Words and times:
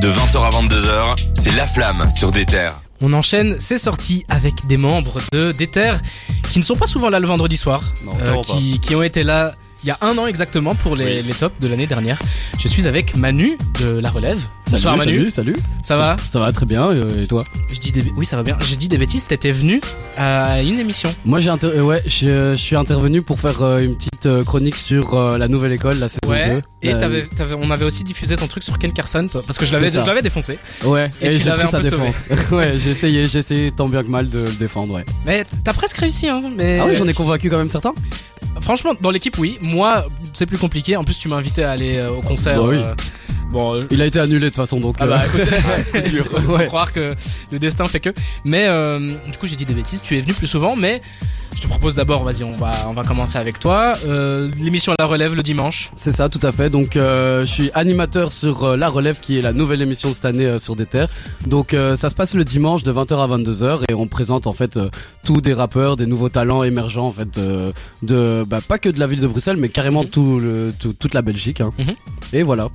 De 0.00 0.08
20h 0.08 0.38
à 0.42 0.50
22h, 0.50 1.16
c'est 1.34 1.54
La 1.54 1.66
Flamme 1.66 2.10
sur 2.10 2.32
des 2.32 2.46
terres. 2.46 2.80
On 3.00 3.12
enchaîne 3.12 3.56
ces 3.60 3.78
sorties 3.78 4.24
avec 4.28 4.66
des 4.66 4.76
membres 4.76 5.20
de 5.32 5.52
Déter 5.52 5.92
qui 6.50 6.58
ne 6.58 6.64
sont 6.64 6.76
pas 6.76 6.86
souvent 6.86 7.10
là 7.10 7.20
le 7.20 7.26
vendredi 7.26 7.56
soir, 7.56 7.82
Non, 8.04 8.12
euh, 8.20 8.78
qui 8.80 8.94
ont 8.94 9.02
été 9.02 9.22
là 9.22 9.52
il 9.84 9.88
y 9.88 9.90
a 9.90 9.98
un 10.00 10.16
an 10.18 10.26
exactement 10.26 10.74
pour 10.76 10.94
les, 10.94 11.22
les 11.22 11.34
tops 11.34 11.58
de 11.60 11.66
l'année 11.66 11.88
dernière. 11.88 12.18
Je 12.58 12.68
suis 12.68 12.86
avec 12.86 13.16
Manu 13.16 13.58
de 13.80 13.98
La 13.98 14.10
Relève. 14.10 14.38
Bonsoir 14.72 14.98
salut, 14.98 15.18
Manu, 15.18 15.30
Salut, 15.30 15.52
salut. 15.52 15.56
ça 15.82 15.96
va 15.96 16.16
Ça 16.28 16.38
va 16.40 16.50
très 16.52 16.66
bien, 16.66 16.88
euh, 16.90 17.22
et 17.22 17.26
toi 17.26 17.44
Je 17.72 17.78
dis 17.78 17.92
des... 17.92 18.04
Oui 18.16 18.24
ça 18.26 18.36
va 18.36 18.42
bien, 18.42 18.56
j'ai 18.60 18.76
dit 18.76 18.88
des 18.88 18.98
bêtises, 18.98 19.26
t'étais 19.26 19.50
venu 19.50 19.80
à 20.16 20.62
une 20.62 20.78
émission. 20.78 21.14
Moi 21.24 21.40
j'ai 21.40 21.50
inter- 21.50 21.68
euh, 21.74 21.82
ouais, 21.82 22.02
je, 22.06 22.52
je 22.54 22.60
suis 22.60 22.76
intervenu 22.76 23.22
pour 23.22 23.38
faire 23.38 23.62
euh, 23.62 23.78
une 23.84 23.96
petite 23.96 24.26
euh, 24.26 24.44
chronique 24.44 24.76
sur 24.76 25.14
la 25.38 25.48
nouvelle 25.48 25.72
école, 25.72 25.98
la 25.98 26.08
saison 26.08 26.20
Ouais, 26.26 26.54
2. 26.54 26.88
et 26.88 26.92
t'avais, 26.96 27.22
t'avais- 27.36 27.54
on 27.54 27.70
avait 27.70 27.84
aussi 27.84 28.02
diffusé 28.04 28.36
ton 28.36 28.46
truc 28.46 28.62
sur 28.62 28.78
Ken 28.78 28.92
Carson, 28.92 29.26
parce 29.46 29.58
que 29.58 29.66
je 29.66 29.72
l'avais, 29.72 29.90
je 29.90 29.98
l'avais 30.00 30.22
défoncé. 30.22 30.58
Ouais, 30.84 31.10
et 31.20 31.26
et, 31.28 31.30
tu 31.32 31.38
j'ai 31.40 31.44
l'avais 31.50 31.64
pris 31.64 31.68
un 31.68 31.70
sa 31.70 31.78
peu 31.80 31.90
défense. 31.90 32.24
ouais, 32.52 32.72
j'ai 32.82 32.90
essayé, 32.90 33.26
j'ai 33.28 33.38
essayé 33.40 33.70
tant 33.72 33.88
bien 33.88 34.02
que 34.02 34.08
mal 34.08 34.28
de 34.30 34.38
le 34.40 34.52
défendre, 34.52 34.94
ouais. 34.94 35.04
Mais 35.26 35.44
t'as 35.64 35.72
presque 35.74 35.98
réussi, 35.98 36.28
hein. 36.28 36.40
Mais 36.56 36.78
Ah 36.80 36.86
oui, 36.88 36.94
j'en 36.98 37.06
ai 37.06 37.14
convaincu 37.14 37.50
quand 37.50 37.58
même 37.58 37.68
certains 37.68 37.94
Franchement, 38.60 38.92
dans 39.00 39.10
l'équipe, 39.10 39.36
oui. 39.38 39.58
Moi, 39.62 40.06
c'est 40.34 40.46
plus 40.46 40.58
compliqué. 40.58 40.96
En 40.96 41.04
plus, 41.04 41.18
tu 41.18 41.26
m'as 41.28 41.36
invité 41.36 41.64
à 41.64 41.70
aller 41.72 42.00
au 42.06 42.20
concert. 42.20 42.58
Bah 42.62 42.68
oui. 42.68 42.76
Bon, 43.52 43.74
euh, 43.74 43.86
Il 43.90 44.00
a 44.02 44.06
été 44.06 44.18
annulé 44.18 44.40
de 44.40 44.46
toute 44.46 44.56
façon, 44.56 44.80
donc... 44.80 44.96
ah 44.98 45.06
bah, 45.06 45.22
euh, 45.22 45.26
écoute, 45.94 46.04
dur. 46.10 46.24
Faut 46.46 46.52
Ouais. 46.56 46.66
croire 46.66 46.92
que 46.92 47.14
le 47.50 47.58
destin 47.58 47.86
fait 47.86 48.00
que. 48.00 48.10
Mais 48.44 48.64
euh, 48.66 48.98
du 49.30 49.38
coup, 49.38 49.46
j'ai 49.46 49.56
dit 49.56 49.66
des 49.66 49.74
bêtises. 49.74 50.00
Tu 50.02 50.16
es 50.16 50.20
venu 50.22 50.32
plus 50.32 50.46
souvent, 50.46 50.74
mais 50.74 51.02
je 51.54 51.60
te 51.60 51.66
propose 51.66 51.94
d'abord, 51.94 52.24
vas-y, 52.24 52.44
on 52.44 52.56
va, 52.56 52.72
on 52.88 52.94
va 52.94 53.02
commencer 53.04 53.36
avec 53.38 53.60
toi. 53.60 53.94
Euh, 54.06 54.50
L'émission 54.58 54.94
La 54.98 55.04
Relève 55.06 55.34
le 55.34 55.42
dimanche. 55.42 55.90
C'est 55.94 56.12
ça, 56.12 56.28
tout 56.30 56.40
à 56.42 56.50
fait. 56.52 56.70
Donc, 56.70 56.96
euh, 56.96 57.44
je 57.44 57.50
suis 57.52 57.70
animateur 57.74 58.32
sur 58.32 58.64
euh, 58.64 58.76
La 58.76 58.88
Relève, 58.88 59.20
qui 59.20 59.38
est 59.38 59.42
la 59.42 59.52
nouvelle 59.52 59.82
émission 59.82 60.08
de 60.08 60.14
cette 60.14 60.24
année 60.24 60.58
sur 60.58 60.74
des 60.74 60.86
terres. 60.86 61.08
Donc, 61.46 61.76
ça 61.96 62.08
se 62.08 62.14
passe 62.14 62.34
le 62.34 62.44
dimanche 62.44 62.82
de 62.84 62.92
20h 62.92 63.18
à 63.22 63.28
22h 63.36 63.82
et 63.90 63.94
on 63.94 64.06
présente 64.08 64.46
en 64.46 64.52
fait 64.54 64.78
tous 65.24 65.40
des 65.42 65.52
rappeurs, 65.52 65.96
des 65.96 66.06
nouveaux 66.06 66.28
talents 66.30 66.62
émergents 66.64 67.06
en 67.06 67.12
fait 67.12 67.38
de 68.02 68.44
bah, 68.44 68.60
pas 68.66 68.78
que 68.78 68.88
de 68.88 68.98
la 68.98 69.06
ville 69.06 69.20
de 69.20 69.26
Bruxelles, 69.26 69.56
mais 69.58 69.68
carrément 69.68 70.04
tout 70.04 70.38
le 70.40 70.72
tout- 70.78 70.94
toute 70.94 71.12
la 71.14 71.22
Belgique. 71.22 71.60
hein. 71.60 71.72
Mhm. 71.78 71.94
Et 72.32 72.42
voilà. 72.42 72.68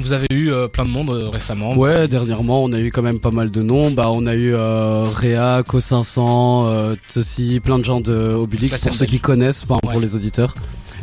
Vous 0.00 0.12
avez 0.12 0.26
eu 0.30 0.52
euh, 0.52 0.68
plein 0.68 0.84
de 0.84 0.90
monde 0.90 1.10
euh, 1.10 1.28
récemment. 1.30 1.74
Ouais, 1.74 2.06
dernièrement, 2.06 2.62
on 2.62 2.72
a 2.72 2.78
eu 2.80 2.90
quand 2.90 3.02
même 3.02 3.18
pas 3.18 3.30
mal 3.30 3.50
de 3.50 3.62
noms. 3.62 3.90
Bah, 3.90 4.10
on 4.12 4.26
a 4.26 4.34
eu 4.34 4.54
euh, 4.54 5.04
Réa, 5.04 5.62
Co500, 5.62 6.66
euh, 6.68 6.96
Tossi, 7.12 7.60
plein 7.60 7.78
de 7.78 7.84
gens 7.84 8.00
de 8.00 8.38
scène 8.50 8.68
pour 8.82 8.94
ceux 8.94 9.06
qui 9.06 9.20
connaissent, 9.20 9.64
pas 9.64 9.74
Ouais. 9.76 9.92
pour 9.92 10.00
les 10.00 10.14
auditeurs. 10.14 10.54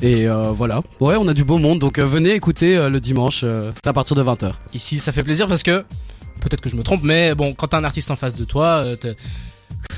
Et 0.01 0.27
voilà. 0.27 0.81
Ouais, 0.99 1.15
on 1.17 1.27
a 1.29 1.33
du 1.33 1.43
beau 1.45 1.57
monde. 1.57 1.79
Donc 1.79 1.97
venez 1.99 2.31
écouter 2.33 2.89
le 2.89 2.99
dimanche 2.99 3.45
c'est 3.83 3.87
à 3.89 3.93
partir 3.93 4.15
de 4.17 4.23
20h. 4.23 4.51
Ici, 4.73 4.99
ça 4.99 5.11
fait 5.13 5.23
plaisir 5.23 5.47
parce 5.47 5.63
que 5.63 5.85
peut-être 6.41 6.59
que 6.61 6.69
je 6.69 6.75
me 6.75 6.83
trompe, 6.83 7.01
mais 7.03 7.33
bon, 7.35 7.53
quand 7.53 7.67
t'as 7.69 7.77
un 7.77 7.83
artiste 7.85 8.11
en 8.11 8.17
face 8.17 8.35
de 8.35 8.43
toi, 8.43 8.83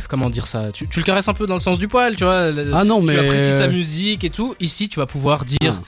comment 0.07 0.29
dire 0.29 0.45
ça 0.45 0.71
tu, 0.71 0.87
tu 0.87 0.99
le 0.99 1.05
caresses 1.05 1.27
un 1.27 1.33
peu 1.33 1.47
dans 1.47 1.55
le 1.55 1.59
sens 1.59 1.79
du 1.79 1.87
poil, 1.87 2.15
tu 2.15 2.23
vois. 2.23 2.49
Ah 2.73 2.83
non, 2.83 2.99
tu 2.99 3.07
mais 3.07 3.17
apprécies 3.17 3.51
sa 3.57 3.67
musique 3.67 4.23
et 4.23 4.29
tout. 4.29 4.53
Ici, 4.59 4.89
tu 4.89 4.99
vas 4.99 5.07
pouvoir 5.07 5.43
dire 5.43 5.81
Ah. 5.81 5.83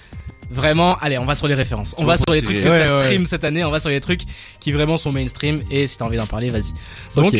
Vraiment, 0.51 0.95
allez, 0.99 1.17
on 1.17 1.25
va 1.25 1.35
sur 1.35 1.47
les 1.47 1.55
références. 1.55 1.95
On 1.97 2.05
va 2.05 2.17
sur 2.17 2.25
les 2.31 2.41
trucs 2.41 2.61
que 2.63 2.69
Ouais, 2.69 2.89
ouais. 2.91 2.99
stream 3.03 3.25
cette 3.25 3.43
année. 3.43 3.63
On 3.63 3.71
va 3.71 3.79
sur 3.79 3.89
les 3.89 4.01
trucs 4.01 4.21
qui 4.59 4.71
vraiment 4.71 4.97
sont 4.97 5.11
mainstream. 5.11 5.61
Et 5.71 5.87
si 5.87 5.97
t'as 5.97 6.05
envie 6.05 6.17
d'en 6.17 6.25
parler, 6.27 6.49
vas-y. 6.49 6.73
Donc, 7.15 7.35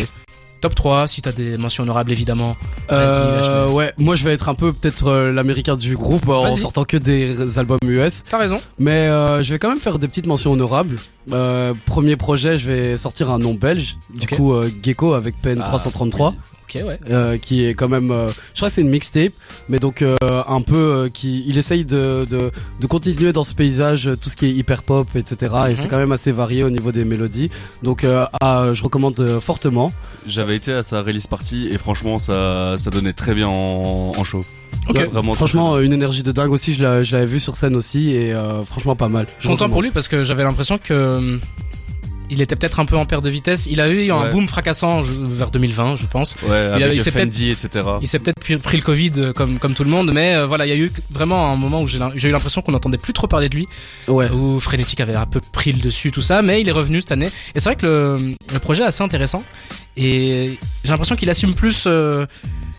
top 0.60 0.74
3, 0.74 1.08
si 1.08 1.22
t'as 1.22 1.32
des 1.32 1.56
mentions 1.58 1.84
honorables, 1.84 2.12
évidemment. 2.12 2.56
Euh, 2.92 3.70
ouais, 3.70 3.94
moi 3.98 4.16
je 4.16 4.24
vais 4.24 4.34
être 4.34 4.50
un 4.50 4.56
peu 4.56 4.74
peut-être 4.74 5.08
euh, 5.08 5.32
l'américain 5.32 5.76
du 5.76 5.96
groupe 5.96 6.28
euh, 6.30 6.34
en 6.34 6.58
sortant 6.58 6.84
que 6.84 6.98
des 6.98 7.60
albums 7.60 7.78
US, 7.86 8.24
T'as 8.30 8.40
raison. 8.40 8.60
mais 8.80 9.08
euh, 9.08 9.44
je 9.44 9.54
vais 9.54 9.60
quand 9.60 9.70
même 9.70 9.78
faire 9.80 10.00
des 10.00 10.08
petites 10.08 10.26
mentions 10.26 10.52
honorables. 10.54 10.98
Premier 11.86 12.16
projet, 12.16 12.58
je 12.58 12.72
vais 12.72 12.98
sortir 12.98 13.30
un 13.30 13.38
nom 13.40 13.54
belge, 13.54 13.98
du 14.16 14.26
coup 14.28 14.54
Gecko 14.82 15.14
avec 15.14 15.40
PN 15.42 15.60
333. 15.60 16.34
Ok, 16.70 16.82
ouais. 16.86 17.00
euh, 17.10 17.38
qui 17.38 17.66
est 17.66 17.74
quand 17.76 17.88
même, 17.88 18.12
euh, 18.12 18.28
je 18.54 18.58
crois 18.60 18.68
que 18.68 18.74
c'est 18.76 18.82
une 18.82 18.90
mixtape, 18.90 19.32
mais 19.70 19.80
donc 19.80 20.02
euh, 20.02 20.16
un 20.48 20.62
peu 20.62 20.76
euh, 20.76 21.10
qui, 21.10 21.46
il 21.48 21.58
essaye 21.58 21.86
de, 21.86 22.26
de 22.30 22.52
de 22.82 22.88
continuer 22.88 23.32
dans 23.32 23.44
ce 23.46 23.54
paysage 23.54 24.10
tout 24.22 24.30
ce 24.30 24.36
qui 24.36 24.48
est 24.48 24.52
hyper 24.52 24.84
pop, 24.84 25.08
etc. 25.16 25.54
Et 25.68 25.70
Mhm. 25.70 25.76
c'est 25.78 25.88
quand 25.88 25.98
même 25.98 26.12
assez 26.12 26.32
varié 26.32 26.64
au 26.64 26.70
niveau 26.70 26.92
des 26.92 27.06
mélodies, 27.06 27.50
donc 27.84 28.02
je 28.04 28.84
recommande 28.84 29.40
fortement. 29.40 29.94
J'avais 30.26 30.56
été 30.58 30.74
à 30.74 30.84
sa 30.84 31.02
release 31.02 31.28
party 31.28 31.70
et 31.72 31.78
franchement 31.78 32.20
ça 32.20 32.76
ça 32.78 32.90
donnait 32.90 33.14
très 33.14 33.34
bien 33.34 33.48
en, 33.48 34.12
en 34.18 34.24
show. 34.24 34.42
Ouais, 34.94 35.06
Vraiment. 35.06 35.34
Franchement, 35.34 35.80
une 35.80 35.92
énergie 35.92 36.24
de 36.24 36.32
dingue 36.32 36.52
aussi. 36.52 36.74
Je 36.74 36.82
l'avais 36.84 37.26
vu 37.26 37.40
sur 37.40 37.56
scène 37.56 37.76
aussi 37.76 38.12
et 38.12 38.34
euh, 38.34 38.64
franchement 38.64 38.96
pas 38.96 39.10
mal. 39.10 39.28
Je 39.38 39.44
suis 39.48 39.50
content 39.50 39.70
pour 39.70 39.82
lui 39.82 39.92
parce 39.92 40.08
que 40.08 40.24
j'avais 40.24 40.44
l'impression 40.44 40.78
que 40.78 41.18
hum, 41.18 41.40
il 42.30 42.42
était 42.42 42.56
peut-être 42.56 42.80
un 42.80 42.86
peu 42.86 42.98
en 42.98 43.06
perte 43.06 43.24
de 43.24 43.30
vitesse. 43.30 43.68
Il 43.70 43.80
a 43.82 43.90
eu 43.90 44.12
un 44.12 44.24
Ouais. 44.24 44.32
boom 44.32 44.48
fracassant 44.48 45.02
vers 45.02 45.50
2020, 45.52 45.96
je 45.96 46.06
pense. 46.08 46.36
Ouais, 46.44 46.50
Il 46.78 46.84
a- 46.84 46.86
avec 46.88 46.96
il 46.96 47.02
s'est 47.02 47.12
Fendi, 47.12 47.52
etc. 47.52 47.86
Il 48.02 48.08
s'est 48.08 48.20
peut-être 48.20 48.40
pris, 48.62 48.78
le 48.78 48.84
Covid 48.84 49.12
euh, 49.18 49.34
comme 49.34 49.60
comme 49.60 49.74
tout 49.74 49.84
le 49.84 49.90
monde, 49.90 50.12
mais 50.14 50.36
euh, 50.36 50.46
voilà, 50.46 50.66
il 50.66 50.70
y 50.70 50.74
a 50.74 50.76
eu 50.78 50.92
vraiment 51.10 51.52
un 51.52 51.56
moment 51.56 51.82
où 51.82 51.88
j'ai 51.88 52.00
eu 52.00 52.32
l'impression 52.32 52.62
qu'on 52.62 52.72
n'entendait 52.74 52.98
plus 52.98 53.14
trop 53.14 53.28
parler 53.28 53.50
de 53.50 53.56
lui, 53.56 53.68
Ouais. 54.08 54.30
où 54.30 54.60
Frenetic 54.60 55.00
avait 55.00 55.16
un 55.16 55.26
peu 55.26 55.40
pris 55.52 55.72
le 55.72 55.80
dessus, 55.80 56.12
tout 56.12 56.22
ça, 56.22 56.42
mais 56.42 56.62
il 56.62 56.68
est 56.70 56.72
revenu 56.74 57.02
cette 57.02 57.12
année. 57.12 57.28
Et 57.56 57.60
c'est 57.60 57.70
vrai 57.70 57.76
que 57.76 57.86
le, 57.86 58.36
le 58.54 58.60
projet 58.60 58.84
est 58.84 58.88
assez 58.88 59.04
intéressant, 59.04 59.44
et 59.96 60.60
j'ai 60.84 60.90
l'impression 60.90 61.16
qu'il 61.16 61.30
assume 61.30 61.54
plus 61.54 61.84
euh, 61.88 62.26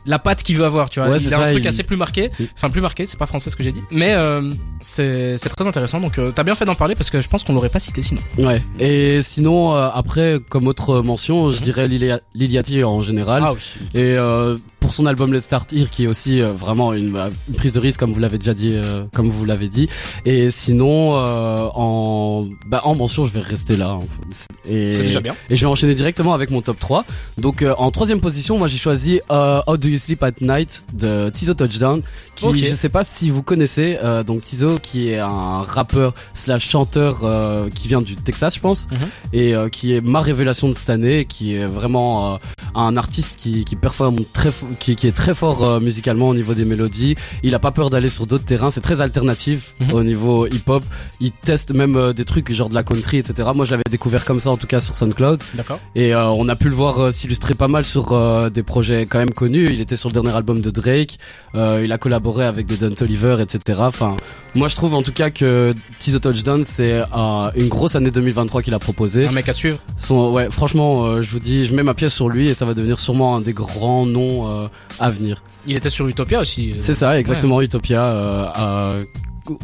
la 0.08 0.18
patte 0.18 0.42
qu'il 0.42 0.56
veut 0.56 0.64
avoir, 0.64 0.90
tu 0.90 0.98
vois. 0.98 1.08
Ouais, 1.10 1.18
il 1.18 1.22
c'est 1.22 1.34
a 1.34 1.40
un 1.40 1.50
truc 1.50 1.62
il- 1.62 1.68
assez 1.68 1.82
plus 1.84 1.96
marqué, 1.96 2.30
enfin 2.56 2.70
plus 2.70 2.80
marqué, 2.80 3.06
c'est 3.06 3.16
pas 3.18 3.26
français 3.26 3.50
ce 3.50 3.56
que 3.56 3.62
j'ai 3.62 3.70
dit, 3.72 3.82
mais 3.92 4.14
euh, 4.14 4.50
c'est 4.80 5.36
c'est 5.38 5.48
très 5.50 5.66
intéressant. 5.68 6.00
Donc 6.00 6.18
euh, 6.18 6.32
t'as 6.34 6.42
bien 6.42 6.54
fait 6.56 6.64
d'en 6.64 6.74
parler 6.74 6.94
parce 6.96 7.10
que 7.10 7.20
je 7.20 7.28
pense 7.28 7.44
qu'on 7.44 7.52
l'aurait 7.54 7.68
pas 7.68 7.78
cité 7.80 8.02
sinon. 8.02 8.20
Ouais. 8.38 8.62
Et 8.80 9.22
sinon, 9.22 9.76
euh, 9.76 9.88
après, 9.92 10.38
comme 10.48 10.66
autre 10.66 11.02
mention, 11.02 11.50
je 11.50 11.60
dirais 11.62 11.86
Lilia- 11.86 12.20
Liliati 12.34 12.82
en 12.82 13.02
général. 13.02 13.42
Ah 13.44 13.52
oui. 13.52 13.60
Et 13.94 14.16
euh, 14.16 14.56
pour 14.80 14.92
son 14.94 15.06
album 15.06 15.32
Let's 15.34 15.44
Start 15.44 15.72
Here, 15.72 15.90
qui 15.90 16.04
est 16.04 16.06
aussi 16.06 16.40
euh, 16.40 16.52
vraiment 16.52 16.94
une, 16.94 17.12
bah, 17.12 17.28
une 17.48 17.54
prise 17.56 17.72
de 17.72 17.80
risque, 17.80 17.98
comme 18.00 18.12
vous 18.12 18.20
l'avez 18.20 18.38
déjà 18.38 18.54
dit, 18.54 18.72
euh, 18.72 19.04
comme 19.12 19.28
vous 19.28 19.44
l'avez 19.44 19.68
dit. 19.68 19.88
Et 20.24 20.50
sinon, 20.50 21.16
euh, 21.16 21.66
en 21.74 22.46
bah, 22.66 22.80
en 22.84 22.94
mention, 22.94 23.24
je 23.26 23.32
vais 23.32 23.40
rester 23.40 23.76
là. 23.76 23.94
en 23.94 24.00
fait. 24.00 24.46
Et, 24.70 24.94
C'est 24.94 25.02
déjà 25.02 25.20
bien. 25.20 25.34
Et 25.50 25.56
je 25.56 25.62
vais 25.66 25.70
enchaîner 25.70 25.94
directement 25.94 26.32
avec 26.32 26.50
mon 26.50 26.62
top 26.62 26.78
3. 26.78 27.04
Donc 27.38 27.62
euh, 27.62 27.74
en 27.78 27.90
troisième 27.90 28.20
position, 28.20 28.56
moi 28.58 28.68
j'ai 28.68 28.78
choisi 28.78 29.20
euh, 29.30 29.60
How 29.66 29.76
Do 29.76 29.88
You 29.88 29.97
Sleep 29.98 30.22
at 30.22 30.32
Night 30.40 30.84
de 30.94 31.30
Tizo 31.30 31.54
Touchdown, 31.54 32.02
qui 32.36 32.44
je 32.66 32.74
sais 32.74 32.88
pas 32.88 33.04
si 33.04 33.30
vous 33.30 33.42
connaissez. 33.42 33.98
euh, 34.02 34.22
donc 34.22 34.44
Tizo, 34.44 34.78
qui 34.78 35.10
est 35.10 35.18
un 35.18 35.58
rappeur 35.58 36.14
slash 36.34 36.68
chanteur 36.68 37.20
euh, 37.24 37.68
qui 37.70 37.88
vient 37.88 38.00
du 38.02 38.16
Texas, 38.16 38.54
je 38.54 38.60
pense, 38.60 38.86
Mhm. 38.90 38.98
et 39.32 39.54
euh, 39.54 39.68
qui 39.68 39.94
est 39.94 40.00
ma 40.00 40.20
révélation 40.20 40.68
de 40.68 40.74
cette 40.74 40.90
année, 40.90 41.24
qui 41.24 41.54
est 41.54 41.64
vraiment 41.66 42.38
un 42.74 42.96
artiste 42.96 43.36
qui 43.36 43.64
qui 43.64 43.76
performe 43.76 44.16
très 44.32 44.50
qui, 44.78 44.94
qui 44.96 45.06
est 45.06 45.12
très 45.16 45.34
fort 45.34 45.80
musicalement 45.80 46.28
au 46.28 46.34
niveau 46.34 46.54
des 46.54 46.64
mélodies. 46.64 47.16
Il 47.42 47.54
a 47.54 47.58
pas 47.58 47.70
peur 47.72 47.90
d'aller 47.90 48.08
sur 48.08 48.26
d'autres 48.26 48.44
terrains. 48.44 48.70
C'est 48.70 48.80
très 48.80 49.00
alternatif 49.00 49.74
Mhm. 49.80 49.92
au 49.92 50.02
niveau 50.02 50.46
hip-hop. 50.46 50.84
Il 51.20 51.32
teste 51.32 51.74
même 51.74 52.12
des 52.12 52.24
trucs 52.24 52.52
genre 52.52 52.68
de 52.68 52.74
la 52.74 52.82
country, 52.82 53.18
etc. 53.18 53.48
Moi, 53.54 53.64
je 53.64 53.70
l'avais 53.72 53.82
découvert 53.90 54.24
comme 54.24 54.40
ça 54.40 54.50
en 54.50 54.56
tout 54.56 54.66
cas 54.66 54.80
sur 54.80 54.94
SoundCloud. 54.94 55.40
D'accord. 55.54 55.80
Et 55.94 56.14
on 56.14 56.48
a 56.48 56.56
pu 56.56 56.68
le 56.68 56.74
voir 56.74 57.12
s'illustrer 57.12 57.54
pas 57.54 57.68
mal 57.68 57.84
sur 57.84 58.50
des 58.50 58.62
projets 58.62 59.06
quand 59.06 59.18
même 59.18 59.30
connus. 59.32 59.68
Il 59.72 59.80
était 59.88 59.96
sur 59.96 60.10
le 60.10 60.12
dernier 60.12 60.36
album 60.36 60.60
de 60.60 60.70
Drake. 60.70 61.18
Euh, 61.54 61.80
il 61.82 61.92
a 61.92 61.98
collaboré 61.98 62.44
avec 62.44 62.66
des 62.66 62.76
Don 62.76 62.94
Oliver, 63.00 63.38
etc. 63.40 63.80
Enfin, 63.80 64.16
moi 64.54 64.68
je 64.68 64.76
trouve 64.76 64.94
en 64.94 65.02
tout 65.02 65.12
cas 65.12 65.30
que 65.30 65.74
Tizo 65.98 66.18
Touchdown 66.18 66.62
c'est 66.64 67.00
euh, 67.00 67.50
une 67.54 67.68
grosse 67.68 67.96
année 67.96 68.10
2023 68.10 68.60
qu'il 68.62 68.74
a 68.74 68.78
proposé. 68.78 69.26
Un 69.26 69.32
mec 69.32 69.48
à 69.48 69.54
suivre? 69.54 69.78
Son, 69.96 70.30
ouais, 70.32 70.50
franchement, 70.50 71.06
euh, 71.06 71.22
je 71.22 71.30
vous 71.30 71.38
dis, 71.38 71.64
je 71.64 71.74
mets 71.74 71.82
ma 71.82 71.94
pièce 71.94 72.12
sur 72.12 72.28
lui 72.28 72.48
et 72.48 72.54
ça 72.54 72.66
va 72.66 72.74
devenir 72.74 73.00
sûrement 73.00 73.36
un 73.36 73.40
des 73.40 73.54
grands 73.54 74.04
noms 74.04 74.68
à 75.00 75.10
venir. 75.10 75.42
Il 75.66 75.74
était 75.74 75.90
sur 75.90 76.06
Utopia 76.06 76.40
aussi. 76.40 76.74
C'est 76.78 76.94
ça, 76.94 77.18
exactement, 77.18 77.62
Utopia. 77.62 78.94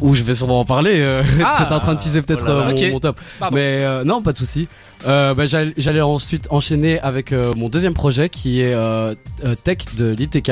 Où 0.01 0.15
je 0.15 0.23
vais 0.23 0.33
sûrement 0.33 0.61
en 0.61 0.65
parler. 0.65 1.05
Ah, 1.43 1.57
T'étais 1.59 1.73
en 1.75 1.79
train 1.79 1.93
de 1.93 1.99
teaser 1.99 2.23
peut-être 2.23 2.47
oh 2.49 2.91
mon, 2.91 2.99
top. 2.99 3.19
Pardon. 3.39 3.55
Mais 3.55 4.03
non, 4.03 4.23
pas 4.23 4.31
de 4.31 4.37
souci. 4.37 4.67
Euh, 5.05 5.33
bah, 5.33 5.45
j'allais 5.45 5.73
j'allais 5.77 6.01
ensuite 6.01 6.47
enchaîner 6.49 6.99
avec 6.99 7.31
euh, 7.31 7.53
mon 7.55 7.69
deuxième 7.69 7.93
projet 7.93 8.29
qui 8.29 8.61
est 8.61 8.73
euh, 8.73 9.13
euh, 9.43 9.53
Tech 9.63 9.79
de 9.97 10.13
l'ITK. 10.13 10.51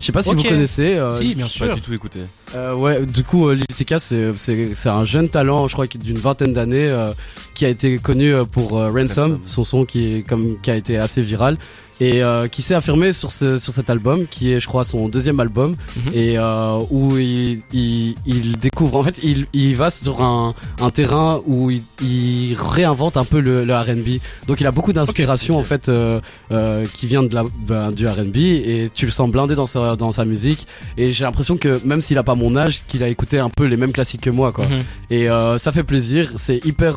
Je 0.00 0.06
sais 0.06 0.12
pas 0.12 0.22
si 0.22 0.32
vous 0.34 0.42
connaissez. 0.42 0.96
euh, 0.96 1.18
si, 1.18 1.34
bien 1.34 1.46
J'ai 1.46 1.58
pas 1.58 1.66
sûr. 1.66 1.74
du 1.74 1.80
tout 1.82 1.92
écouté. 1.92 2.20
euh, 2.54 2.74
ouais, 2.74 3.04
du 3.04 3.24
coup, 3.24 3.48
euh, 3.48 3.54
l'ITK 3.54 3.94
c'est 3.98 4.32
c'est 4.36 4.70
c'est 4.74 4.88
un 4.88 5.04
jeune 5.04 5.28
talent, 5.28 5.68
je 5.68 5.74
crois 5.74 5.86
d'une 5.86 6.18
vingtaine 6.18 6.52
d'années, 6.54 6.88
euh, 6.88 7.12
qui 7.54 7.64
a 7.66 7.68
été 7.68 7.98
connu 7.98 8.32
pour 8.52 8.78
euh, 8.78 8.86
Ransom, 8.86 9.32
Ransom. 9.32 9.40
son 9.46 9.64
son 9.64 9.84
qui 9.84 10.16
est 10.16 10.22
comme 10.22 10.58
qui 10.62 10.70
a 10.70 10.76
été 10.76 10.96
assez 10.96 11.20
viral 11.20 11.58
et 12.02 12.24
euh, 12.24 12.48
qui 12.48 12.62
s'est 12.62 12.74
affirmé 12.74 13.12
sur 13.12 13.30
ce 13.30 13.58
sur 13.58 13.74
cet 13.74 13.90
album, 13.90 14.26
qui 14.26 14.52
est 14.52 14.60
je 14.60 14.66
crois 14.66 14.84
son 14.84 15.08
deuxième 15.10 15.38
album 15.38 15.76
Mhm. 15.96 16.12
et 16.14 16.38
euh, 16.38 16.78
où 16.90 17.18
il, 17.18 17.60
il 17.74 18.14
il 18.24 18.56
découvre 18.58 18.96
en 18.98 19.02
fait 19.02 19.20
il 19.22 19.46
il 19.52 19.76
va 19.76 19.90
sur 19.90 20.22
un 20.22 20.54
un 20.80 20.88
terrain 20.90 21.42
où 21.46 21.70
il, 21.70 21.82
il 22.00 22.54
réinvente 22.58 23.18
un 23.18 23.24
peu 23.26 23.40
le, 23.40 23.66
le 23.66 23.74
R&B. 23.82 24.18
Donc 24.46 24.60
il 24.60 24.66
a 24.66 24.70
beaucoup 24.70 24.92
d'inspiration 24.92 25.56
en 25.58 25.62
fait 25.62 25.88
euh, 25.88 26.20
euh, 26.50 26.86
qui 26.92 27.06
vient 27.06 27.22
de 27.22 27.34
la 27.34 27.44
ben, 27.66 27.90
du 27.92 28.06
R&B 28.06 28.36
et 28.36 28.90
tu 28.94 29.06
le 29.06 29.12
sens 29.12 29.30
blindé 29.30 29.54
dans 29.54 29.66
sa 29.66 29.96
dans 29.96 30.10
sa 30.12 30.24
musique 30.24 30.66
et 30.96 31.12
j'ai 31.12 31.24
l'impression 31.24 31.56
que 31.56 31.80
même 31.84 32.00
s'il 32.00 32.18
a 32.18 32.22
pas 32.22 32.34
mon 32.34 32.56
âge 32.56 32.82
qu'il 32.86 33.02
a 33.02 33.08
écouté 33.08 33.38
un 33.38 33.50
peu 33.50 33.64
les 33.66 33.76
mêmes 33.76 33.92
classiques 33.92 34.20
que 34.22 34.30
moi 34.30 34.52
quoi 34.52 34.66
Mhm. 34.66 34.82
et 35.10 35.28
euh, 35.30 35.58
ça 35.58 35.72
fait 35.72 35.84
plaisir 35.84 36.32
c'est 36.36 36.64
hyper 36.64 36.96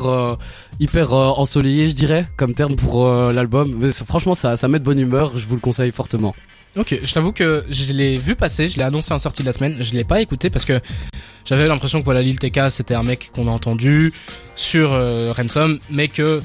hyper 0.80 1.12
ensoleillé, 1.12 1.88
je 1.88 1.94
dirais, 1.94 2.26
comme 2.36 2.54
terme 2.54 2.76
pour 2.76 3.08
l'album. 3.08 3.74
Mais 3.78 3.92
franchement, 3.92 4.34
ça, 4.34 4.56
ça 4.56 4.66
met 4.68 4.78
de 4.78 4.84
bonne 4.84 4.98
humeur. 4.98 5.36
Je 5.36 5.46
vous 5.46 5.54
le 5.54 5.60
conseille 5.60 5.92
fortement. 5.92 6.34
Ok, 6.76 6.98
je 7.02 7.14
t'avoue 7.14 7.30
que 7.32 7.64
je 7.70 7.92
l'ai 7.92 8.16
vu 8.16 8.34
passer, 8.34 8.66
je 8.66 8.76
l'ai 8.76 8.82
annoncé 8.82 9.14
en 9.14 9.18
sortie 9.18 9.42
de 9.42 9.46
la 9.46 9.52
semaine, 9.52 9.76
je 9.80 9.92
l'ai 9.92 10.02
pas 10.02 10.20
écouté 10.20 10.50
parce 10.50 10.64
que 10.64 10.80
j'avais 11.44 11.66
l'impression 11.68 12.00
que 12.00 12.04
voilà 12.04 12.22
Lil 12.22 12.38
TK 12.38 12.70
c'était 12.70 12.94
un 12.94 13.02
mec 13.02 13.30
qu'on 13.34 13.48
a 13.48 13.50
entendu 13.50 14.12
sur 14.56 14.92
euh, 14.92 15.32
Ransom, 15.36 15.78
mais 15.90 16.08
que 16.08 16.40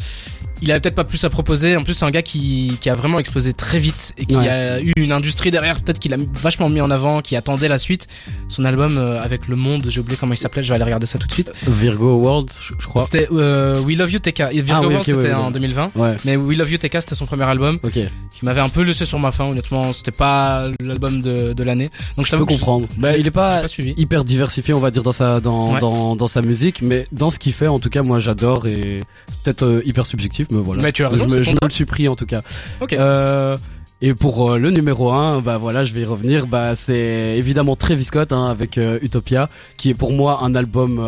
il 0.62 0.72
avait 0.72 0.82
peut-être 0.82 0.96
pas 0.96 1.06
plus 1.06 1.24
à 1.24 1.30
proposer. 1.30 1.78
En 1.78 1.84
plus, 1.86 1.94
c'est 1.94 2.04
un 2.04 2.12
gars 2.12 2.22
qui, 2.22 2.74
qui 2.82 2.90
a 2.90 2.94
vraiment 2.94 3.18
explosé 3.18 3.54
très 3.54 3.80
vite 3.80 4.14
et 4.18 4.26
qui 4.26 4.36
Ouais. 4.36 4.50
a 4.50 4.82
eu 4.82 4.92
une 4.98 5.14
industrie 5.14 5.52
derrière, 5.52 5.80
peut-être 5.80 6.00
qu'il 6.00 6.14
a 6.14 6.18
vachement 6.34 6.68
mis 6.68 6.82
en 6.82 6.92
avant, 6.92 7.22
qui 7.22 7.38
attendait 7.38 7.70
la 7.70 7.78
suite. 7.78 8.08
Son 8.50 8.66
album 8.66 8.98
euh, 8.98 9.24
avec 9.24 9.48
Le 9.48 9.56
Monde, 9.56 9.88
j'ai 9.90 10.02
oublié 10.02 10.18
comment 10.20 10.34
il 10.34 10.38
s'appelait, 10.38 10.62
je 10.62 10.68
vais 10.68 10.76
aller 10.76 10.84
regarder 10.84 11.06
ça 11.08 11.18
tout 11.18 11.28
de 11.28 11.32
suite. 11.32 11.54
Virgo 11.66 12.18
World, 12.18 12.50
je, 12.78 12.86
crois. 12.86 13.04
C'était 13.06 13.30
euh, 13.32 13.80
We 13.84 13.98
Love 13.98 14.12
You 14.12 14.20
TK. 14.20 14.52
Virgo 14.52 14.72
Ah 14.74 14.80
oui, 14.82 14.86
World, 14.96 14.98
ok, 14.98 15.06
c'était 15.06 15.16
ouais, 15.30 15.34
en 15.34 15.52
2020. 15.52 15.92
Ouais, 15.96 16.18
Mais 16.26 16.36
We 16.36 16.58
Love 16.58 16.72
You 16.72 16.78
TK, 16.78 16.96
c'était 17.00 17.16
son 17.16 17.26
premier 17.26 17.46
album 17.46 17.80
ok. 17.82 17.94
qui 17.94 18.44
m'avait 18.44 18.60
un 18.60 18.70
peu 18.70 18.82
laissé 18.82 19.06
sur 19.06 19.18
ma 19.20 19.32
faim. 19.32 19.46
Honnêtement, 19.46 19.94
c'était 19.94 20.12
pas 20.12 20.66
l'album 20.82 21.22
de, 21.22 21.54
de 21.54 21.64
l'année. 21.64 21.90
Donc 22.18 22.26
je 22.26 22.32
Je 22.32 22.32
t'avoue 22.32 22.46
comprendre. 22.46 22.86
je- 22.94 23.00
Bah, 23.00 23.16
il 23.16 23.26
est 23.26 23.32
pas 23.32 23.62
pas 23.62 23.68
suivi. 23.70 23.94
hyper 23.96 24.26
diversifié, 24.26 24.74
on 24.74 24.80
va 24.80 24.89
dire, 24.92 25.04
dans 25.04 25.12
sa, 25.12 25.40
dans, 25.40 25.74
Ouais. 25.74 25.80
dans, 25.80 26.16
dans 26.16 26.28
sa 26.28 26.42
musique, 26.42 26.82
mais 26.82 27.08
dans 27.12 27.30
ce 27.30 27.40
qu'il 27.40 27.54
fait, 27.54 27.68
en 27.68 27.80
tout 27.80 27.90
cas, 27.90 28.02
moi, 28.04 28.20
j'adore 28.20 28.68
et 28.68 29.02
peut-être 29.44 29.64
euh, 29.64 29.82
hyper 29.86 30.06
subjectif, 30.06 30.48
mais 30.52 30.60
voilà. 30.60 30.82
Mais 30.82 30.92
tu 30.92 31.04
as 31.04 31.10
raison, 31.10 31.28
je 31.30 31.36
me, 31.38 31.44
je 31.44 31.52
le 31.52 31.70
suis 31.70 31.86
pris, 31.86 32.08
en 32.08 32.16
tout 32.16 32.26
cas. 32.26 32.42
Euh, 32.94 33.58
et 34.02 34.14
pour 34.14 34.52
euh, 34.52 34.58
le 34.58 34.72
numéro 34.72 35.12
1, 35.12 35.42
bah 35.42 35.58
voilà, 35.58 35.84
je 35.86 35.94
vais 35.94 36.02
y 36.02 36.06
revenir. 36.06 36.48
Bah 36.48 36.76
c'est 36.76 37.36
évidemment 37.38 37.76
Travis 37.76 38.06
Scott 38.06 38.32
hein, 38.32 38.50
avec 38.50 38.78
Utopia, 39.02 39.50
qui 39.78 39.90
est 39.90 39.94
pour 39.94 40.12
moi 40.14 40.40
un 40.44 40.56
album. 40.56 41.02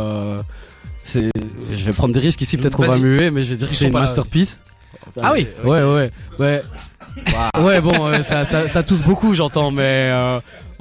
c'est, 1.03 1.29
je 1.75 1.83
vais 1.85 1.93
prendre 1.93 2.13
des 2.13 2.19
risques 2.19 2.41
ici, 2.41 2.57
peut-être 2.57 2.75
qu'on 2.77 2.85
va 2.87 2.97
muer, 2.97 3.31
mais 3.31 3.43
je 3.43 3.49
vais 3.51 3.55
dire 3.55 3.67
Ils 3.67 3.71
que 3.71 3.77
c'est 3.77 3.87
une 3.87 3.93
là, 3.93 4.01
masterpiece. 4.01 4.63
Ah 5.21 5.31
oui. 5.33 5.47
Ouais, 5.63 5.81
ouais, 5.83 6.11
ouais. 6.39 6.61
Ouais, 7.61 7.81
bon, 7.81 7.93
ça, 8.23 8.45
ça, 8.45 8.67
ça 8.67 8.83
tousse 8.83 9.01
beaucoup, 9.01 9.33
j'entends, 9.35 9.71
mais 9.71 10.11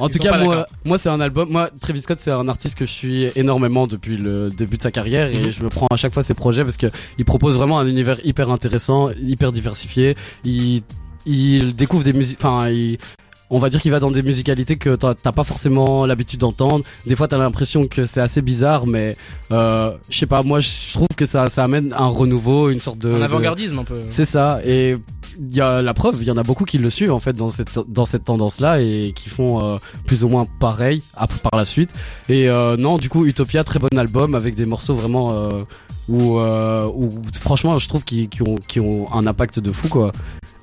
en 0.00 0.08
Ils 0.08 0.12
tout 0.12 0.18
cas, 0.18 0.42
moi, 0.42 0.66
moi, 0.84 0.98
c'est 0.98 1.08
un 1.08 1.20
album. 1.20 1.48
Moi, 1.50 1.70
Travis 1.80 2.00
Scott, 2.02 2.18
c'est 2.20 2.30
un 2.30 2.48
artiste 2.48 2.76
que 2.76 2.86
je 2.86 2.90
suis 2.92 3.24
énormément 3.36 3.86
depuis 3.86 4.16
le 4.16 4.50
début 4.50 4.76
de 4.76 4.82
sa 4.82 4.90
carrière 4.90 5.28
et 5.28 5.44
Mhm. 5.44 5.52
je 5.52 5.62
me 5.62 5.68
prends 5.68 5.86
à 5.90 5.96
chaque 5.96 6.12
fois 6.14 6.22
ses 6.22 6.34
projets 6.34 6.64
parce 6.64 6.76
que 6.76 6.86
il 7.18 7.24
propose 7.24 7.56
vraiment 7.56 7.78
un 7.78 7.86
univers 7.86 8.18
hyper 8.24 8.50
intéressant, 8.50 9.10
hyper 9.20 9.52
diversifié. 9.52 10.16
Il, 10.44 10.82
il 11.26 11.74
découvre 11.76 12.02
des 12.04 12.12
musiques, 12.14 12.38
enfin, 12.40 12.68
il, 12.70 12.98
on 13.50 13.58
va 13.58 13.68
dire 13.68 13.80
qu'il 13.80 13.90
va 13.90 14.00
dans 14.00 14.10
des 14.10 14.22
musicalités 14.22 14.76
que 14.76 14.94
t'as 14.96 15.14
pas 15.32 15.44
forcément 15.44 16.06
l'habitude 16.06 16.40
d'entendre. 16.40 16.84
Des 17.06 17.16
fois, 17.16 17.26
t'as 17.28 17.38
l'impression 17.38 17.86
que 17.88 18.06
c'est 18.06 18.20
assez 18.20 18.42
bizarre, 18.42 18.86
mais 18.86 19.16
euh, 19.50 19.92
je 20.08 20.18
sais 20.18 20.26
pas. 20.26 20.42
Moi, 20.42 20.60
je 20.60 20.92
trouve 20.92 21.08
que 21.16 21.26
ça, 21.26 21.50
ça 21.50 21.64
amène 21.64 21.92
un 21.92 22.06
renouveau, 22.08 22.70
une 22.70 22.80
sorte 22.80 22.98
de 22.98 23.10
Un 23.12 23.18
de- 23.18 23.22
avant-gardisme 23.24 23.78
un 23.80 23.84
peu. 23.84 24.02
c'est 24.06 24.24
ça. 24.24 24.60
Et 24.64 24.96
il 25.38 25.54
y 25.56 25.60
a 25.60 25.82
la 25.82 25.94
preuve, 25.94 26.16
il 26.20 26.26
y 26.28 26.30
en 26.30 26.36
a 26.36 26.42
beaucoup 26.42 26.64
qui 26.64 26.78
le 26.78 26.90
suivent 26.90 27.12
en 27.12 27.20
fait 27.20 27.32
dans 27.34 27.48
cette 27.48 27.78
dans 27.88 28.04
cette 28.04 28.24
tendance-là 28.24 28.80
et 28.80 29.12
qui 29.14 29.28
font 29.28 29.62
euh, 29.64 29.76
plus 30.06 30.22
ou 30.24 30.28
moins 30.28 30.46
pareil 30.58 31.02
par 31.16 31.56
la 31.58 31.64
suite. 31.64 31.94
Et 32.28 32.48
euh, 32.48 32.76
non, 32.76 32.98
du 32.98 33.08
coup, 33.08 33.24
Utopia, 33.26 33.64
très 33.64 33.78
bon 33.78 33.88
album 33.96 34.34
avec 34.34 34.54
des 34.54 34.66
morceaux 34.66 34.94
vraiment 34.94 35.32
euh, 35.32 35.48
où, 36.08 36.38
euh, 36.38 36.86
où 36.92 37.10
franchement, 37.40 37.78
je 37.78 37.86
trouve 37.88 38.04
qu'ils 38.04 38.28
qu'ils 38.28 38.42
ont 38.42 38.56
qui 38.66 38.80
ont 38.80 39.12
un 39.14 39.26
impact 39.26 39.60
de 39.60 39.70
fou 39.72 39.88
quoi. 39.88 40.10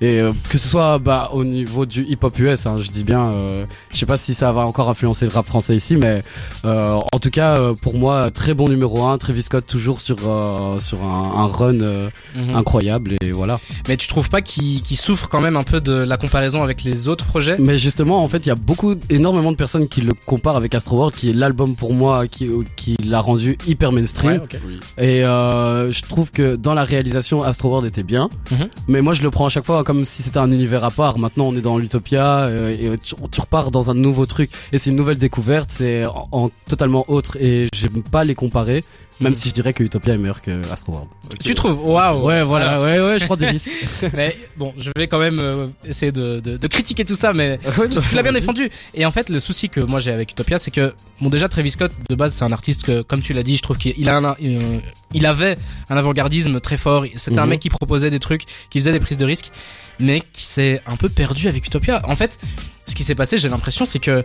Et 0.02 0.20
euh, 0.22 0.32
que 0.50 0.58
ce 0.58 0.68
soit 0.68 1.00
bah 1.00 1.30
au 1.34 1.44
niveau 1.44 1.86
du 1.86 2.04
hip-hop 2.04 2.38
US, 2.40 2.66
hein, 2.68 2.78
je 2.80 2.90
dis 2.92 3.04
bien, 3.04 3.26
euh, 3.30 3.66
je 3.92 3.98
sais 3.98 4.06
pas 4.06 4.18
si 4.18 4.34
ça 4.36 4.52
va 4.52 4.62
encore 4.62 4.90
influencer 4.90 5.26
le 5.26 5.32
rap 5.32 5.46
français 5.48 5.76
ici, 5.76 5.96
mais 5.96 6.22
euh, 6.66 7.00
en 7.12 7.20
tout 7.20 7.32
cas 7.32 7.58
euh, 7.58 7.74
pour 7.74 7.96
moi 7.96 8.30
très 8.30 8.54
bon 8.54 8.70
numéro 8.70 9.04
1 9.06 9.18
Travis 9.18 9.44
Scott 9.44 9.66
toujours 9.66 10.00
sur 10.02 10.18
euh, 10.28 10.78
sur 10.80 11.02
un, 11.04 11.32
un 11.38 11.46
run 11.48 11.80
euh, 11.82 12.10
Mhm. 12.36 12.56
incroyable 12.56 13.16
et 13.22 13.32
voilà. 13.32 13.60
Mais 13.88 13.98
tu 13.98 14.08
trouves 14.08 14.30
pas 14.30 14.42
qu'il 14.42 14.82
qu'il 14.84 14.98
souffre 14.98 15.28
quand 15.30 15.42
même 15.42 15.58
un 15.58 15.64
peu 15.64 15.82
de 15.82 15.94
la 15.94 16.18
comparaison 16.18 16.62
avec 16.62 16.84
les 16.84 17.08
autres 17.08 17.26
projets? 17.26 17.56
Mais 17.58 17.78
justement, 17.78 18.24
en 18.24 18.28
fait, 18.28 18.46
il 18.46 18.50
y 18.50 18.52
a 18.52 18.56
beaucoup, 18.56 18.96
énormément 19.10 19.52
de 19.52 19.58
personnes 19.58 19.88
qui 19.88 20.02
le 20.02 20.14
comparent 20.26 20.58
avec 20.58 20.76
Astro 20.76 20.98
World, 20.98 21.16
qui 21.16 21.30
est 21.30 21.34
l'album 21.34 21.76
pour 21.76 21.94
moi 21.94 22.28
qui, 22.28 22.50
qui 22.76 22.96
l'a 23.04 23.20
rendu 23.22 23.58
hyper 23.66 23.92
mainstream. 23.92 24.34
Ouais, 24.34 24.38
ok. 24.44 24.58
Oui. 24.68 24.80
Et 24.98 25.24
euh, 25.26 25.92
je 25.92 26.02
trouve 26.04 26.32
que 26.32 26.56
dans 26.56 26.74
la 26.74 26.84
réalisation, 26.84 27.42
Astro 27.44 27.70
World 27.70 27.88
était 27.88 28.04
bien. 28.04 28.30
Mhm. 28.52 28.70
Mais 28.88 29.02
moi, 29.02 29.14
je 29.14 29.24
le 29.24 29.32
prends 29.32 29.46
à 29.48 29.50
chaque 29.50 29.66
fois 29.66 29.84
comme 29.88 30.04
si 30.04 30.22
c'était 30.22 30.40
un 30.40 30.52
univers 30.52 30.84
à 30.84 30.92
part. 30.92 31.18
Maintenant, 31.18 31.48
on 31.48 31.56
est 31.56 31.62
dans 31.62 31.78
l'utopia 31.78 32.40
euh, 32.40 32.94
et 32.94 32.98
tu, 32.98 33.16
repars 33.40 33.72
dans 33.72 33.90
un 33.90 33.94
nouveau 33.94 34.26
truc. 34.26 34.52
Et 34.74 34.78
c'est 34.78 34.90
une 34.90 34.98
nouvelle 34.98 35.18
découverte, 35.18 35.72
c'est 35.72 36.06
en, 36.06 36.28
en 36.34 36.50
totalement 36.68 37.06
autre. 37.08 37.38
Et 37.40 37.70
j'aime 37.74 38.04
pas 38.04 38.26
les 38.26 38.36
comparer, 38.36 38.84
même 39.20 39.36
si 39.36 39.50
je 39.50 39.54
dirais 39.54 39.74
que 39.74 39.84
Utopia 39.84 40.14
est 40.14 40.18
meilleur 40.18 40.42
que 40.42 40.70
Astro 40.72 40.94
World. 40.94 41.10
Tu 41.44 41.56
trouves 41.56 41.80
Waouh 41.88 42.26
Ouais, 42.26 42.44
voilà, 42.44 42.82
ouais, 42.82 43.00
ouais, 43.00 43.20
je 43.20 43.26
prends 43.26 43.36
des 43.36 43.48
risques. 43.48 43.70
Mais 44.14 44.36
bon, 44.58 44.74
je 44.78 44.92
vais 44.96 45.08
quand 45.08 45.20
même 45.20 45.40
euh, 45.40 45.68
essayer 45.88 46.12
de, 46.12 46.40
de, 46.40 46.58
de 46.58 46.68
critiquer 46.68 47.06
tout 47.06 47.16
ça, 47.16 47.34
mais 47.34 47.60
tu 48.10 48.16
l'as 48.16 48.24
bien 48.24 48.32
défendu. 48.34 48.70
Et 48.94 49.06
en 49.06 49.12
fait, 49.12 49.30
le 49.30 49.40
souci 49.40 49.70
que 49.70 49.80
moi 49.80 50.00
j'ai 50.00 50.12
avec 50.12 50.32
Utopia, 50.32 50.58
c'est 50.60 50.72
que 50.72 50.94
bon 51.22 51.30
déjà 51.30 51.48
Travis 51.50 51.72
Scott 51.72 51.92
de 52.10 52.16
base 52.16 52.34
c'est 52.34 52.44
un 52.46 52.52
artiste 52.52 52.84
que, 52.84 53.02
comme 53.02 53.22
tu 53.22 53.34
l'as 53.34 53.44
dit, 53.44 53.58
je 53.58 53.62
trouve 53.62 53.78
qu'il 53.78 54.08
a 54.10 54.18
un, 54.18 54.36
euh, 54.44 54.80
il 55.14 55.26
avait 55.26 55.58
un 55.90 55.98
avant-gardisme 55.98 56.60
très 56.60 56.78
fort. 56.78 57.06
C'était 57.16 57.40
un 57.40 57.44
Mhm. 57.44 57.50
mec 57.50 57.60
qui 57.62 57.70
proposait 57.70 58.10
des 58.10 58.20
trucs, 58.20 58.44
qui 58.70 58.80
faisait 58.80 58.92
des 58.92 59.00
prises 59.00 59.18
de 59.18 59.26
risques, 59.26 59.52
mais 60.00 60.22
qui 60.34 60.44
s'est 60.46 60.82
un 60.86 60.96
peu 60.98 61.10
perdu 61.10 61.48
avec 61.48 61.66
Utopia. 61.66 62.02
En 62.08 62.16
fait, 62.16 62.38
ce 62.86 62.94
qui 62.96 63.04
s'est 63.04 63.16
passé, 63.16 63.38
j'ai 63.38 63.50
l'impression, 63.50 63.86
c'est 63.86 64.00
que 64.00 64.24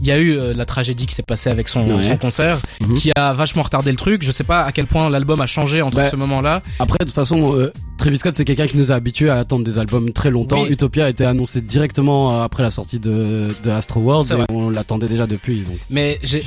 il 0.00 0.06
y 0.06 0.12
a 0.12 0.18
eu 0.18 0.36
euh, 0.38 0.52
la 0.54 0.64
tragédie 0.66 1.06
qui 1.06 1.14
s'est 1.14 1.22
passée 1.22 1.48
avec 1.50 1.68
son, 1.68 1.88
Ouais. 1.88 2.04
son 2.04 2.16
concert, 2.16 2.58
Mhm. 2.80 2.94
qui 2.98 3.12
a 3.16 3.32
vachement 3.32 3.62
retardé 3.62 3.90
le 3.90 3.96
truc. 3.96 4.22
Je 4.22 4.30
sais 4.32 4.44
pas 4.44 4.62
à 4.64 4.72
quel 4.72 4.86
point 4.86 5.08
l'album 5.10 5.40
a 5.40 5.46
changé 5.46 5.82
entre 5.82 5.96
Bah, 5.96 6.10
ce 6.10 6.16
moment-là. 6.16 6.62
Après, 6.78 6.98
de 7.00 7.04
toute 7.04 7.14
façon, 7.14 7.56
euh, 7.56 7.72
Travis 7.98 8.18
Scott, 8.18 8.34
c'est 8.36 8.44
quelqu'un 8.44 8.66
qui 8.66 8.76
nous 8.76 8.92
a 8.92 8.94
habitués 8.94 9.30
à 9.30 9.36
attendre 9.38 9.64
des 9.64 9.78
albums 9.78 10.12
très 10.12 10.30
longtemps. 10.30 10.62
Oui. 10.62 10.70
Utopia 10.70 11.06
a 11.06 11.08
été 11.08 11.24
annoncé 11.24 11.60
directement 11.60 12.32
euh, 12.32 12.42
après 12.44 12.62
la 12.62 12.70
sortie 12.70 12.98
de, 13.00 13.48
de 13.64 13.70
Astro 13.70 14.00
World 14.00 14.30
et 14.30 14.52
on 14.52 14.68
l'attendait 14.70 15.08
déjà 15.08 15.26
depuis. 15.26 15.60
Donc. 15.62 15.78
Mais 15.90 16.18
j'ai, 16.22 16.42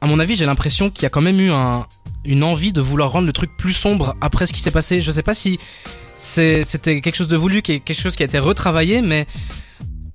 à 0.00 0.06
mon 0.06 0.18
avis, 0.18 0.34
j'ai 0.34 0.46
l'impression 0.46 0.90
qu'il 0.90 1.02
y 1.02 1.06
a 1.06 1.10
quand 1.10 1.20
même 1.22 1.40
eu 1.40 1.50
un, 1.50 1.86
une 2.24 2.42
envie 2.42 2.72
de 2.72 2.80
vouloir 2.80 3.12
rendre 3.12 3.26
le 3.26 3.32
truc 3.32 3.50
plus 3.58 3.72
sombre 3.72 4.14
après 4.20 4.46
ce 4.46 4.52
qui 4.52 4.60
s'est 4.60 4.70
passé. 4.70 5.00
Je 5.00 5.10
sais 5.10 5.22
pas 5.22 5.34
si 5.34 5.58
c'était 6.18 7.00
quelque 7.00 7.14
chose 7.16 7.28
de 7.28 7.36
voulu, 7.36 7.62
quelque 7.62 7.92
chose 7.92 8.16
qui 8.16 8.22
a 8.22 8.26
été 8.26 8.38
retravaillé, 8.38 9.02
mais 9.02 9.26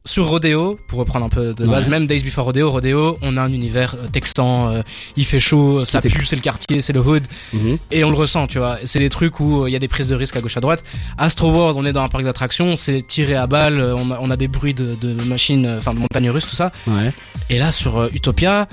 sur 0.04 0.28
Rodeo, 0.28 0.80
pour 0.88 0.98
reprendre 1.00 1.26
un 1.26 1.30
peu 1.30 1.54
de 1.54 1.66
base, 1.66 1.84
Ouais. 1.84 1.90
même 1.92 2.08
Days 2.08 2.24
Before 2.24 2.46
Rodeo, 2.46 2.72
Rodeo, 2.72 3.20
on 3.22 3.38
a 3.38 3.42
un 3.42 3.54
univers 3.54 3.94
euh, 3.96 4.08
texan, 4.12 4.70
euh, 4.72 4.82
il 5.16 5.26
fait 5.26 5.40
chaud, 5.40 5.86
ça 5.86 6.02
pue, 6.02 6.26
c'est 6.26 6.36
le 6.36 6.42
quartier, 6.42 6.82
c'est 6.82 6.92
le 6.94 7.02
hood, 7.02 7.24
Mhm. 7.54 7.78
et 7.92 8.04
on 8.04 8.10
le 8.10 8.16
ressent, 8.16 8.48
tu 8.48 8.58
vois. 8.58 8.80
C'est 8.84 8.98
des 9.00 9.10
trucs 9.10 9.40
où 9.40 9.64
euh, 9.64 9.70
il 9.70 9.74
y 9.74 9.76
a 9.76 9.80
des 9.80 9.88
prises 9.88 10.08
de 10.08 10.16
risque 10.16 10.36
à 10.36 10.42
gauche 10.42 10.58
à 10.58 10.60
droite. 10.60 10.84
Astro 11.20 11.52
World, 11.52 11.78
on 11.78 11.86
est 11.86 11.94
dans 11.94 12.04
un 12.04 12.08
parc 12.10 12.24
d'attractions, 12.24 12.76
c'est 12.76 13.06
tiré 13.06 13.36
à 13.36 13.46
balles, 13.46 13.80
on 13.80 14.10
a, 14.12 14.18
on 14.20 14.32
a 14.32 14.38
des 14.38 14.48
bruits 14.48 14.74
de, 14.74 14.96
de 15.00 15.14
machines, 15.26 15.76
enfin 15.78 15.94
de 15.94 16.00
montagnes 16.00 16.32
russes, 16.32 16.48
tout 16.50 16.56
ça. 16.56 16.72
Ouais. 16.88 17.14
Et 17.52 17.60
là, 17.60 17.72
sur 17.72 18.00
euh, 18.00 18.10
Utopia, 18.14 18.68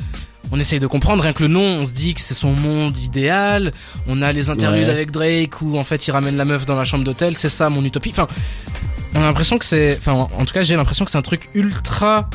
on 0.50 0.58
essaye 0.58 0.80
de 0.80 0.86
comprendre, 0.86 1.22
rien 1.22 1.34
que 1.34 1.42
le 1.42 1.48
nom, 1.50 1.60
on 1.62 1.84
se 1.84 1.92
dit 1.92 2.14
que 2.14 2.22
c'est 2.22 2.32
son 2.32 2.52
monde 2.54 2.96
idéal. 2.96 3.72
On 4.06 4.22
a 4.22 4.32
les 4.32 4.48
interludes 4.48 4.84
Ouais. 4.86 4.90
avec 4.90 5.10
Drake 5.10 5.60
où 5.60 5.76
en 5.78 5.84
fait 5.84 6.06
il 6.06 6.10
ramène 6.10 6.38
la 6.38 6.46
meuf 6.46 6.64
dans 6.64 6.74
la 6.76 6.84
chambre 6.84 7.04
d'hôtel, 7.04 7.36
c'est 7.36 7.50
ça 7.50 7.68
mon 7.68 7.84
utopie. 7.84 8.08
Enfin, 8.12 8.28
on 9.14 9.20
a 9.20 9.24
l'impression 9.24 9.58
que 9.58 9.64
c'est, 9.64 9.96
enfin, 9.98 10.12
en 10.12 10.44
tout 10.44 10.54
cas, 10.54 10.62
j'ai 10.62 10.76
l'impression 10.76 11.04
que 11.04 11.10
c'est 11.10 11.18
un 11.18 11.22
truc 11.22 11.48
ultra 11.54 12.28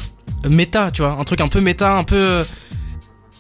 méta, 0.48 0.92
tu 0.92 1.02
vois, 1.02 1.12
un 1.20 1.24
truc 1.24 1.42
un 1.42 1.48
peu 1.48 1.62
méta, 1.62 1.94
un 1.94 2.04
peu. 2.04 2.44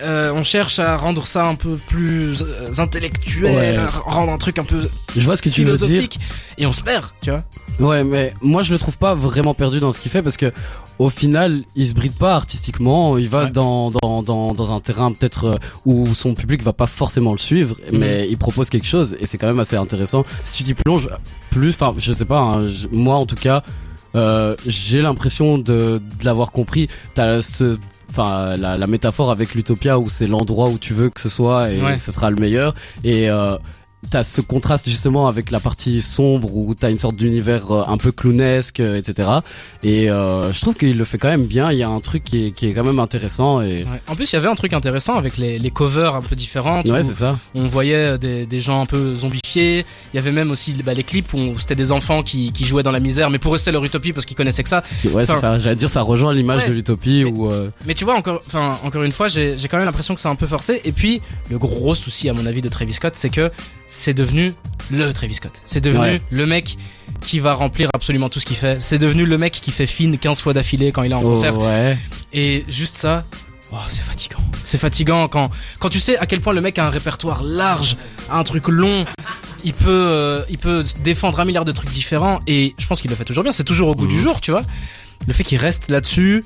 Euh, 0.04 0.32
on 0.34 0.44
cherche 0.44 0.80
à 0.80 0.98
rendre 0.98 1.26
ça 1.26 1.46
un 1.48 1.56
peu 1.56 1.76
plus 1.76 2.44
euh, 2.44 2.72
intellectuel, 2.78 3.56
Ouais. 3.56 3.78
rendre 4.06 4.32
un 4.32 4.38
truc 4.38 4.60
un 4.60 4.64
peu 4.64 4.90
Je 5.16 5.22
vois 5.22 5.36
ce 5.38 5.42
que 5.42 5.50
tu 5.50 5.64
veux 5.64 5.72
dire. 5.78 5.88
philosophique, 5.88 6.20
et 6.58 6.66
on 6.66 6.74
se 6.74 6.82
perd, 6.82 7.06
tu 7.22 7.32
vois. 7.32 7.44
Ouais, 7.80 8.04
mais 8.04 8.34
moi 8.42 8.62
je 8.62 8.72
le 8.72 8.78
trouve 8.78 8.98
pas 8.98 9.16
vraiment 9.16 9.54
perdu 9.56 9.80
dans 9.80 9.92
ce 9.92 10.00
qu'il 10.00 10.12
fait 10.12 10.22
parce 10.22 10.38
que 10.38 10.52
au 11.00 11.10
final, 11.10 11.64
il 11.76 11.88
se 11.88 11.94
bride 11.94 12.14
pas 12.14 12.36
artistiquement. 12.36 13.18
Il 13.18 13.28
va 13.28 13.46
Ouais. 13.46 13.50
dans, 13.50 13.90
dans, 13.90 14.22
dans, 14.22 14.54
dans 14.54 14.72
un 14.72 14.80
terrain 14.80 15.12
peut-être 15.12 15.46
euh, 15.46 15.56
où 15.86 16.14
son 16.14 16.36
public 16.36 16.62
va 16.62 16.72
pas 16.74 16.86
forcément 16.86 17.32
le 17.32 17.40
suivre, 17.40 17.76
Mhm. 17.92 17.98
mais 18.00 18.28
il 18.30 18.38
propose 18.38 18.70
quelque 18.70 18.86
chose 18.88 19.18
et 19.20 19.26
c'est 19.26 19.38
quand 19.40 19.48
même 19.48 19.60
assez 19.60 19.76
intéressant. 19.76 20.24
Si 20.44 20.58
tu 20.58 20.64
t'y 20.64 20.74
plonges 20.76 21.10
plus, 21.50 21.70
enfin, 21.72 21.96
je 21.98 22.14
sais 22.14 22.26
pas, 22.26 22.40
hein, 22.40 22.68
moi 22.92 23.16
en 23.16 23.26
tout 23.26 23.36
cas, 23.36 23.64
euh, 24.16 24.56
j'ai 24.68 25.02
l'impression 25.02 25.58
de, 25.58 26.00
de 26.20 26.26
l'avoir 26.26 26.52
compris. 26.52 26.88
T'as 27.16 27.42
ce 27.42 27.78
Enfin, 28.16 28.58
la, 28.58 28.78
la 28.78 28.86
métaphore 28.88 29.32
avec 29.32 29.56
l'utopia 29.56 29.98
où 29.98 30.08
c'est 30.08 30.28
l'endroit 30.28 30.70
où 30.70 30.78
tu 30.78 30.94
veux 30.94 31.10
que 31.10 31.20
ce 31.20 31.30
soit 31.30 31.72
et 31.72 31.82
Ouais. 31.82 31.98
ce 31.98 32.12
sera 32.12 32.30
le 32.30 32.36
meilleur. 32.36 32.76
Et 33.04 33.28
euh, 33.28 33.58
t'as 34.10 34.24
ce 34.24 34.42
contraste 34.42 34.88
justement 34.90 35.28
avec 35.28 35.50
la 35.52 35.60
partie 35.60 36.02
sombre 36.02 36.56
où 36.56 36.74
t'as 36.76 36.92
une 36.92 36.98
sorte 37.00 37.16
d'univers 37.16 37.72
euh, 37.72 37.84
un 37.88 37.98
peu 37.98 38.12
clownesque, 38.12 38.80
euh, 38.80 38.98
etc. 38.98 39.30
Et 39.84 40.10
euh, 40.12 40.52
je 40.54 40.62
trouve 40.62 40.76
qu'il 40.76 40.98
le 40.98 41.06
fait 41.06 41.18
quand 41.18 41.30
même 41.30 41.46
bien. 41.46 41.72
Il 41.72 41.78
y 41.78 41.84
a 41.84 41.90
un 41.90 42.00
truc 42.00 42.24
qui 42.24 42.46
est, 42.48 42.52
qui 42.52 42.68
est 42.68 42.74
quand 42.74 42.84
même 42.84 43.00
intéressant 43.00 43.62
et 43.62 43.84
Ouais. 43.84 44.02
En 44.08 44.16
plus, 44.16 44.32
il 44.32 44.36
y 44.36 44.38
avait 44.38 44.48
un 44.48 44.56
truc 44.56 44.74
intéressant 44.74 45.16
avec 45.16 45.38
les, 45.38 45.58
les 45.60 45.72
covers 45.72 46.16
un 46.16 46.22
peu 46.22 46.36
différentes. 46.36 46.86
ouais, 46.86 47.04
c'est 47.04 47.14
ça. 47.14 47.40
On 47.56 47.68
voyait 47.68 48.18
des, 48.18 48.46
des 48.46 48.60
gens 48.60 48.82
un 48.82 48.86
peu 48.86 49.16
zombifiés. 49.16 49.86
Il 50.14 50.16
y 50.16 50.20
avait 50.20 50.32
même 50.32 50.52
aussi 50.52 50.74
bah, 50.74 50.94
les 50.94 51.04
clips 51.04 51.34
où 51.34 51.58
c'était 51.60 51.76
des 51.76 51.92
enfants 51.92 52.24
qui, 52.24 52.52
qui 52.52 52.66
jouaient 52.66 52.84
dans 52.84 52.92
la 52.92 53.00
misère, 53.00 53.30
mais 53.30 53.40
pour 53.40 53.54
rester 53.54 53.72
leur 53.72 53.84
utopie 53.84 54.14
parce 54.14 54.26
qu'ils 54.26 54.38
connaissaient 54.38 54.64
que 54.64 54.70
ça. 54.70 54.82
Qui- 55.02 55.08
ouais, 55.10 55.26
c'est 55.26 55.36
ça. 55.36 55.60
J'allais 55.60 55.76
dire, 55.76 55.90
ça 55.90 56.02
rejoint 56.02 56.34
l'image 56.34 56.62
Ouais. 56.64 56.70
de 56.70 56.74
l'utopie 56.74 57.24
Mais- 57.26 57.32
où. 57.32 57.52
euh, 57.52 57.70
Mais 57.86 57.94
tu 57.94 58.06
vois, 58.06 58.16
encore, 58.16 58.42
enfin, 58.48 58.78
encore 58.84 59.04
une 59.04 59.12
fois, 59.12 59.28
j'ai 59.28 59.58
j'ai 59.58 59.68
quand 59.68 59.78
même 59.78 59.86
l'impression 59.86 60.14
que 60.14 60.20
c'est 60.20 60.28
un 60.28 60.36
peu 60.36 60.48
forcé. 60.48 60.82
Et 60.86 60.92
puis, 60.92 61.22
le 61.50 61.58
gros 61.58 61.96
souci, 61.96 62.30
à 62.30 62.34
mon 62.34 62.46
avis, 62.46 62.62
de 62.62 62.70
Travis 62.70 62.94
Scott, 62.94 63.14
c'est 63.16 63.30
que 63.30 63.52
c'est 63.96 64.14
devenu 64.16 64.54
le 64.92 65.12
Travis 65.14 65.36
Scott. 65.36 65.62
C'est 65.66 65.82
devenu 65.82 66.00
Ouais. 66.04 66.22
le 66.32 66.46
mec 66.48 66.78
qui 67.22 67.40
va 67.40 67.54
remplir 67.54 67.90
absolument 67.94 68.28
tout 68.28 68.40
ce 68.40 68.46
qu'il 68.46 68.58
fait. 68.58 68.82
C'est 68.82 68.98
devenu 68.98 69.26
le 69.26 69.38
mec 69.38 69.54
qui 69.54 69.72
fait 69.72 69.86
fine 69.86 70.18
15 70.18 70.42
fois 70.42 70.54
d'affilée 70.54 70.92
quand 70.92 71.04
il 71.04 71.12
est 71.12 71.16
en 71.16 71.22
Oh, 71.22 71.30
concert. 71.30 71.58
ouais. 71.60 71.98
Et 72.34 72.66
juste 72.68 72.96
ça, 72.98 73.24
oh, 73.72 73.78
c'est 73.90 74.02
fatigant. 74.02 74.40
C'est 74.64 74.78
fatigant 74.80 75.28
quand, 75.28 75.52
quand 75.80 75.90
tu 75.90 76.00
sais 76.00 76.18
à 76.18 76.26
quel 76.26 76.42
point 76.42 76.54
le 76.54 76.62
mec 76.62 76.80
a 76.80 76.88
un 76.88 76.90
répertoire 76.90 77.44
large, 77.44 77.96
a 78.30 78.38
un 78.38 78.44
truc 78.44 78.68
long. 78.68 79.06
Il 79.64 79.74
peut, 79.74 79.90
euh, 79.90 80.42
il 80.50 80.58
peut 80.58 80.84
défendre 81.04 81.40
un 81.40 81.46
milliard 81.46 81.64
de 81.66 81.72
trucs 81.72 81.92
différents 81.92 82.42
et 82.48 82.74
je 82.78 82.86
pense 82.88 83.00
qu'il 83.00 83.10
le 83.12 83.16
fait 83.16 83.26
toujours 83.26 83.44
bien. 83.44 83.52
C'est 83.54 83.64
toujours 83.64 83.88
au 83.90 83.96
goût 83.96 84.08
du 84.08 84.16
Mhm. 84.16 84.22
jour, 84.22 84.42
tu 84.42 84.52
vois. 84.52 84.64
Le 85.28 85.34
fait 85.34 85.44
qu'il 85.44 85.58
reste 85.60 85.90
là-dessus, 85.90 86.44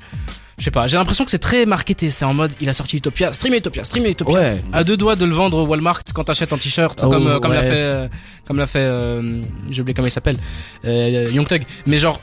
je 0.58 0.64
sais 0.64 0.70
pas. 0.70 0.86
J'ai 0.88 0.96
l'impression 0.96 1.24
que 1.24 1.30
c'est 1.30 1.38
très 1.38 1.64
marketé. 1.66 2.10
C'est 2.10 2.24
en 2.24 2.34
mode, 2.34 2.52
il 2.60 2.68
a 2.68 2.72
sorti 2.72 2.96
Utopia, 2.96 3.32
stream 3.32 3.54
Utopia, 3.54 3.84
stream 3.84 4.04
Utopia. 4.06 4.34
Ouais. 4.34 4.62
À 4.72 4.84
deux 4.84 4.96
doigts 4.96 5.16
de 5.16 5.24
le 5.24 5.34
vendre 5.34 5.58
au 5.58 5.66
Walmart 5.66 6.02
quand 6.14 6.24
t'achètes 6.24 6.52
un 6.52 6.58
t-shirt, 6.58 7.00
Oh, 7.04 7.08
comme 7.08 7.26
euh, 7.28 7.38
comme 7.40 7.52
l'a 7.52 7.62
fait, 7.62 7.70
euh, 7.76 8.08
comme 8.46 8.58
l'a 8.58 8.66
fait, 8.66 8.80
euh, 8.80 9.40
j'ai 9.70 9.82
oublié 9.82 9.94
comment 9.94 10.08
il 10.08 10.12
s'appelle, 10.12 10.36
euh, 10.84 11.30
Young 11.32 11.46
Thug. 11.46 11.62
Mais 11.86 11.98
genre, 11.98 12.20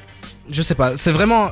je 0.50 0.62
sais 0.62 0.76
pas. 0.76 0.96
C'est 0.96 1.12
vraiment. 1.12 1.52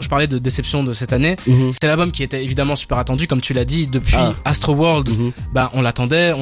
Je 0.00 0.08
parlais 0.08 0.26
de 0.26 0.38
déception 0.38 0.82
de 0.82 0.92
cette 0.92 1.12
année. 1.12 1.36
Mhm. 1.46 1.70
C'est 1.72 1.86
l'album 1.86 2.10
qui 2.10 2.24
était 2.24 2.42
évidemment 2.42 2.74
super 2.74 2.98
attendu, 2.98 3.28
comme 3.28 3.40
tu 3.40 3.54
l'as 3.54 3.64
dit, 3.64 3.86
depuis 3.86 4.16
Ah. 4.18 4.34
Astro 4.44 4.74
World. 4.74 5.08
Mhm. 5.08 5.32
Bah, 5.52 5.70
on 5.74 5.80
l'attendait, 5.82 6.32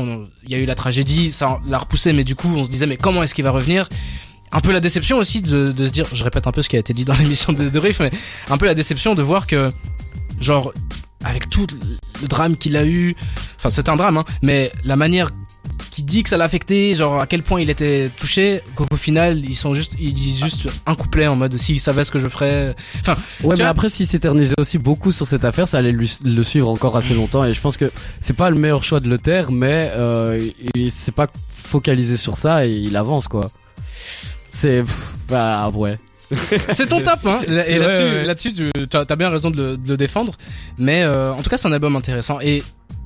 il 0.45 0.51
y 0.51 0.55
a 0.55 0.59
eu 0.59 0.65
la 0.65 0.75
tragédie, 0.75 1.31
ça 1.31 1.61
l'a 1.69 1.77
repoussé, 1.77 2.15
mais 2.15 2.25
du 2.25 2.35
coup, 2.37 2.49
on 2.57 2.65
se 2.65 2.71
disait, 2.71 2.87
mais 2.87 2.97
comment 2.97 3.23
est-ce 3.23 3.35
qu'il 3.35 3.45
va 3.45 3.51
revenir? 3.51 3.87
Un 4.53 4.61
peu 4.61 4.73
la 4.73 4.81
déception 4.81 5.19
aussi 5.19 5.41
de, 5.41 5.73
de 5.73 5.87
se 5.87 5.91
dire, 5.91 6.07
je 6.13 6.23
répète 6.23 6.47
un 6.47 6.53
peu 6.53 6.63
ce 6.63 6.69
qui 6.69 6.77
a 6.77 6.79
été 6.79 6.93
dit 6.93 7.05
dans 7.05 7.15
l'émission 7.19 7.53
de, 7.53 7.69
de 7.69 7.79
Riff, 7.79 8.01
mais 8.01 8.11
un 8.49 8.57
peu 8.59 8.67
la 8.67 8.75
déception 8.75 9.15
de 9.15 9.23
voir 9.23 9.47
que, 9.47 9.71
genre, 10.41 10.73
avec 11.25 11.49
tout 11.51 11.67
le 12.23 12.29
drame 12.29 12.57
qu'il 12.57 12.77
a 12.77 12.85
eu, 12.85 13.17
enfin, 13.57 13.71
c'était 13.71 13.91
un 13.91 13.97
drame, 13.97 14.19
hein, 14.19 14.25
mais 14.43 14.71
la 14.85 14.95
manière 14.97 15.31
qui 15.91 16.03
dit 16.03 16.23
que 16.23 16.29
ça 16.29 16.37
l'a 16.37 16.45
affecté, 16.45 16.95
genre 16.95 17.21
à 17.21 17.27
quel 17.27 17.43
point 17.43 17.61
il 17.61 17.71
était 17.71 18.11
touché, 18.17 18.61
qu'au 18.75 18.97
final 18.97 19.45
ils 19.45 19.55
sont 19.55 19.75
juste, 19.75 19.93
ils 19.99 20.13
disent 20.13 20.41
juste 20.43 20.69
un 20.87 20.95
couplet 20.97 21.27
en 21.29 21.37
mode 21.37 21.57
s'il 21.57 21.81
savait 21.81 22.05
ce 22.05 22.11
que 22.11 22.19
je 22.19 22.29
ferais. 22.29 22.75
Enfin, 23.01 23.15
Ouais, 23.43 23.51
mais 23.51 23.57
vois- 23.57 23.69
après, 23.69 23.89
s'il 23.89 24.07
s'éternisait 24.07 24.55
aussi 24.59 24.79
beaucoup 24.79 25.11
sur 25.13 25.27
cette 25.27 25.45
affaire, 25.45 25.67
ça 25.69 25.79
allait 25.79 25.93
lui, 25.93 26.13
le 26.25 26.43
suivre 26.43 26.69
encore 26.69 26.97
assez 26.97 27.15
longtemps. 27.15 27.45
Et 27.45 27.55
je 27.55 27.61
pense 27.61 27.77
que 27.77 27.91
c'est 28.21 28.37
pas 28.37 28.51
le 28.51 28.57
meilleur 28.59 28.85
choix 28.85 29.01
de 29.01 29.09
le 29.09 29.19
taire, 29.19 29.51
mais 29.53 29.91
euh, 29.95 30.49
il 30.75 30.91
s'est 30.91 31.13
pas 31.13 31.29
focalisé 31.53 32.17
sur 32.17 32.37
ça 32.37 32.67
et 32.67 32.73
il 32.73 32.97
avance, 32.97 33.27
quoi. 33.29 33.51
C'est... 34.65 34.83
Bah, 35.29 35.71
ouais. 35.75 35.99
C'est 36.71 36.87
ton 36.87 37.03
top, 37.03 37.19
hein. 37.27 37.41
Et 37.47 37.51
Ouais, 37.51 37.79
là-dessus, 37.79 38.03
ouais. 38.03 38.25
là-dessus, 38.25 38.53
tu 38.55 38.97
as, 38.97 39.17
bien 39.17 39.29
raison 39.29 39.51
de 39.51 39.63
le, 39.63 39.77
de 39.77 39.91
le 39.91 39.97
défendre. 39.99 40.33
Mais 40.79 41.03
euh, 41.03 41.35
en 41.35 41.43
tout 41.43 41.51
cas, 41.51 41.59
c'est 41.59 41.69
un 41.69 41.73
album 41.73 41.95
intéressant. 41.97 42.41
Et 42.41 42.63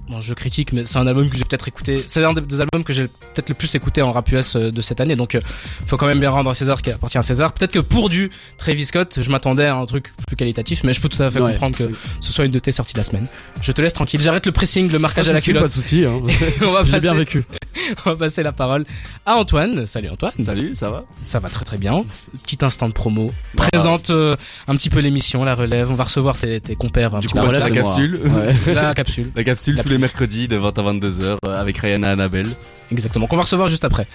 bon, 0.09 0.21
je 0.21 0.35
critique, 0.35 0.73
mais 0.73 0.85
c'est 0.87 0.99
un 0.99 1.07
album 1.07 1.29
que 1.31 1.37
j'ai 1.37 1.45
peut-être 1.45 1.69
écouté. 1.69 2.03
C'est 2.07 2.25
un 2.25 2.33
des, 2.33 2.61
albums 2.61 2.85
que 2.85 2.93
j'ai 2.93 3.09
peut-être 3.09 3.49
le 3.49 3.55
plus 3.55 3.75
écouté 3.75 4.03
en 4.03 4.11
rap 4.13 4.31
US 4.33 4.57
euh, 4.57 4.71
de 4.71 4.83
cette 4.83 5.01
année. 5.01 5.17
Donc, 5.17 5.35
euh, 5.35 5.41
faut 5.87 5.97
quand 5.97 6.07
même 6.07 6.21
bien 6.21 6.31
rendre 6.31 6.51
à 6.51 6.55
César 6.55 6.83
qui 6.83 6.91
appartient 6.91 7.19
à 7.19 7.23
César. 7.23 7.53
Peut-être 7.53 7.73
que 7.73 7.79
pour 7.79 8.09
du 8.09 8.31
Travis 8.57 8.85
Scott, 8.85 9.19
je 9.23 9.31
m'attendais 9.31 9.67
à 9.67 9.77
un 9.77 9.85
truc 9.87 10.13
plus 10.27 10.37
qualitatif, 10.37 10.83
mais 10.85 10.93
je 10.93 11.01
peux 11.01 11.09
tout 11.09 11.23
à 11.23 11.31
fait 11.31 11.41
Ouais. 11.41 11.53
comprendre 11.53 11.77
que 11.77 11.91
ce 12.21 12.33
soit 12.33 12.45
une 12.45 12.51
de 12.53 12.59
tes 12.59 12.73
sorties 12.73 12.95
de 12.95 12.99
la 12.99 13.05
semaine. 13.05 13.27
Je 13.63 13.71
te 13.73 13.81
laisse 13.81 13.93
tranquille. 13.93 14.21
J'arrête 14.21 14.47
le 14.47 14.53
pressing, 14.53 14.91
le 14.91 14.99
marquage 14.99 15.29
à 15.29 15.33
la 15.33 15.39
Ah, 15.39 15.41
si, 15.41 15.53
Pas 15.53 15.59
culotte. 15.59 15.69
de 15.71 15.75
souci, 15.75 16.05
hein. 16.05 16.21
on 16.63 16.71
va 16.73 16.81
passer, 16.85 17.01
bien 17.01 17.15
vécu. 17.15 17.45
on 18.07 18.11
va 18.11 18.17
passer 18.17 18.43
la 18.43 18.53
parole 18.53 18.85
à 19.27 19.37
Antoine. 19.37 19.87
Salut 19.87 20.09
Antoine. 20.11 20.33
Salut, 20.41 20.75
ça 20.75 20.91
va? 20.91 21.05
Ça 21.23 21.39
va 21.39 21.49
très 21.49 21.65
très 21.65 21.77
bien. 21.79 22.05
Petit 22.45 22.59
instant 22.65 22.89
de 22.89 22.93
promo. 22.95 23.31
Présente 23.57 24.11
euh, 24.11 24.35
un 24.67 24.75
petit 24.77 24.91
peu 24.91 24.99
l'émission, 25.01 25.45
la 25.45 25.55
relève. 25.55 25.91
On 25.91 25.95
va 25.95 26.05
recevoir 26.05 26.37
tes, 26.37 26.61
tes 26.61 26.75
compères 26.77 27.15
un 27.15 27.21
Du 27.21 27.29
petit 27.29 27.35
coup, 27.35 27.41
peu. 27.41 27.47
bah, 27.47 27.49
relève, 27.55 27.69
la 27.69 27.83
capsule. 27.83 28.21
Ouais. 28.25 28.75
la 28.75 28.95
capsule. 28.95 29.31
La 29.37 29.45
capsule 29.45 29.77
La 29.77 29.83
tous 29.83 29.89
les 29.91 29.98
mercredis 29.99 30.49
de 30.49 30.57
20 30.57 30.79
à 30.79 30.83
22h 30.83 31.23
euh, 31.23 31.37
avec 31.61 31.79
Ryan 31.79 32.03
et 32.03 32.07
Annabelle. 32.07 32.49
Exactement. 32.91 33.27
Qu'on 33.27 33.37
va 33.37 33.43
recevoir 33.43 33.69
juste 33.69 33.85
après. 33.85 34.07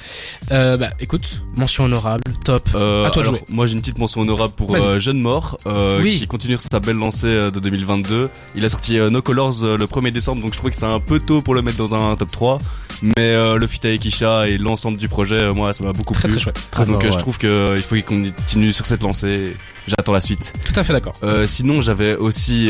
Euh, 0.52 0.78
bah, 0.78 0.90
écoute, 1.00 1.42
mention 1.56 1.84
honorable, 1.84 2.24
top. 2.44 2.68
Euh, 2.74 3.06
À 3.06 3.12
toi 3.12 3.22
de 3.22 3.28
alors, 3.28 3.40
jouer. 3.40 3.46
Moi 3.50 3.68
j'ai 3.68 3.74
une 3.74 3.82
petite 3.82 4.00
mention 4.00 4.22
honorable 4.22 4.54
pour 4.56 4.76
euh, 4.76 5.00
Jeune 5.00 5.20
Mort 5.22 5.58
Oui. 6.02 6.18
qui 6.20 6.28
continue 6.28 6.54
sur 6.54 6.62
sa 6.72 6.80
belle 6.80 6.96
lancée 6.98 7.28
de 7.52 7.60
2022. 7.60 8.30
Il 8.56 8.66
a 8.66 8.70
sorti 8.70 8.98
No 8.98 9.22
Colors 9.22 9.64
le 9.78 9.86
1er 9.86 10.12
décembre 10.12 10.42
donc 10.42 10.54
je 10.54 10.58
trouvais 10.58 10.72
que 10.72 10.78
c'est 10.78 10.86
un 10.86 11.00
peu 11.00 11.20
tôt 11.20 11.42
pour 11.42 11.54
le 11.54 11.62
mettre 11.62 11.78
dans 11.78 11.94
un 11.94 12.16
top 12.16 12.32
3. 12.32 12.60
Mais 13.18 13.36
le 13.58 13.68
feat 13.68 13.86
avec 13.86 14.04
Isha 14.06 14.48
et 14.48 14.58
l'ensemble 14.58 14.98
du 14.98 15.08
projet, 15.08 15.54
moi 15.54 15.74
ça 15.74 15.84
m'a 15.84 15.94
beaucoup 15.94 16.14
Très 16.14 16.28
plu. 16.28 16.38
très 16.38 16.44
chouette. 16.44 16.68
Très 16.72 16.86
donc 16.86 17.02
fort, 17.04 17.12
je 17.12 17.18
trouve 17.20 17.38
que 17.38 17.76
il 17.76 17.82
faut 17.84 17.96
qu'il 17.96 18.04
continue 18.34 18.74
sur 18.74 18.86
cette 18.88 19.04
lancée. 19.04 19.56
J'attends 19.88 20.14
la 20.14 20.22
suite. 20.22 20.54
Tout 20.66 20.74
à 20.80 20.84
fait 20.84 20.94
d'accord. 20.94 21.16
Sinon 21.46 21.82
j'avais 21.82 22.16
aussi 22.16 22.70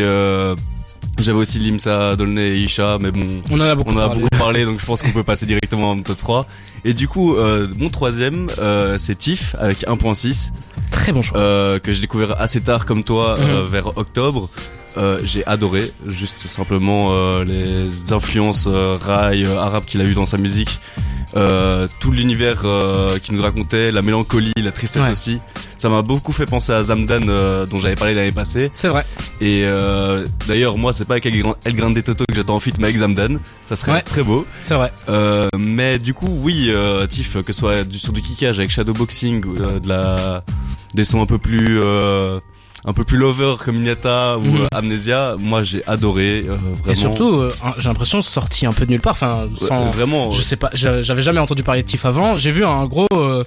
j'avais 1.20 1.38
aussi 1.38 1.60
Limsa, 1.60 2.16
Dolnay 2.16 2.58
et 2.58 2.60
Isha 2.60 2.98
mais 3.00 3.12
bon 3.12 3.42
On 3.50 3.56
en 3.60 3.62
a 3.62 3.76
beaucoup 3.76 3.92
on 3.92 3.96
en 3.96 4.00
a 4.00 4.06
parlé. 4.08 4.22
beaucoup 4.22 4.38
parlé, 4.38 4.66
donc 4.66 4.80
je 4.80 4.86
pense 4.86 5.02
qu'on 5.02 5.12
peut 5.12 5.24
passer 5.24 5.46
directement 5.46 5.92
en 5.92 6.02
top 6.02 6.18
3. 6.18 6.46
Et 6.86 6.94
du 6.94 7.08
coup, 7.08 7.36
euh, 7.36 7.68
mon 7.78 7.90
troisième, 7.90 8.48
euh, 8.60 8.98
c'est 8.98 9.16
Tiff 9.18 9.56
avec 9.60 9.84
1.6, 9.88 10.52
Très 10.92 11.12
bon 11.14 11.22
choix. 11.22 11.38
euh, 11.38 11.80
que 11.80 11.92
j'ai 11.94 12.02
découvert 12.02 12.40
assez 12.42 12.62
tard 12.62 12.86
comme 12.86 13.04
toi, 13.04 13.38
Mhm. 13.40 13.70
vers 13.72 13.98
octobre. 13.98 14.50
Euh, 14.98 15.20
j'ai 15.24 15.46
adoré, 15.48 15.92
juste 16.08 16.48
simplement 16.48 17.10
euh, 17.12 17.44
les 17.44 18.14
influences 18.14 18.66
euh, 18.68 18.98
rail 19.00 19.46
euh, 19.46 19.58
arabes 19.58 19.86
qu'il 19.86 20.02
a 20.02 20.04
eu 20.04 20.14
dans 20.14 20.26
sa 20.28 20.38
musique, 20.38 20.80
euh, 21.36 21.88
tout 22.00 22.12
l'univers 22.12 22.62
euh, 22.66 23.18
qu'il 23.18 23.34
nous 23.36 23.42
racontait, 23.42 23.92
la 23.92 24.04
mélancolie, 24.04 24.54
la 24.58 24.72
tristesse 24.72 25.04
Ouais. 25.04 25.10
aussi. 25.12 25.40
Ça 25.80 25.90
m'a 25.90 26.02
beaucoup 26.04 26.32
fait 26.32 26.46
penser 26.46 26.72
à 26.72 26.84
Zamdan 26.84 27.28
euh, 27.28 27.66
dont 27.66 27.80
j'avais 27.80 27.96
parlé 27.96 28.14
l'année 28.14 28.32
passée. 28.32 28.72
C'est 28.76 28.88
vrai. 28.88 29.04
Et 29.42 29.64
euh, 29.66 30.28
d'ailleurs, 30.48 30.78
moi, 30.78 30.94
c'est 30.94 31.06
pas 31.06 31.16
avec 31.16 31.26
El 31.26 31.42
Gran- 31.42 31.56
El 31.66 31.76
Grande 31.76 32.02
Toto 32.04 32.24
que 32.30 32.36
j'attends 32.36 32.56
en 32.56 32.60
feat, 32.60 32.78
mais 32.78 32.86
avec 32.86 32.98
Zamdan. 33.00 33.40
Ça 33.66 33.76
serait 33.76 33.94
Ouais. 33.94 34.02
très 34.04 34.24
beau. 34.24 34.46
C'est 34.62 34.76
vrai. 34.76 34.94
Euh, 35.10 35.50
mais 35.58 35.98
du 36.00 36.14
coup, 36.14 36.30
oui, 36.42 36.68
euh, 36.70 37.06
Tiff, 37.08 37.34
que 37.42 37.52
ce 37.52 37.60
soit 37.60 37.84
du, 37.84 37.98
sur 38.00 38.14
du 38.14 38.22
kickage 38.22 38.60
avec 38.60 38.70
Shadowboxing 38.70 39.44
euh, 39.60 39.80
de 39.80 39.90
la 39.90 40.44
des 40.94 41.04
sons 41.04 41.22
un 41.22 41.26
peu 41.26 41.40
plus 41.40 41.82
euh, 41.84 42.40
un 42.86 42.94
peu 42.94 43.04
plus 43.04 43.18
lover 43.18 43.56
comme 43.64 43.78
Inyata 43.78 44.38
ou 44.38 44.42
Mhm. 44.42 44.62
euh, 44.64 44.68
Amnesia, 44.74 45.36
moi 45.40 45.64
j'ai 45.64 45.86
adoré 45.86 46.44
euh, 46.48 46.56
vraiment. 46.56 46.92
Et 46.92 46.96
surtout, 46.96 47.36
euh, 47.36 47.52
j'ai 47.78 47.88
l'impression 47.90 48.22
sorti 48.22 48.66
un 48.66 48.74
peu 48.74 48.86
de 48.86 48.92
nulle 48.92 49.02
part. 49.02 49.14
Enfin, 49.14 49.48
Ouais, 49.62 49.68
sans. 49.68 49.90
vraiment. 49.90 50.32
Je 50.34 50.42
sais 50.42 50.56
pas. 50.58 50.70
j'a- 50.74 51.02
J'avais 51.02 51.22
jamais 51.22 51.40
entendu 51.40 51.64
parler 51.64 51.84
de 51.84 51.88
Tiff 51.88 52.06
avant. 52.06 52.36
J'ai 52.36 52.52
vu 52.52 52.66
un 52.66 52.86
gros. 52.86 53.08
euh, 53.14 53.44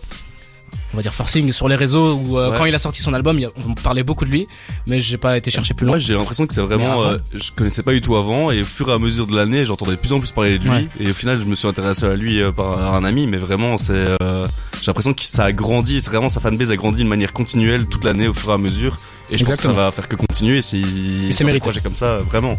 on 0.94 0.96
va 0.96 1.02
dire 1.02 1.12
forcing 1.14 1.52
sur 1.52 1.68
les 1.68 1.74
réseaux 1.76 2.14
où 2.14 2.38
euh, 2.38 2.50
Ouais. 2.50 2.56
quand 2.58 2.64
il 2.64 2.74
a 2.74 2.78
sorti 2.78 3.02
son 3.02 3.12
album, 3.12 3.38
on 3.68 3.74
parlait 3.74 4.02
beaucoup 4.02 4.24
de 4.24 4.30
lui, 4.30 4.48
mais 4.86 5.00
j'ai 5.00 5.16
pas 5.18 5.36
été 5.36 5.50
chercher 5.50 5.74
plus 5.74 5.84
loin. 5.84 5.92
Moi 5.96 5.98
j'ai 5.98 6.14
l'impression 6.14 6.46
que 6.46 6.54
c'est 6.54 6.60
vraiment, 6.62 6.92
avant- 7.02 7.10
euh, 7.12 7.18
je 7.34 7.50
connaissais 7.54 7.82
pas 7.82 7.92
du 7.92 8.00
tout 8.00 8.16
avant 8.16 8.50
et 8.50 8.62
au 8.62 8.64
fur 8.64 8.88
et 8.88 8.92
à 8.92 8.98
mesure 8.98 9.26
de 9.26 9.36
l'année 9.36 9.64
j'entendais 9.66 9.92
de 9.92 9.96
plus 9.96 10.12
en 10.12 10.20
plus 10.20 10.30
parler 10.30 10.58
de 10.58 10.64
lui 10.64 10.70
Ouais. 10.70 10.88
et 11.00 11.10
au 11.10 11.14
final 11.14 11.38
je 11.38 11.44
me 11.44 11.54
suis 11.54 11.68
intéressé 11.68 12.06
à 12.06 12.16
lui 12.16 12.40
euh, 12.40 12.50
par 12.50 12.94
un 12.94 13.04
ami 13.04 13.26
mais 13.26 13.36
vraiment 13.36 13.76
c'est, 13.78 14.06
euh, 14.22 14.46
j'ai 14.80 14.86
l'impression 14.86 15.12
que 15.12 15.22
ça 15.22 15.44
a 15.44 15.52
grandi, 15.52 15.98
vraiment 16.00 16.28
sa 16.30 16.40
fanbase 16.40 16.70
a 16.70 16.76
grandi 16.76 17.02
de 17.04 17.08
manière 17.08 17.32
continuelle 17.34 17.86
toute 17.86 18.04
l'année 18.04 18.28
au 18.28 18.34
fur 18.34 18.50
et 18.50 18.54
à 18.54 18.58
mesure 18.58 18.96
et 19.30 19.38
je 19.38 19.44
pense 19.44 19.56
que 19.56 19.62
ça 19.62 19.72
va 19.72 19.90
faire 19.90 20.08
que 20.08 20.16
continuer 20.16 20.62
si 20.62 21.28
c'est 21.32 21.44
un 21.50 21.58
projet 21.58 21.80
comme 21.80 21.94
ça 21.94 22.18
vraiment. 22.30 22.56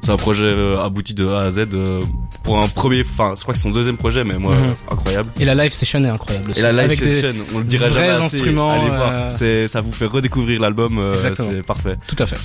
C'est 0.00 0.12
un 0.12 0.16
projet 0.16 0.44
euh, 0.44 0.80
abouti 0.80 1.12
de 1.12 1.26
A 1.26 1.40
à 1.40 1.50
Z 1.50 1.66
euh, 1.74 2.00
pour 2.44 2.58
un 2.60 2.68
premier, 2.68 3.02
enfin 3.08 3.34
je 3.36 3.42
crois 3.42 3.52
que 3.52 3.58
c'est 3.58 3.64
son 3.68 3.72
deuxième 3.72 3.96
projet 3.96 4.22
mais 4.24 4.38
moi 4.38 4.54
Mhm. 4.54 4.64
euh, 4.64 4.92
incroyable. 4.92 5.30
Et 5.40 5.44
la 5.44 5.54
live 5.56 5.72
session 5.72 6.02
est 6.04 6.08
incroyable 6.08 6.50
aussi. 6.50 6.60
Et 6.60 6.62
la 6.62 6.70
live 6.72 6.84
Avec 6.84 6.98
session, 6.98 7.34
on 7.54 7.58
le 7.58 7.64
dira 7.64 7.90
jamais 7.90 8.08
assez. 8.08 8.40
Allez 8.40 8.50
voir, 8.52 9.10
euh, 9.12 9.28
c'est 9.30 9.66
ça 9.68 9.80
vous 9.80 9.92
fait 9.92 10.06
redécouvrir 10.06 10.60
l'album, 10.60 10.98
euh, 10.98 11.14
c'est 11.34 11.62
parfait. 11.62 11.96
Tout 12.06 12.16
à 12.22 12.26
fait. 12.26 12.38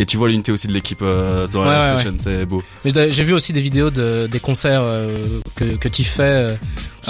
Et 0.00 0.06
tu 0.06 0.16
vois 0.16 0.28
l'unité 0.28 0.52
aussi 0.52 0.68
de 0.68 0.72
l'équipe 0.72 1.00
euh, 1.02 1.48
dans 1.48 1.64
la 1.64 1.80
Ouais, 1.80 1.96
session, 1.96 2.14
c'est 2.20 2.46
beau. 2.46 2.62
Mais 2.84 2.92
j'ai 3.10 3.24
vu 3.24 3.32
aussi 3.32 3.52
des 3.52 3.60
vidéos 3.60 3.90
de, 3.90 4.28
des 4.28 4.38
concerts 4.38 4.82
euh, 4.84 5.40
que, 5.56 5.64
que 5.64 5.88
Tiff 5.88 6.10
fait. 6.16 6.56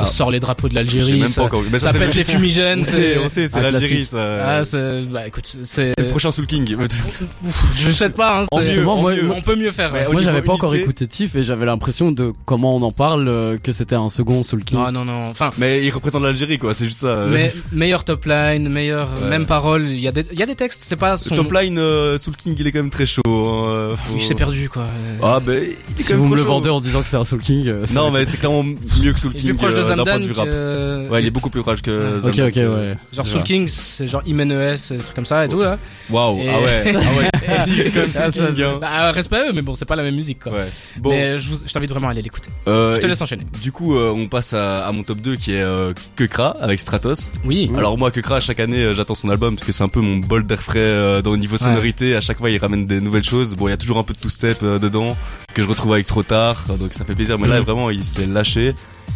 Euh, 0.02 0.04
ça 0.04 0.10
Ah. 0.12 0.16
sort 0.16 0.30
les 0.30 0.40
drapeaux 0.40 0.68
de 0.68 0.74
l'Algérie. 0.74 1.28
Ça, 1.28 1.42
encore 1.42 1.62
ça 1.78 1.92
c'est 1.92 1.98
pète 1.98 2.14
le- 2.14 2.18
les 2.18 2.24
fumigènes. 2.24 2.80
On 2.80 2.84
sait, 2.84 3.18
on 3.24 3.28
sait, 3.28 3.48
c'est 3.48 3.60
l'Algérie, 3.60 4.04
ça. 4.06 4.58
Ah, 4.58 4.64
c'est, 4.64 5.00
bah 5.10 5.26
écoute, 5.26 5.56
c'est, 5.62 5.86
c'est 5.88 6.00
le 6.00 6.06
prochain 6.08 6.30
Soul 6.30 6.46
King. 6.46 6.76
je 7.74 7.90
souhaite 7.90 8.14
pas, 8.14 8.40
hein, 8.40 8.44
En 8.50 8.58
c'est- 8.60 8.64
mieux, 8.66 8.68
Justement, 8.72 8.94
en 8.98 9.00
moi- 9.02 9.14
mieux. 9.14 9.30
on 9.30 9.42
peut 9.42 9.56
mieux 9.56 9.72
faire. 9.72 9.92
Ouais, 9.92 10.06
Moi, 10.10 10.20
j'avais 10.20 10.42
pas 10.42 10.52
encore 10.52 10.74
écouté 10.74 11.06
Tiff 11.06 11.34
et 11.36 11.42
j'avais 11.44 11.66
l'impression 11.66 12.12
de 12.12 12.32
comment 12.44 12.76
on 12.76 12.82
en 12.82 12.92
parle, 12.92 13.28
euh, 13.28 13.58
que 13.58 13.72
c'était 13.72 13.94
un 13.96 14.08
second 14.08 14.42
Soul 14.42 14.64
King. 14.64 14.78
Non, 14.78 14.92
non, 14.92 15.04
non. 15.04 15.26
Enfin, 15.30 15.50
Mais 15.58 15.84
il 15.84 15.90
représente 15.90 16.22
l'Algérie, 16.22 16.58
quoi. 16.58 16.74
C'est 16.74 16.84
juste 16.86 17.00
ça. 17.00 17.06
euh. 17.08 17.30
mais, 17.32 17.50
meilleure 17.72 18.04
top 18.04 18.24
line, 18.26 18.68
meilleure, 18.68 19.08
Ouais. 19.22 19.28
même 19.28 19.46
parole. 19.46 19.88
Il 19.88 20.00
y 20.00 20.08
a 20.08 20.12
des, 20.12 20.24
il 20.32 20.38
y 20.38 20.42
a 20.42 20.46
des 20.46 20.54
textes, 20.56 20.82
c'est 20.84 20.96
pas 20.96 21.16
son. 21.16 21.34
Top 21.34 21.52
line, 21.52 21.78
euh, 21.78 22.16
Soul 22.18 22.36
King, 22.36 22.54
il 22.58 22.66
est 22.66 22.72
quand 22.72 22.80
même 22.80 22.90
très 22.90 23.06
chaud. 23.06 23.22
hein, 23.26 23.74
euh, 23.74 23.96
faut- 23.96 24.34
perdu, 24.38 24.68
quoi. 24.68 24.86
Ah, 25.22 25.40
ben, 25.44 25.64
Si 25.96 26.12
vous 26.12 26.26
me 26.28 26.36
le 26.36 26.42
chaud. 26.42 26.48
vendez 26.48 26.68
en 26.68 26.80
disant 26.80 27.00
que 27.00 27.08
c'est 27.08 27.16
un 27.16 27.24
Soul 27.24 27.40
King. 27.40 27.66
euh, 27.68 27.84
Non, 27.92 28.10
mais 28.10 28.24
c'est 28.24 28.36
clairement 28.36 28.62
mieux 28.62 29.12
que 29.12 29.18
Soul 29.18 29.32
King. 29.32 29.50
plus 29.50 29.54
proche 29.54 29.74
de 29.74 29.82
euh, 29.92 29.96
d'un 29.96 30.04
point 30.04 30.12
Zamdan 30.12 30.20
de 30.20 30.26
vue 30.26 30.32
rap. 30.38 30.46
que... 30.48 31.08
Ouais, 31.10 31.22
il 31.22 31.26
est 31.26 31.30
beaucoup 31.30 31.50
plus 31.50 31.62
proche 31.62 31.82
que 31.82 32.16
Ok, 32.16 32.22
Zamdan. 32.34 32.46
ok, 32.48 32.56
ouais. 32.56 32.96
Genre 33.12 33.26
Soul 33.26 33.34
vois. 33.38 33.42
King, 33.44 33.66
c'est 33.68 34.06
genre 34.06 34.22
Imen 34.26 34.50
ES, 34.52 34.76
des 34.90 34.98
trucs 34.98 35.14
comme 35.14 35.26
ça 35.26 35.44
et 35.44 35.48
tout, 35.48 35.60
là. 35.60 35.78
Waouh, 36.10 36.38
Et- 36.38 36.48
ah 36.48 36.60
ouais, 36.60 36.82
ah 36.96 37.18
ouais, 37.18 37.28
tu 37.34 37.40
t'es 37.40 37.64
dit, 37.66 37.72
il 37.76 37.80
est 37.86 37.90
quand 37.90 38.00
même 38.00 38.10
Soul 38.12 38.22
Ah, 38.24 38.32
ça, 38.32 38.46
King, 38.52 38.62
hein. 38.64 38.78
Bah, 38.80 39.12
respect 39.12 39.36
à 39.36 39.48
eux, 39.48 39.52
mais 39.54 39.62
bon, 39.62 39.74
c'est 39.74 39.84
pas 39.84 39.96
la 39.96 40.02
même 40.02 40.14
musique, 40.14 40.40
quoi. 40.42 40.52
Ouais. 40.52 40.66
Bon, 40.98 41.10
Mais 41.10 41.38
je, 41.38 41.48
vous- 41.48 41.60
je 41.66 41.72
t'invite 41.72 41.90
vraiment 41.90 42.08
à 42.08 42.10
aller 42.10 42.22
l'écouter. 42.22 42.50
euh, 42.66 42.94
Je 42.96 43.00
te 43.00 43.06
laisse 43.06 43.20
enchaîner. 43.20 43.46
Du 43.62 43.72
coup, 43.72 43.96
euh, 43.96 44.12
on 44.14 44.28
passe 44.28 44.52
à, 44.54 44.86
à 44.86 44.92
mon 44.92 45.02
top 45.02 45.18
2 45.20 45.36
qui 45.36 45.52
est 45.52 45.62
euh, 45.62 45.92
Kekra 46.16 46.56
avec 46.60 46.80
Stratos. 46.80 47.32
Oui. 47.44 47.70
Alors 47.76 47.96
moi, 47.98 48.10
Kekra, 48.10 48.40
chaque 48.40 48.60
année, 48.60 48.82
euh, 48.84 48.94
j'attends 48.94 49.14
son 49.14 49.28
album 49.30 49.54
parce 49.54 49.64
que 49.64 49.72
c'est 49.72 49.84
un 49.84 49.88
peu 49.88 50.00
mon 50.00 50.16
bol 50.16 50.46
d'air 50.46 50.60
frais 50.62 50.78
euh, 50.84 51.22
dans 51.22 51.32
le 51.32 51.38
niveau 51.38 51.56
sonorité. 51.56 52.14
À 52.16 52.20
chaque 52.20 52.38
fois, 52.38 52.50
il 52.50 52.58
ramène 52.58 52.86
des 52.86 53.00
nouvelles 53.00 53.24
choses. 53.24 53.54
Bon, 53.54 53.68
il 53.68 53.70
y 53.70 53.74
a 53.74 53.76
toujours 53.76 53.98
un 53.98 54.02
peu 54.04 54.12
de 54.14 54.18
two-step 54.18 54.58
euh, 54.62 54.78
dedans 54.78 55.16
que 55.54 55.62
je 55.62 55.68
retrouve 55.68 55.92
avec 55.94 56.06
trop 56.06 56.22
tard, 56.22 56.64
donc 56.78 56.94
ça 56.94 57.04
fait 57.04 57.14
plaisir. 57.14 57.38
Mais 57.38 57.48
là, 57.48 57.58
Mhm. 57.58 57.64
vraiment, 57.64 57.90
il 57.90 58.04
s'est 58.04 58.26
lâché. 58.26 58.74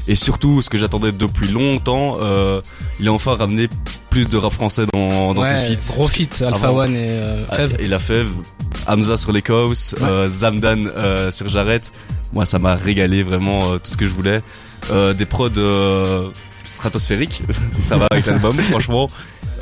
Et 0.08 0.14
surtout, 0.16 0.62
ce 0.62 0.68
que 0.70 0.78
j'attendais 0.78 1.12
depuis 1.12 1.48
longtemps, 1.48 2.16
euh, 2.20 2.60
il 2.98 3.06
a 3.08 3.12
enfin 3.12 3.36
ramené 3.36 3.68
plus 4.10 4.28
de 4.28 4.36
rap 4.36 4.52
français 4.52 4.84
dans, 4.92 5.32
dans 5.32 5.42
Ouais, 5.42 5.48
ses 5.68 5.76
feats. 5.76 5.92
Gros 5.94 6.06
feat, 6.08 6.42
Alpha 6.44 6.66
Avant. 6.68 6.78
One 6.80 6.94
et 6.94 6.98
euh, 7.22 7.44
Ah, 7.50 7.56
Fev. 7.56 7.76
Et 7.78 7.86
la 7.86 7.98
Fev, 8.00 8.28
Hamza 8.88 9.16
sur 9.16 9.32
les 9.32 9.42
Chaos, 9.42 9.94
euh, 10.02 10.28
Zamdan 10.28 10.86
euh, 10.96 11.30
sur 11.30 11.46
Jarrett. 11.48 11.92
Moi, 12.32 12.46
ça 12.46 12.58
m'a 12.58 12.74
régalé 12.74 13.22
vraiment 13.22 13.72
euh, 13.74 13.78
tout 13.78 13.90
ce 13.92 13.96
que 13.96 14.06
je 14.06 14.10
voulais. 14.12 14.40
Euh, 14.90 15.14
des 15.14 15.26
prods 15.26 15.50
euh, 15.56 16.30
stratosphériques, 16.64 17.42
ça 17.80 17.96
va 17.96 18.06
avec 18.10 18.26
l'album, 18.26 18.56
franchement. 18.70 19.08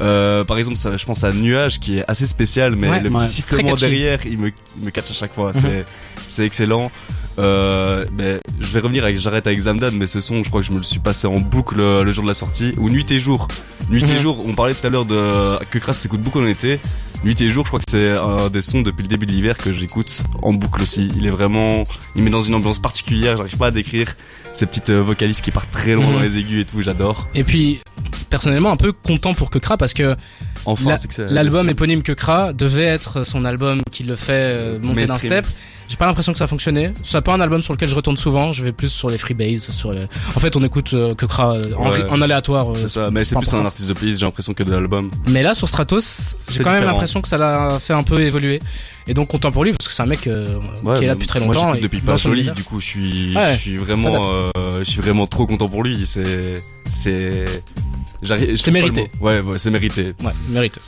Euh, 0.00 0.44
par 0.44 0.56
exemple, 0.56 0.78
ça, 0.78 0.96
je 0.96 1.04
pense 1.04 1.24
à 1.24 1.32
Nuage 1.32 1.78
qui 1.78 1.98
est 1.98 2.04
assez 2.08 2.26
spécial, 2.26 2.74
mais 2.76 2.88
Ouais, 2.88 3.00
le 3.00 3.10
petit 3.10 3.20
ouais. 3.20 3.26
sifflement 3.26 3.74
derrière, 3.76 4.20
il 4.24 4.38
me, 4.38 4.48
il 4.78 4.84
me 4.84 4.90
catch 4.90 5.10
à 5.10 5.14
chaque 5.14 5.34
fois. 5.34 5.52
Mhm. 5.54 5.60
C'est, 5.60 5.84
c'est 6.28 6.46
excellent. 6.46 6.90
Euh, 7.40 8.04
mais 8.16 8.38
je 8.60 8.72
vais 8.72 8.80
revenir 8.80 9.04
avec 9.04 9.16
J'arrête 9.16 9.46
avec 9.46 9.58
Zamdan, 9.58 9.90
mais 9.92 10.06
ce 10.06 10.20
son, 10.20 10.42
je 10.42 10.48
crois 10.48 10.60
que 10.60 10.66
je 10.66 10.72
me 10.72 10.76
le 10.78 10.82
suis 10.84 10.98
passé 11.00 11.26
en 11.26 11.40
boucle 11.40 11.80
euh, 11.80 12.04
le 12.04 12.12
jour 12.12 12.22
de 12.24 12.28
la 12.28 12.34
sortie, 12.34 12.74
ou 12.76 12.90
Nuit 12.90 13.10
et 13.10 13.18
Jour. 13.18 13.48
Nuit 13.90 14.02
et 14.04 14.06
Mhm. 14.12 14.18
Jour, 14.18 14.44
on 14.46 14.52
parlait 14.54 14.74
tout 14.74 14.86
à 14.86 14.90
l'heure 14.90 15.04
de 15.06 15.58
que 15.70 15.78
Crass 15.78 15.98
s'écoute 15.98 16.20
beaucoup 16.20 16.40
en 16.40 16.46
été. 16.46 16.78
Nuit 17.24 17.40
et 17.40 17.50
Jour, 17.50 17.64
je 17.64 17.70
crois 17.70 17.80
que 17.80 17.90
c'est 17.90 18.10
un 18.12 18.48
des 18.50 18.62
sons 18.62 18.80
depuis 18.82 19.02
le 19.02 19.08
début 19.08 19.26
de 19.26 19.32
l'hiver 19.32 19.56
que 19.58 19.72
j'écoute 19.72 20.22
en 20.42 20.52
boucle 20.52 20.82
aussi. 20.82 21.08
Il 21.16 21.26
est 21.26 21.30
vraiment, 21.30 21.84
il 22.16 22.22
met 22.22 22.30
dans 22.30 22.40
une 22.40 22.54
ambiance 22.54 22.78
particulière. 22.78 23.36
J'arrive 23.38 23.56
pas 23.58 23.66
à 23.66 23.70
décrire 23.70 24.16
ces 24.54 24.66
petites 24.66 24.90
euh, 24.90 25.02
vocalistes 25.02 25.42
qui 25.42 25.50
partent 25.50 25.70
très 25.70 25.94
loin 25.94 26.06
Mhm. 26.06 26.12
dans 26.14 26.20
les 26.20 26.38
aigus 26.38 26.62
et 26.62 26.64
tout. 26.64 26.80
J'adore. 26.82 27.26
Et 27.34 27.44
puis, 27.44 27.80
personnellement, 28.30 28.70
un 28.70 28.76
peu 28.76 28.92
content 28.92 29.34
pour 29.34 29.50
Kekra 29.50 29.76
parce 29.76 29.92
que 29.94 30.16
Enfin, 30.66 30.90
La- 30.90 30.98
que 30.98 31.22
l'album 31.32 31.68
éponyme 31.68 32.02
Kekra 32.02 32.52
devait 32.52 32.84
être 32.84 33.24
son 33.24 33.44
album 33.44 33.80
qui 33.90 34.02
le 34.04 34.16
fait 34.16 34.32
euh, 34.32 34.78
monter 34.82 35.06
d'un 35.06 35.18
step. 35.18 35.46
J'ai 35.88 35.96
pas 35.96 36.06
l'impression 36.06 36.30
que 36.32 36.38
ça 36.38 36.46
fonctionnait. 36.46 36.92
C'est 37.02 37.20
pas 37.20 37.34
un 37.34 37.40
album 37.40 37.64
sur 37.64 37.72
lequel 37.72 37.88
je 37.88 37.96
retourne 37.96 38.16
souvent. 38.16 38.52
Je 38.52 38.62
vais 38.62 38.70
plus 38.70 38.90
sur 38.90 39.10
les 39.10 39.18
freebase, 39.18 39.70
sur 39.70 39.92
les... 39.92 40.02
En 40.36 40.38
fait, 40.38 40.54
on 40.54 40.62
écoute 40.62 40.92
euh, 40.92 41.16
Kekra 41.16 41.54
euh, 41.54 41.64
en, 41.76 41.90
Ouais. 41.90 42.04
en 42.08 42.22
aléatoire. 42.22 42.70
euh, 42.70 42.74
C'est 42.76 42.86
ça, 42.86 43.10
mais 43.10 43.24
c'est 43.24 43.34
plus 43.34 43.52
un 43.54 43.64
artiste 43.66 43.88
de 43.88 43.94
playlist, 43.94 44.20
j'ai 44.20 44.26
l'impression 44.26 44.54
que 44.54 44.62
de 44.62 44.70
l'album. 44.70 45.10
Mais 45.26 45.42
là, 45.42 45.52
sur 45.52 45.68
Stratos, 45.68 46.36
j'ai 46.48 46.62
quand 46.62 46.70
même 46.70 46.84
l'impression 46.84 47.20
que 47.20 47.26
ça 47.26 47.38
l'a 47.38 47.78
fait 47.80 47.92
un 47.94 48.04
peu 48.04 48.20
évoluer. 48.20 48.60
Et 49.08 49.14
donc 49.14 49.26
content 49.28 49.50
pour 49.50 49.64
lui 49.64 49.72
parce 49.72 49.88
que 49.88 49.94
c'est 49.94 50.02
un 50.04 50.06
mec 50.06 50.28
euh, 50.28 50.44
qui 50.96 51.02
est 51.04 51.08
là 51.08 51.14
depuis 51.14 51.26
très 51.26 51.40
longtemps. 51.40 51.66
Moi, 51.68 51.78
et 51.78 51.80
depuis 51.80 52.00
pas 52.00 52.14
joli, 52.16 52.52
du 52.52 52.62
coup, 52.62 52.78
je 52.78 52.86
suis, 52.86 53.34
Ouais, 53.36 53.54
je 53.54 53.60
suis 53.60 53.76
vraiment, 53.76 54.52
je 54.56 54.84
suis 54.84 55.00
vraiment 55.00 55.26
trop 55.26 55.46
content 55.48 55.68
pour 55.68 55.82
lui. 55.82 56.06
C'est, 56.06 57.46
C'est 58.56 58.70
mérité. 58.70 59.10
Ouais, 59.20 59.40
ouais, 59.40 59.58
c'est 59.58 59.70
mérité. 59.70 60.14
Ouais, 60.22 60.32
mérite. 60.48 60.78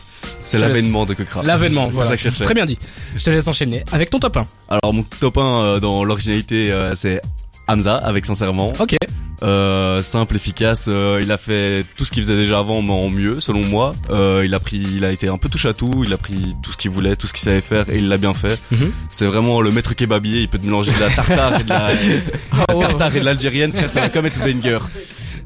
C'est 0.44 0.58
l'avènement 0.58 1.04
de 1.06 1.14
Kekra. 1.14 1.42
L'avènement, 1.42 1.86
C'est 1.86 1.92
voilà. 1.92 2.10
ça 2.10 2.16
que 2.16 2.22
je 2.22 2.28
cherchais. 2.28 2.44
Très 2.44 2.54
bien 2.54 2.66
dit. 2.66 2.78
Je 3.16 3.24
te 3.24 3.30
laisse 3.30 3.46
enchaîner 3.48 3.84
avec 3.92 4.10
ton 4.10 4.18
top 4.18 4.36
1. 4.36 4.46
Alors 4.68 4.92
mon 4.94 5.02
top 5.02 5.38
1 5.38 5.40
euh, 5.40 5.80
dans 5.80 6.04
l'originalité, 6.04 6.70
euh, 6.70 6.94
c'est 6.94 7.20
Hamza 7.68 7.96
avec 7.96 8.26
sincèrement. 8.26 8.72
Ok. 8.78 8.96
Euh, 9.42 10.02
simple, 10.02 10.36
efficace. 10.36 10.86
euh, 10.88 11.18
il 11.20 11.32
a 11.32 11.38
fait 11.38 11.84
tout 11.96 12.04
ce 12.04 12.12
qu'il 12.12 12.22
faisait 12.22 12.36
déjà 12.36 12.60
avant, 12.60 12.80
mais 12.82 12.92
en 12.92 13.08
mieux, 13.10 13.40
selon 13.40 13.64
moi. 13.64 13.92
Euh, 14.10 14.42
il 14.44 14.54
a 14.54 14.60
pris, 14.60 14.76
il 14.76 15.04
a 15.04 15.10
été 15.10 15.26
un 15.26 15.38
peu 15.38 15.48
touche 15.48 15.66
à 15.66 15.72
tout. 15.72 16.04
Il 16.06 16.12
a 16.12 16.16
pris 16.18 16.54
tout 16.62 16.70
ce 16.70 16.76
qu'il 16.76 16.92
voulait, 16.92 17.16
tout 17.16 17.26
ce 17.26 17.32
qu'il 17.32 17.42
savait 17.42 17.60
faire, 17.60 17.88
et 17.88 17.98
il 17.98 18.08
l'a 18.08 18.18
bien 18.18 18.34
fait. 18.34 18.60
Mhm. 18.70 18.92
C'est 19.10 19.26
vraiment 19.26 19.60
le 19.60 19.72
maître 19.72 19.94
kebabier. 19.94 20.42
Il 20.42 20.48
peut 20.48 20.58
te 20.58 20.64
mélanger 20.64 20.92
de 20.92 21.00
la 21.00 21.10
tartare 21.10 21.60
et 21.60 21.64
de 21.64 21.68
la, 21.68 21.90
Oh, 22.72 22.80
tartare 22.82 23.16
et 23.16 23.20
de 23.20 23.24
l'algérienne. 23.24 23.72
Frère, 23.72 23.90
ça 23.90 24.00
va 24.02 24.08
comme 24.10 24.26
être 24.26 24.38
banger. 24.38 24.78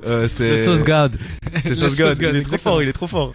Euh, 0.07 0.29
c'est 0.29 0.51
Le 0.51 0.57
sauce 0.57 0.85
God. 0.85 1.19
c'est 1.63 1.75
sauce 1.75 1.97
sauce 1.97 1.99
God. 1.99 2.19
God, 2.19 2.35
Il 2.35 2.41
est 2.41 2.43
trop 2.43 2.59
fort. 2.59 2.83
Il 2.83 2.89
est 2.89 2.93
trop 2.93 3.07
fort. 3.07 3.35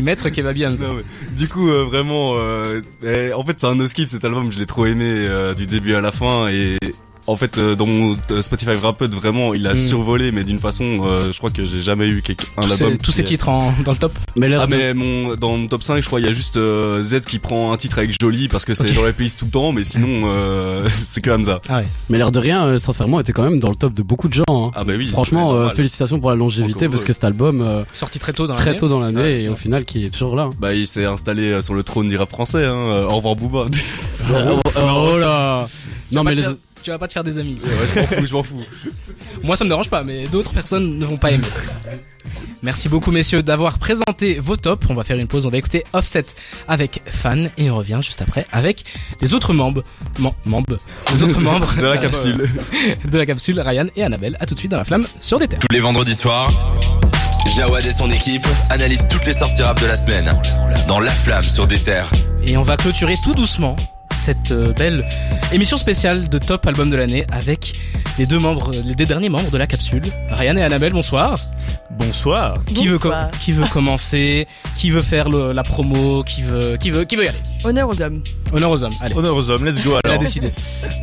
Maître 0.00 0.28
Kebabi 0.28 0.66
Hamza. 0.66 0.86
Non, 0.86 0.94
mais 0.94 1.04
du 1.36 1.48
coup, 1.48 1.68
euh, 1.68 1.84
vraiment, 1.84 2.34
euh, 2.36 2.80
eh, 3.04 3.32
en 3.32 3.44
fait, 3.44 3.58
c'est 3.60 3.66
un 3.66 3.74
no 3.74 3.86
skip 3.88 4.08
cet 4.08 4.24
album. 4.24 4.50
Je 4.52 4.58
l'ai 4.58 4.66
trop 4.66 4.86
aimé 4.86 5.04
euh, 5.06 5.54
du 5.54 5.66
début 5.66 5.94
à 5.94 6.00
la 6.00 6.12
fin 6.12 6.48
et 6.48 6.78
en 7.26 7.36
fait, 7.36 7.58
euh, 7.58 7.74
dans 7.76 7.86
mon 7.86 8.16
euh, 8.30 8.42
Spotify 8.42 8.74
Wrapped, 8.74 9.12
vraiment, 9.14 9.54
il 9.54 9.66
a 9.66 9.74
Mm. 9.74 9.78
survolé, 9.78 10.32
mais 10.32 10.44
d'une 10.44 10.58
façon, 10.58 11.02
euh, 11.04 11.32
je 11.32 11.38
crois 11.38 11.50
que 11.50 11.64
j'ai 11.66 11.78
jamais 11.80 12.06
eu 12.08 12.22
un 12.56 12.62
Tous 12.62 12.72
album. 12.72 12.76
ces, 12.92 12.98
tous 12.98 13.12
ces 13.12 13.20
est- 13.20 13.24
titres 13.24 13.48
en, 13.48 13.72
dans 13.84 13.92
le 13.92 13.98
top. 13.98 14.12
Mais 14.36 14.48
l'air 14.48 14.60
Ah 14.62 14.66
de- 14.66 14.74
mais 14.76 14.94
mon 14.94 15.34
dans 15.36 15.56
mon 15.56 15.66
top 15.68 15.82
5 15.82 16.00
je 16.02 16.06
crois 16.06 16.20
il 16.20 16.26
y 16.26 16.28
a 16.28 16.32
juste 16.32 16.56
euh, 16.56 17.02
Z 17.02 17.20
qui 17.20 17.38
prend 17.38 17.72
un 17.72 17.76
titre 17.76 17.98
avec 17.98 18.14
Jolie 18.20 18.48
parce 18.48 18.64
que 18.64 18.74
c'est 18.74 18.90
Ok. 18.90 18.94
dans 18.96 19.02
la 19.04 19.12
playlist 19.12 19.38
tout 19.38 19.44
le 19.46 19.50
temps 19.50 19.72
mais 19.72 19.84
sinon 19.84 20.22
euh, 20.32 20.88
c'est 21.04 21.20
que 21.20 21.30
Hamza. 21.30 21.60
Ah 21.68 21.78
ouais. 21.78 21.86
mais 22.10 22.18
l'air 22.18 22.32
de 22.32 22.38
rien, 22.38 22.64
euh, 22.66 22.78
sincèrement, 22.78 23.20
était 23.20 23.32
quand 23.32 23.44
même 23.44 23.60
dans 23.60 23.70
le 23.70 23.76
top 23.76 23.94
de 23.94 24.02
beaucoup 24.02 24.28
de 24.28 24.34
gens. 24.34 24.44
hein. 24.48 24.70
Ah 24.74 24.84
bah 24.84 24.94
oui. 24.96 25.06
Franchement, 25.06 25.52
euh, 25.54 25.68
félicitations 25.70 26.18
pour 26.20 26.30
la 26.30 26.36
longévité 26.36 26.80
Encore 26.86 26.90
parce 26.92 27.04
que 27.04 27.12
cet 27.12 27.24
album 27.24 27.60
euh, 27.62 27.84
Sorti 27.92 28.18
très 28.18 28.32
tôt 28.32 28.46
dans 28.46 28.54
très 28.54 28.66
l'année. 28.66 28.78
tôt 28.78 28.88
dans 28.88 29.00
l'année 29.00 29.20
Ouais. 29.20 29.42
et 29.42 29.48
au 29.48 29.56
final 29.56 29.84
qui 29.84 30.04
est 30.04 30.10
toujours 30.10 30.34
là. 30.36 30.50
Bah 30.58 30.74
il 30.74 30.86
s'est 30.86 31.04
installé 31.04 31.60
sur 31.62 31.74
le 31.74 31.82
trône 31.82 32.08
du 32.08 32.16
rap 32.16 32.30
français 32.30 32.64
hein. 32.64 33.04
Au 33.08 33.16
revoir 33.16 33.36
Booba. 33.36 33.66
Oh, 34.30 35.18
là. 35.18 35.66
Non 36.12 36.24
mais 36.24 36.34
les... 36.34 36.42
tu 36.82 36.90
vas 36.90 36.98
pas 36.98 37.08
te 37.08 37.12
faire 37.12 37.24
des 37.24 37.38
amis. 37.38 37.58
je 37.60 38.00
m'en 38.00 38.06
fous, 38.06 38.26
je 38.26 38.34
m'en 38.34 38.42
fous. 38.42 38.62
Moi, 39.42 39.56
ça 39.56 39.64
me 39.64 39.68
dérange 39.70 39.88
pas, 39.88 40.02
mais 40.02 40.26
d'autres 40.26 40.52
personnes 40.52 40.98
ne 40.98 41.04
vont 41.06 41.16
pas 41.16 41.30
aimer. 41.30 41.46
Merci 42.62 42.88
beaucoup, 42.88 43.10
messieurs, 43.10 43.42
d'avoir 43.42 43.78
présenté 43.78 44.34
vos 44.38 44.56
tops. 44.56 44.86
On 44.88 44.94
va 44.94 45.02
faire 45.02 45.18
une 45.18 45.26
pause. 45.26 45.46
On 45.46 45.50
va 45.50 45.56
écouter 45.58 45.84
Offset 45.92 46.26
avec 46.68 47.02
Fan 47.06 47.50
et 47.58 47.70
on 47.70 47.76
revient 47.76 47.98
juste 48.02 48.22
après 48.22 48.46
avec 48.52 48.84
les 49.20 49.34
autres 49.34 49.52
membres, 49.52 49.82
mem- 50.20 50.32
membres, 50.44 50.76
les 51.12 51.22
autres 51.24 51.40
membres 51.40 51.74
De 51.76 51.82
la 51.82 51.98
capsule. 51.98 52.48
de 53.04 53.18
la 53.18 53.26
capsule, 53.26 53.58
Ryan 53.60 53.86
et 53.96 54.04
Annabelle. 54.04 54.36
À 54.38 54.46
tout 54.46 54.54
de 54.54 54.58
suite 54.60 54.70
dans 54.70 54.78
la 54.78 54.84
flamme 54.84 55.06
sur 55.20 55.40
des 55.40 55.48
terres. 55.48 55.58
Tous 55.58 55.72
les 55.74 55.80
vendredis 55.80 56.14
soirs, 56.14 56.48
Jawad 57.56 57.84
et 57.84 57.90
son 57.90 58.10
équipe 58.12 58.46
analysent 58.70 59.06
toutes 59.10 59.26
les 59.26 59.34
sorties 59.34 59.62
rap 59.62 59.80
de 59.80 59.86
la 59.86 59.96
semaine 59.96 60.32
dans 60.86 61.00
La 61.00 61.10
Flamme 61.10 61.42
sur 61.42 61.66
des 61.66 61.78
terres. 61.78 62.10
Et 62.46 62.56
on 62.56 62.62
va 62.62 62.76
clôturer 62.76 63.16
tout 63.24 63.34
doucement 63.34 63.76
cette 64.22 64.52
euh, 64.52 64.72
belle 64.72 65.04
émission 65.52 65.76
spéciale 65.76 66.28
de 66.28 66.38
top 66.38 66.64
album 66.66 66.90
de 66.90 66.96
l'année 66.96 67.24
avec 67.32 67.72
les 68.18 68.26
deux 68.26 68.38
membres, 68.38 68.70
les 68.84 68.94
deux 68.94 69.04
derniers 69.04 69.28
membres 69.28 69.50
de 69.50 69.58
la 69.58 69.66
capsule, 69.66 70.02
Ryan 70.30 70.56
et 70.56 70.62
Annabelle. 70.62 70.92
Bonsoir. 70.92 71.36
Bonsoir. 71.90 72.54
Qui 72.66 72.86
veut, 72.86 72.98
Bonsoir. 72.98 73.30
qui 73.42 73.52
veut 73.52 73.66
commencer 73.66 74.46
Qui 74.78 74.90
veut 74.90 75.02
faire 75.02 75.28
le- 75.28 75.52
la 75.52 75.62
promo 75.62 76.22
Qui 76.22 76.42
veut, 76.42 76.76
qui 76.78 76.90
veut, 76.90 77.04
qui 77.04 77.16
veut 77.16 77.24
y 77.24 77.28
aller? 77.28 77.38
Honneur 77.64 77.88
aux 77.88 78.00
hommes. 78.00 78.22
Honneur 78.52 78.70
aux 78.70 78.84
hommes. 78.84 78.92
Allez. 79.00 79.14
Honneur 79.14 79.34
aux 79.36 79.50
hommes, 79.50 79.64
let's 79.66 79.82
go 79.82 79.92
Elle 80.04 80.10
a 80.10 80.14
alors. 80.14 80.22
décidé. 80.22 80.50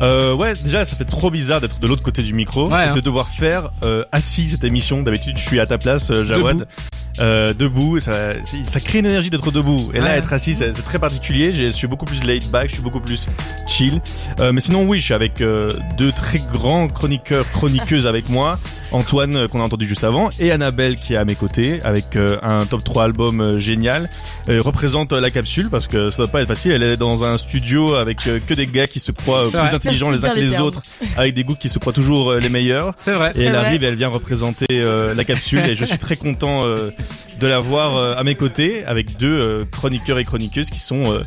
Euh, 0.02 0.34
ouais, 0.34 0.52
déjà 0.64 0.84
ça 0.84 0.96
fait 0.96 1.04
trop 1.04 1.30
bizarre 1.30 1.60
d'être 1.60 1.78
de 1.78 1.86
l'autre 1.86 2.02
côté 2.02 2.22
du 2.22 2.32
micro 2.32 2.68
Ouais, 2.70 2.84
et 2.86 2.88
hein. 2.88 2.94
de 2.94 3.00
devoir 3.00 3.28
faire 3.28 3.70
euh, 3.84 4.04
assis 4.12 4.48
cette 4.48 4.64
émission. 4.64 5.02
D'habitude, 5.02 5.36
je 5.36 5.42
suis 5.42 5.60
à 5.60 5.66
ta 5.66 5.78
place, 5.78 6.10
euh, 6.10 6.24
Jawad. 6.24 6.58
Debout. 6.58 6.70
Euh, 7.18 7.52
debout, 7.52 7.96
et 7.96 8.00
ça, 8.00 8.34
ça 8.66 8.80
crée 8.80 9.00
une 9.00 9.06
énergie 9.06 9.30
d'être 9.30 9.50
debout. 9.50 9.90
Et 9.92 9.98
là, 9.98 10.04
Ouais. 10.04 10.10
être 10.18 10.32
assis, 10.32 10.54
c'est 10.54 10.72
c'est 10.74 10.82
très 10.82 10.98
particulier. 10.98 11.52
Je 11.52 11.70
suis 11.70 11.86
beaucoup 11.88 12.04
plus 12.04 12.22
laid 12.24 12.46
back, 12.50 12.68
je 12.68 12.74
suis 12.74 12.82
beaucoup 12.82 13.00
plus 13.00 13.26
chill. 13.66 14.00
Euh, 14.38 14.52
mais 14.52 14.60
sinon, 14.60 14.84
oui, 14.88 15.00
je 15.00 15.04
suis 15.06 15.14
avec 15.14 15.40
euh, 15.40 15.72
deux 15.98 16.12
très 16.12 16.38
grands 16.38 16.88
chroniqueurs, 16.88 17.44
chroniqueuses 17.50 18.06
avec 18.06 18.28
moi. 18.28 18.58
Antoine, 18.92 19.36
euh, 19.36 19.48
qu'on 19.48 19.60
a 19.60 19.64
entendu 19.64 19.86
juste 19.86 20.04
avant, 20.04 20.30
et 20.38 20.50
Annabelle, 20.52 20.96
qui 20.96 21.14
est 21.14 21.16
à 21.16 21.24
mes 21.24 21.34
côtés, 21.34 21.80
avec 21.82 22.16
euh, 22.16 22.38
un 22.42 22.66
top 22.66 22.82
3 22.84 23.04
album 23.04 23.40
euh, 23.40 23.58
génial. 23.58 24.10
Euh, 24.48 24.60
représente 24.62 25.12
la 25.12 25.30
capsule, 25.30 25.68
parce 25.70 25.86
que 25.86 26.10
ça 26.10 26.18
doit 26.18 26.28
pas 26.28 26.42
être 26.42 26.48
facile. 26.48 26.72
Elle 26.72 26.82
est 26.82 26.96
dans 26.96 27.24
un 27.24 27.36
studio 27.36 27.94
avec 27.94 28.26
euh, 28.26 28.40
que 28.44 28.54
des 28.54 28.66
gars 28.66 28.86
qui 28.86 29.00
se 29.00 29.12
croient 29.12 29.42
plus 29.48 29.58
vrai. 29.58 29.74
intelligents 29.74 30.10
les 30.10 30.24
uns 30.24 30.30
que 30.30 30.40
les 30.40 30.58
autres, 30.58 30.82
avec 31.16 31.34
des 31.34 31.44
goûts 31.44 31.54
qui 31.54 31.68
se 31.68 31.78
croient 31.78 31.92
toujours 31.92 32.34
les 32.34 32.48
meilleurs. 32.48 32.92
C'est 32.96 33.12
vrai. 33.12 33.32
Et 33.36 33.44
elle 33.44 33.56
arrive 33.56 33.84
et 33.84 33.86
elle 33.86 33.94
vient 33.96 34.08
représenter 34.08 34.66
euh, 34.72 35.14
la 35.14 35.24
capsule 35.24 35.64
et 35.66 35.74
je 35.74 35.84
suis 35.84 35.98
très 35.98 36.16
content 36.16 36.64
euh, 36.64 36.90
de 37.38 37.46
la 37.46 37.58
voir 37.58 37.96
euh, 37.96 38.14
à 38.16 38.24
mes 38.24 38.34
côtés 38.34 38.84
avec 38.86 39.16
deux 39.18 39.28
euh, 39.40 39.64
chroniqueurs 39.70 40.18
et 40.18 40.24
chroniqueuses 40.24 40.70
qui 40.70 40.78
sont 40.80 41.12
euh, 41.12 41.20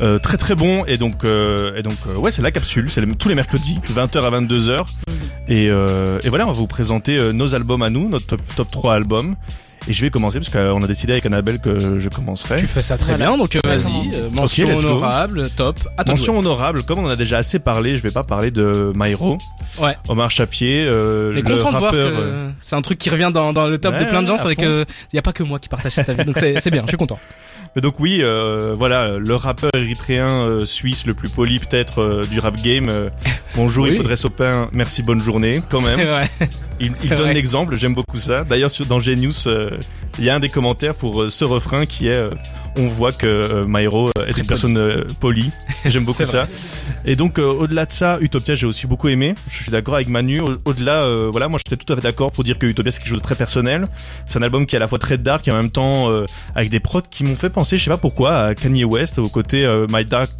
euh, 0.00 0.18
très 0.18 0.36
très 0.36 0.54
bons 0.54 0.84
et 0.86 0.96
donc 0.98 1.24
euh, 1.24 1.76
et 1.76 1.82
donc 1.82 1.96
ouais 2.16 2.30
c'est 2.32 2.42
la 2.42 2.50
capsule 2.50 2.90
c'est 2.90 3.00
tous 3.18 3.28
les 3.28 3.34
mercredis 3.34 3.78
20h 3.92 4.20
à 4.22 4.40
22h 4.40 4.80
et, 5.48 5.68
euh, 5.70 6.18
et 6.22 6.28
voilà 6.28 6.44
on 6.46 6.52
va 6.52 6.56
vous 6.58 6.66
présenter 6.66 7.01
euh, 7.10 7.32
nos 7.32 7.54
albums 7.54 7.82
à 7.82 7.90
nous 7.90 8.08
notre 8.08 8.26
top, 8.26 8.40
top 8.56 8.70
3 8.70 8.94
albums 8.94 9.34
et 9.88 9.92
je 9.92 10.00
vais 10.02 10.10
commencer 10.10 10.38
parce 10.38 10.48
qu'on 10.48 10.80
a 10.80 10.86
décidé 10.86 11.12
avec 11.14 11.26
Annabelle 11.26 11.58
que 11.58 11.98
je 11.98 12.08
commencerai 12.08 12.54
Tu 12.56 12.68
fais 12.68 12.82
ça 12.82 12.96
très 12.96 13.16
Voilà. 13.16 13.30
bien, 13.30 13.36
donc 13.36 13.56
euh, 13.56 13.60
vas-y. 13.64 14.14
euh, 14.14 14.30
mention 14.30 14.76
honorable, 14.76 15.48
top. 15.56 15.80
Mention 16.06 16.38
honorable, 16.38 16.84
comme 16.84 17.00
on 17.00 17.06
en 17.06 17.08
a 17.08 17.16
déjà 17.16 17.38
assez 17.38 17.58
parlé, 17.58 17.96
je 17.98 18.02
vais 18.04 18.12
pas 18.12 18.22
parler 18.22 18.52
de 18.52 18.92
Myro. 18.94 19.38
Ouais. 19.80 19.96
Omar 20.08 20.30
Chapier, 20.30 20.84
euh, 20.86 21.32
Mais 21.34 21.42
le 21.42 21.56
content 21.56 21.72
de 21.72 21.78
voir 21.78 21.82
rappeur. 21.92 22.10
que 22.12 22.16
euh, 22.16 22.50
c'est 22.60 22.76
un 22.76 22.82
truc 22.82 22.96
qui 22.98 23.10
revient 23.10 23.32
dans, 23.34 23.52
dans 23.52 23.66
le 23.66 23.76
top 23.78 23.96
de 23.98 24.04
plein 24.04 24.22
de 24.22 24.28
gens. 24.28 24.36
C'est 24.36 24.44
vrai 24.44 24.52
à 24.52 24.54
fond. 24.54 24.62
que 24.62 24.86
y 25.14 25.18
a 25.18 25.22
pas 25.22 25.32
que 25.32 25.42
moi 25.42 25.58
qui 25.58 25.68
partage 25.68 25.92
cet 25.92 26.08
avis, 26.08 26.24
donc 26.26 26.38
c'est 26.38 26.70
bien. 26.70 26.82
Je 26.84 26.88
suis 26.90 26.96
content. 26.96 27.18
Mais 27.74 27.80
donc 27.80 27.98
oui, 28.00 28.18
euh, 28.20 28.74
voilà, 28.76 29.16
le 29.16 29.34
rappeur 29.34 29.70
érythréen 29.74 30.28
euh, 30.28 30.66
suisse 30.66 31.06
le 31.06 31.14
plus 31.14 31.30
poli 31.30 31.58
peut-être 31.58 32.02
euh, 32.02 32.24
du 32.30 32.38
rap 32.38 32.60
game. 32.62 32.88
euh, 32.90 33.08
bonjour, 33.56 33.84
Oui. 33.84 33.92
il 33.92 33.96
faudrait 33.96 34.16
Sopin, 34.16 34.68
merci, 34.72 35.02
bonne 35.02 35.20
journée, 35.20 35.62
quand 35.70 35.80
même. 35.80 36.00
vrai. 36.06 36.28
Il, 36.80 36.92
il 37.02 37.10
donne 37.14 37.30
l'exemple, 37.30 37.76
j'aime 37.76 37.94
beaucoup 37.94 38.18
ça. 38.18 38.44
D'ailleurs, 38.44 38.70
sur- 38.70 38.84
dans 38.84 39.00
Genius, 39.00 39.46
euh, 39.46 39.70
il 40.18 40.24
y 40.24 40.30
a 40.30 40.34
un 40.34 40.40
des 40.40 40.50
commentaires 40.50 40.94
pour 40.94 41.30
ce 41.30 41.44
refrain 41.46 41.86
qui 41.86 42.08
est, 42.08 42.12
euh, 42.12 42.30
on 42.76 42.86
voit 42.86 43.12
que 43.12 43.26
euh, 43.26 43.64
Myro 43.66 44.08
euh, 44.18 44.26
est 44.26 44.32
Très 44.32 44.40
une 44.42 44.46
personne 44.46 44.78
euh, 44.78 45.04
polie. 45.20 45.50
J'aime 45.84 46.04
beaucoup 46.04 46.22
vrai. 46.24 46.46
ça. 46.46 46.48
Et 47.04 47.16
donc, 47.16 47.38
euh, 47.38 47.42
au-delà 47.44 47.84
de 47.86 47.92
ça, 47.92 48.18
Utopia, 48.20 48.54
j'ai 48.54 48.66
aussi 48.66 48.86
beaucoup 48.86 49.08
aimé. 49.08 49.34
Je 49.48 49.62
suis 49.62 49.70
d'accord 49.72 49.94
avec 49.96 50.08
Manu. 50.08 50.40
Au- 50.40 50.56
Au-delà, 50.64 51.02
euh, 51.02 51.28
voilà, 51.30 51.48
moi, 51.48 51.58
j'étais 51.64 51.76
tout 51.82 51.92
à 51.92 51.96
fait 51.96 52.02
d'accord 52.02 52.32
pour 52.32 52.44
dire 52.44 52.58
que 52.58 52.66
Utopia, 52.66 52.90
c'est 52.90 52.98
quelque 52.98 53.08
chose 53.08 53.18
de 53.18 53.22
très 53.22 53.34
personnel. 53.34 53.86
C'est 54.26 54.38
un 54.38 54.42
album 54.42 54.66
qui 54.66 54.74
est 54.74 54.78
à 54.78 54.80
la 54.80 54.88
fois 54.88 54.98
très 54.98 55.18
dark 55.18 55.46
et 55.48 55.50
en 55.52 55.56
même 55.56 55.70
temps 55.70 56.10
euh, 56.10 56.24
avec 56.54 56.70
des 56.70 56.80
prods 56.80 57.02
qui 57.10 57.24
m'ont 57.24 57.36
fait 57.36 57.50
penser, 57.50 57.76
je 57.76 57.84
sais 57.84 57.90
pas 57.90 57.96
pourquoi, 57.98 58.36
à 58.38 58.54
Kanye 58.54 58.84
West, 58.84 59.18
au 59.18 59.28
côté 59.28 59.64
euh, 59.64 59.86
My 59.90 60.04
Dark 60.04 60.30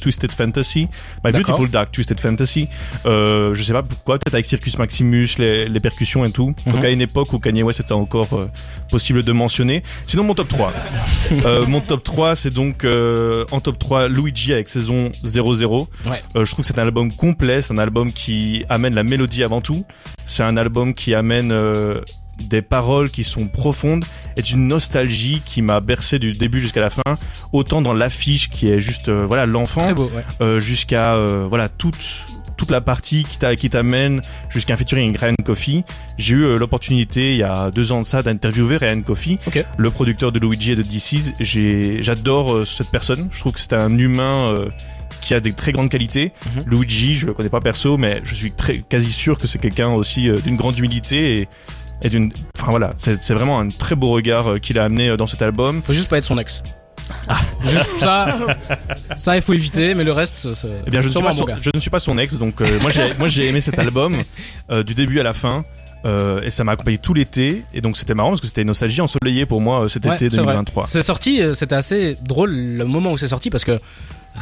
Twisted 0.00 0.32
Fantasy, 0.32 0.88
My. 1.24 1.32
Beautiful 1.32 1.68
Dark 1.68 1.92
Twisted 1.92 2.20
Fantasy. 2.20 2.68
Euh, 3.06 3.54
je 3.54 3.62
sais 3.62 3.72
pas 3.72 3.82
pourquoi, 3.82 4.18
peut-être 4.18 4.34
avec 4.34 4.46
Circus 4.46 4.78
Maximus, 4.78 5.28
les, 5.38 5.68
les 5.68 5.80
percussions 5.80 6.24
et 6.24 6.30
tout. 6.30 6.54
Mhm. 6.66 6.72
Donc 6.72 6.84
à 6.84 6.90
une 6.90 7.00
époque 7.00 7.32
où 7.32 7.38
Kanye 7.38 7.62
West 7.62 7.80
était 7.80 7.92
encore 7.92 8.32
euh, 8.32 8.46
possible 8.90 9.22
de 9.22 9.32
mentionner. 9.32 9.82
Sinon 10.06 10.24
mon 10.24 10.34
top 10.34 10.48
3. 10.48 10.72
euh, 11.44 11.66
mon 11.66 11.80
top 11.80 12.02
3 12.04 12.34
c'est 12.34 12.50
donc 12.52 12.84
euh, 12.84 13.44
en 13.50 13.60
top 13.60 13.78
3 13.78 14.08
Luigi 14.08 14.52
avec 14.52 14.68
saison 14.68 15.10
00. 15.24 15.88
Ouais. 16.06 16.22
Euh, 16.36 16.44
je 16.44 16.52
trouve 16.52 16.64
que 16.64 16.66
c'est 16.72 16.78
un 16.78 16.82
album 16.82 17.12
complet, 17.12 17.62
c'est 17.62 17.72
un 17.72 17.78
album 17.78 18.12
qui 18.12 18.64
amène 18.68 18.94
la 18.94 19.02
mélodie 19.02 19.42
avant 19.42 19.60
tout. 19.60 19.84
C'est 20.26 20.42
un 20.42 20.56
album 20.56 20.94
qui 20.94 21.14
amène 21.14 21.52
euh, 21.52 22.00
des 22.48 22.62
paroles 22.62 23.10
qui 23.10 23.24
sont 23.24 23.46
profondes 23.46 24.04
et 24.36 24.42
d'une 24.42 24.66
nostalgie 24.68 25.42
qui 25.44 25.62
m'a 25.62 25.80
bercé 25.80 26.18
du 26.18 26.32
début 26.32 26.60
jusqu'à 26.60 26.80
la 26.80 26.90
fin, 26.90 27.02
autant 27.52 27.82
dans 27.82 27.92
l'affiche 27.94 28.48
qui 28.50 28.68
est 28.68 28.80
juste 28.80 29.08
euh, 29.08 29.24
voilà 29.26 29.46
l'enfant, 29.46 29.92
ouais. 29.92 30.08
euh, 30.40 30.60
jusqu'à 30.60 31.14
euh, 31.14 31.46
voilà 31.48 31.68
toute 31.68 31.96
toute 32.56 32.70
la 32.70 32.82
partie 32.82 33.24
qui 33.24 33.38
t'a- 33.38 33.56
qui 33.56 33.70
t'amène 33.70 34.20
jusqu'à 34.50 34.74
un 34.74 34.76
featuring 34.76 35.08
avec 35.08 35.20
Ryan 35.22 35.34
Coffey. 35.42 35.82
J'ai 36.18 36.34
eu 36.34 36.42
euh, 36.44 36.58
l'opportunité 36.58 37.32
il 37.32 37.38
y 37.38 37.42
a 37.42 37.70
deux 37.70 37.90
ans 37.90 38.00
de 38.02 38.06
ça 38.06 38.20
d'interviewer 38.22 38.76
Ryan 38.76 39.00
Coffey, 39.00 39.38
Ok. 39.46 39.64
le 39.78 39.90
producteur 39.90 40.30
de 40.30 40.38
Luigi 40.38 40.72
et 40.72 40.76
de 40.76 40.82
DC's. 40.82 41.32
J'adore 42.02 42.52
euh, 42.52 42.64
cette 42.66 42.90
personne. 42.90 43.28
Je 43.30 43.40
trouve 43.40 43.52
que 43.52 43.60
c'est 43.60 43.72
un 43.72 43.96
humain 43.98 44.48
euh, 44.48 44.68
qui 45.22 45.32
a 45.34 45.40
des 45.40 45.52
très 45.52 45.72
grandes 45.72 45.88
qualités. 45.90 46.32
Mhm. 46.56 46.64
Luigi, 46.66 47.16
je 47.16 47.26
le 47.26 47.32
connais 47.34 47.48
pas 47.48 47.60
perso, 47.62 47.96
mais 47.96 48.20
je 48.24 48.34
suis 48.34 48.52
très 48.52 48.78
quasi 48.78 49.10
sûr 49.10 49.38
que 49.38 49.46
c'est 49.46 49.58
quelqu'un 49.58 49.88
aussi 49.88 50.28
d'une 50.44 50.56
grande 50.56 50.78
humilité 50.78 51.40
et, 51.40 51.48
et 52.02 52.08
d'une. 52.08 52.32
Enfin 52.58 52.70
voilà, 52.70 52.92
c'est 52.96 53.32
vraiment 53.32 53.58
un 53.60 53.68
très 53.68 53.94
beau 53.94 54.10
regard 54.10 54.52
euh, 54.52 54.58
qu'il 54.58 54.78
a 54.78 54.84
amené 54.84 55.08
euh, 55.10 55.16
dans 55.16 55.26
cet 55.26 55.42
album. 55.42 55.82
Faut 55.82 55.92
juste 55.92 56.08
pas 56.08 56.18
être 56.18 56.24
son 56.24 56.38
ex. 56.38 56.62
Juste 57.62 57.86
ça, 57.98 58.38
ça 59.16 59.34
il 59.34 59.42
faut 59.42 59.52
éviter, 59.52 59.94
mais 59.94 60.04
le 60.04 60.12
reste, 60.12 60.54
c'est 60.54 60.68
Eh 60.86 60.90
bien, 60.90 61.00
je 61.00 61.08
ne, 61.08 61.12
suis 61.12 61.20
pas 61.20 61.32
son, 61.32 61.40
bon 61.40 61.46
gars. 61.46 61.56
je 61.60 61.70
ne 61.74 61.80
suis 61.80 61.90
pas 61.90 61.98
son 61.98 62.16
ex, 62.18 62.34
donc 62.34 62.60
euh, 62.60 62.78
moi 62.80 62.90
j'ai 62.92 63.14
moi 63.18 63.26
j'ai 63.26 63.48
aimé 63.48 63.60
cet 63.60 63.80
album 63.80 64.22
euh, 64.70 64.84
du 64.84 64.94
début 64.94 65.18
à 65.18 65.24
la 65.24 65.32
fin. 65.32 65.64
euh, 66.04 66.40
et 66.42 66.50
ça 66.52 66.62
m'a 66.62 66.72
accompagné 66.72 66.98
tout 66.98 67.12
l'été 67.12 67.64
et 67.74 67.80
donc 67.80 67.96
c'était 67.96 68.14
marrant 68.14 68.30
parce 68.30 68.40
que 68.40 68.46
c'était 68.46 68.62
une 68.62 68.68
nostalgie 68.68 69.00
ensoleillée 69.00 69.44
pour 69.44 69.60
moi 69.60 69.88
cet 69.88 70.06
Ouais, 70.06 70.14
été 70.14 70.30
c'est 70.30 70.36
vrai. 70.36 70.52
2023. 70.52 70.84
C'est 70.86 71.02
sorti, 71.02 71.40
c'était 71.54 71.74
assez 71.74 72.16
drôle 72.22 72.52
le 72.52 72.84
moment 72.84 73.10
où 73.12 73.18
c'est 73.18 73.28
sorti 73.28 73.50
parce 73.50 73.64
que 73.64 73.78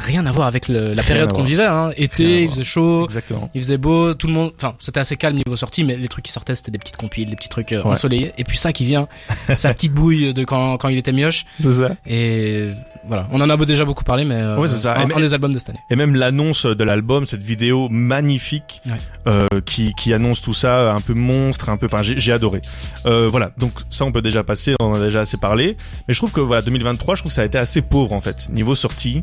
rien 0.05 0.25
à 0.27 0.31
voir 0.33 0.47
avec 0.47 0.69
le- 0.69 0.95
la 0.95 1.03
période 1.03 1.33
qu'on 1.33 1.43
vivait. 1.43 1.67
Hein. 1.67 1.91
Été, 1.97 2.45
il 2.45 2.49
faisait 2.51 2.65
chaud, 2.65 3.05
Exactement. 3.05 3.51
il 3.55 3.61
faisait 3.63 3.79
beau, 3.79 4.15
tout 4.15 4.27
le 4.27 4.33
monde. 4.33 4.53
Enfin, 4.57 4.75
c'était 4.79 5.01
assez 5.01 5.17
calme 5.17 5.37
niveau 5.37 5.57
sortie, 5.57 5.85
mais 5.85 5.97
les 5.97 6.09
trucs 6.09 6.25
qui 6.25 6.33
sortaient 6.33 6.55
c'était 6.55 6.71
des 6.71 6.79
petites 6.79 6.97
compiles, 6.97 7.29
des 7.31 7.37
petits 7.37 7.49
trucs 7.49 7.73
euh, 7.73 7.83
Ouais. 7.83 7.91
ensoleillés. 7.91 8.33
Et 8.39 8.45
puis 8.45 8.57
ça 8.57 8.73
qui 8.73 8.85
vient, 8.85 9.09
sa 9.57 9.73
petite 9.75 9.93
bouille 9.93 10.33
de 10.33 10.45
quand 10.45 10.77
quand 10.79 10.89
il 10.89 10.99
était 10.99 11.13
mioche. 11.13 11.45
C'est 11.61 11.73
ça. 11.73 11.91
Et 12.07 12.69
voilà, 13.07 13.27
on 13.33 13.41
en 13.41 13.49
a 13.51 13.57
déjà 13.59 13.85
beaucoup 13.85 14.05
parlé, 14.05 14.25
mais 14.25 14.37
euh, 14.37 14.57
Ouais, 14.57 14.69
ça. 14.69 14.95
Un, 14.95 15.03
Et 15.03 15.07
mais- 15.07 15.15
un 15.15 15.21
des 15.21 15.35
albums 15.35 15.53
de 15.53 15.59
cette 15.59 15.71
année. 15.71 15.79
Et 15.91 15.97
même 15.97 16.15
l'annonce 16.15 16.65
de 16.67 16.85
l'album, 16.85 17.27
cette 17.27 17.43
vidéo 17.43 17.89
magnifique 17.91 18.81
Ouais. 18.87 18.93
euh, 19.27 19.47
qui, 19.65 19.93
qui 19.95 20.13
annonce 20.15 20.41
tout 20.41 20.55
ça, 20.55 20.93
un 20.93 21.01
peu 21.01 21.15
monstre, 21.15 21.69
un 21.71 21.77
peu. 21.77 21.87
Enfin, 21.87 22.03
j'ai 22.03 22.19
j'ai 22.19 22.33
adoré. 22.33 22.61
Euh, 23.07 23.29
voilà. 23.31 23.51
Donc 23.59 23.73
ça, 23.91 24.05
on 24.05 24.13
peut 24.13 24.23
déjà 24.23 24.43
passer. 24.45 24.75
On 24.81 24.87
en 24.87 24.95
a 24.95 25.01
déjà 25.01 25.21
assez 25.21 25.37
parlé. 25.37 25.77
Mais 26.07 26.15
je 26.15 26.19
trouve 26.19 26.33
que 26.33 26.41
voilà, 26.41 26.63
2023, 26.63 27.15
je 27.17 27.23
trouve 27.23 27.31
que 27.31 27.35
ça 27.35 27.43
a 27.43 27.45
été 27.45 27.59
assez 27.59 27.81
pauvre 27.83 28.13
en 28.13 28.21
fait 28.21 28.49
niveau 28.51 28.75
sortie. 28.75 29.21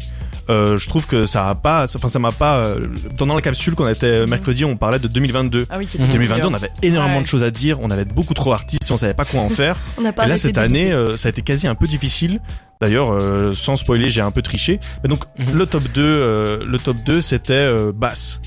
Euh, 0.50 0.65
je 0.78 0.88
trouve 0.90 1.08
que 1.08 1.26
ça 1.26 1.50
a 1.50 1.56
pas. 1.56 1.86
Enfin, 1.96 2.08
ça 2.08 2.20
m'a 2.20 2.32
pas. 2.32 2.66
euh, 2.66 2.88
Pendant 3.18 3.36
la 3.36 3.42
capsule 3.42 3.76
qu'on 3.76 3.88
était 3.88 4.26
mercredi, 4.26 4.66
on 4.66 4.78
parlait 4.78 5.00
de 5.00 5.08
2022. 5.08 5.66
Ah 5.70 5.78
oui, 5.78 5.88
qui 5.88 5.98
Mhm. 5.98 6.04
était 6.06 6.14
2022, 6.14 6.48
on 6.48 6.54
avait 6.54 6.72
énormément 6.82 7.18
Ouais. 7.18 7.24
de 7.24 7.28
choses 7.28 7.44
à 7.44 7.52
dire. 7.52 7.80
On 7.82 7.90
avait 7.90 8.06
beaucoup 8.06 8.34
trop 8.34 8.52
d'artistes. 8.52 8.90
On 8.92 8.98
savait 8.98 9.14
pas 9.14 9.26
quoi 9.26 9.42
en 9.42 9.50
faire. 9.62 9.82
On 9.98 10.12
pas 10.12 10.26
Et 10.26 10.30
là, 10.30 10.38
cette 10.38 10.58
année, 10.58 10.92
euh, 10.92 11.18
ça 11.18 11.28
a 11.28 11.32
été 11.32 11.42
quasi 11.42 11.68
un 11.68 11.76
peu 11.76 11.88
difficile. 11.88 12.40
D'ailleurs, 12.82 13.12
euh, 13.14 13.54
sans 13.54 13.76
spoiler, 13.78 14.10
j'ai 14.10 14.22
un 14.22 14.32
peu 14.32 14.42
triché. 14.42 14.80
Mais 15.04 15.10
donc, 15.10 15.24
Mhm. 15.40 15.58
le 15.58 15.66
top 15.66 15.84
2, 15.94 16.02
euh, 16.04 16.60
le 16.66 16.78
top 16.80 16.98
2, 17.06 17.22
c'était 17.22 17.54
euh, 17.54 17.92
Bass. 17.94 18.42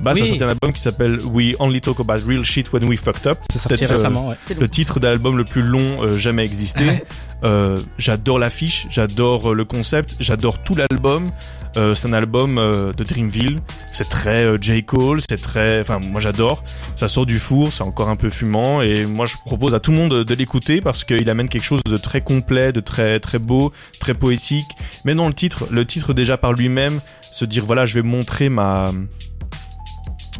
Bass 0.00 0.16
Oui. 0.16 0.22
a 0.22 0.26
sorti 0.26 0.42
un 0.42 0.48
album 0.48 0.72
qui 0.72 0.82
s'appelle 0.82 1.18
We 1.24 1.54
Only 1.60 1.80
Talk 1.80 2.00
About 2.00 2.26
Real 2.26 2.42
Shit 2.44 2.72
When 2.72 2.84
We 2.86 2.98
Fucked 2.98 3.28
Up. 3.28 3.38
C'est 3.52 3.58
sorti 3.58 3.76
Peut-être, 3.78 3.92
euh, 3.92 3.94
récemment, 3.94 4.28
ouais. 4.30 4.36
Le 4.58 4.68
titre 4.68 4.98
d'album 4.98 5.36
le 5.38 5.44
plus 5.44 5.62
long 5.62 6.02
euh, 6.02 6.16
jamais 6.16 6.44
existé. 6.44 6.84
Ouais. 6.84 7.04
Euh, 7.44 7.78
j'adore 7.98 8.38
l'affiche, 8.40 8.86
j'adore 8.90 9.52
euh, 9.52 9.54
le 9.54 9.64
concept, 9.64 10.16
j'adore 10.18 10.62
tout 10.64 10.74
l'album. 10.74 11.30
Euh, 11.76 11.94
c'est 11.94 12.08
un 12.08 12.12
album 12.12 12.58
euh, 12.58 12.92
de 12.92 13.04
Dreamville. 13.04 13.60
C'est 13.90 14.08
très 14.08 14.44
euh, 14.44 14.58
J. 14.60 14.84
Cole, 14.84 15.20
c'est 15.20 15.40
très. 15.40 15.80
Enfin, 15.80 15.98
moi 15.98 16.20
j'adore. 16.20 16.62
Ça 16.96 17.08
sort 17.08 17.26
du 17.26 17.38
four, 17.38 17.72
c'est 17.72 17.82
encore 17.82 18.08
un 18.08 18.16
peu 18.16 18.30
fumant. 18.30 18.82
Et 18.82 19.06
moi 19.06 19.26
je 19.26 19.36
propose 19.44 19.74
à 19.74 19.80
tout 19.80 19.90
le 19.90 19.98
monde 19.98 20.24
de, 20.24 20.34
l'écouter 20.34 20.80
parce 20.80 21.04
qu'il 21.04 21.28
amène 21.30 21.48
quelque 21.48 21.64
chose 21.64 21.82
de 21.84 21.96
très 21.96 22.20
complet, 22.20 22.72
de 22.72 22.80
très 22.80 23.20
très 23.20 23.38
beau, 23.38 23.72
très 24.00 24.14
poétique. 24.14 24.66
Mais 25.04 25.14
non, 25.14 25.26
le 25.28 25.34
titre, 25.34 25.66
le 25.70 25.84
titre 25.84 26.12
déjà 26.12 26.36
par 26.36 26.52
lui-même, 26.52 27.00
se 27.30 27.44
dire 27.44 27.64
voilà, 27.64 27.86
je 27.86 27.94
vais 27.94 28.02
montrer 28.02 28.48
ma 28.48 28.86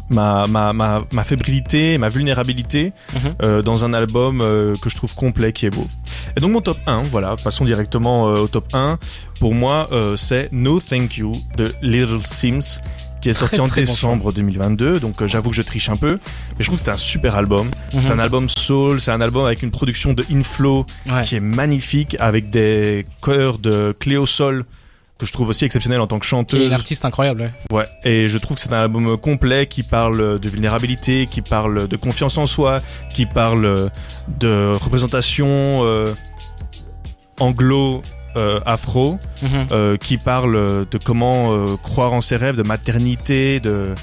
ma, 0.09 0.45
ma, 0.47 0.73
ma, 0.73 1.03
ma 1.11 1.23
fébrilité, 1.23 1.97
ma 1.97 2.09
vulnérabilité 2.09 2.93
Mhm. 3.13 3.35
euh, 3.43 3.61
dans 3.61 3.85
un 3.85 3.93
album 3.93 4.41
euh, 4.41 4.73
que 4.81 4.89
je 4.89 4.95
trouve 4.95 5.15
complet, 5.15 5.51
qui 5.53 5.65
est 5.65 5.69
beau. 5.69 5.87
Et 6.37 6.39
donc 6.41 6.51
mon 6.51 6.61
top 6.61 6.77
1, 6.87 7.03
voilà, 7.03 7.35
passons 7.43 7.65
directement 7.65 8.29
euh, 8.29 8.35
au 8.41 8.47
top 8.47 8.67
1. 8.73 8.97
Pour 9.39 9.53
moi, 9.53 9.87
euh, 9.91 10.15
c'est 10.15 10.49
No 10.51 10.79
Thank 10.79 11.17
You 11.17 11.31
de 11.57 11.73
Little 11.81 12.21
Sims 12.21 12.79
qui 13.21 13.29
est 13.29 13.33
sorti 13.33 13.55
Très, 13.55 13.63
en 13.63 13.67
très 13.67 13.81
bon 13.85 13.91
décembre 13.91 14.31
2022. 14.33 14.99
Donc 14.99 15.19
euh, 15.21 15.27
j'avoue 15.27 15.49
que 15.49 15.55
je 15.55 15.63
triche 15.63 15.89
un 15.89 15.95
peu, 15.95 16.19
mais 16.57 16.59
je 16.59 16.65
trouve 16.65 16.77
que 16.77 16.85
c'est 16.85 16.91
un 16.91 16.97
super 16.97 17.35
album. 17.35 17.71
C'est 17.89 18.11
un 18.11 18.15
Mhm. 18.15 18.19
album 18.19 18.49
soul, 18.49 19.01
c'est 19.01 19.09
un 19.11 19.19
album 19.21 19.45
avec 19.45 19.63
une 19.63 19.71
production 19.71 20.13
de 20.13 20.23
Inflow 20.31 20.85
Ouais. 21.09 21.23
qui 21.23 21.35
est 21.35 21.39
magnifique, 21.39 22.15
avec 22.19 22.51
des 22.51 23.07
chœurs 23.23 23.57
de 23.57 23.95
Cléo 23.99 24.27
Sol 24.27 24.65
que 25.17 25.25
je 25.25 25.31
trouve 25.31 25.49
aussi 25.49 25.63
exceptionnel 25.65 26.01
en 26.01 26.07
tant 26.07 26.19
que 26.19 26.25
chanteuse. 26.25 26.65
une 26.65 26.73
artiste 26.73 27.05
incroyable, 27.05 27.53
ouais. 27.71 27.77
Ouais, 27.77 27.85
et 28.03 28.27
je 28.27 28.37
trouve 28.37 28.55
que 28.57 28.61
c'est 28.61 28.73
un 28.73 28.81
album 28.83 29.17
complet 29.17 29.65
qui 29.67 29.81
parle 29.83 30.39
de 30.39 30.49
vulnérabilité, 30.49 31.27
qui 31.27 31.41
parle 31.41 31.87
de 31.87 31.95
confiance 31.95 32.37
en 32.37 32.45
soi, 32.45 32.77
qui 33.13 33.25
parle 33.25 33.89
de 34.39 34.73
représentation 34.75 35.47
euh, 35.85 36.13
anglo 37.39 38.01
euh, 38.37 38.59
afro, 38.65 39.17
Mhm. 39.41 39.67
euh, 39.71 39.97
qui 39.97 40.17
parle 40.17 40.85
de 40.91 40.97
comment 41.03 41.53
euh, 41.53 41.77
croire 41.81 42.11
en 42.13 42.19
ses 42.21 42.35
rêves, 42.35 42.57
de 42.57 42.63
maternité, 42.63 43.59
de 43.61 43.93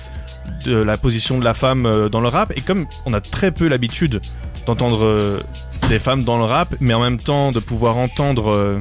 de 0.66 0.76
la 0.76 0.96
position 0.96 1.38
de 1.38 1.44
la 1.44 1.54
femme 1.54 1.86
euh, 1.86 2.08
dans 2.08 2.20
le 2.20 2.28
rap. 2.28 2.52
Et 2.56 2.60
comme 2.62 2.86
on 3.06 3.12
a 3.14 3.20
très 3.20 3.50
peu 3.52 3.68
l'habitude 3.68 4.20
d'entendre 4.66 5.04
euh, 5.04 5.40
des 5.88 5.98
femmes 5.98 6.22
dans 6.24 6.36
le 6.38 6.44
rap, 6.44 6.74
mais 6.80 6.94
en 6.94 7.00
même 7.00 7.18
temps 7.18 7.52
de 7.52 7.58
pouvoir 7.60 7.96
entendre 7.96 8.52
euh, 8.52 8.80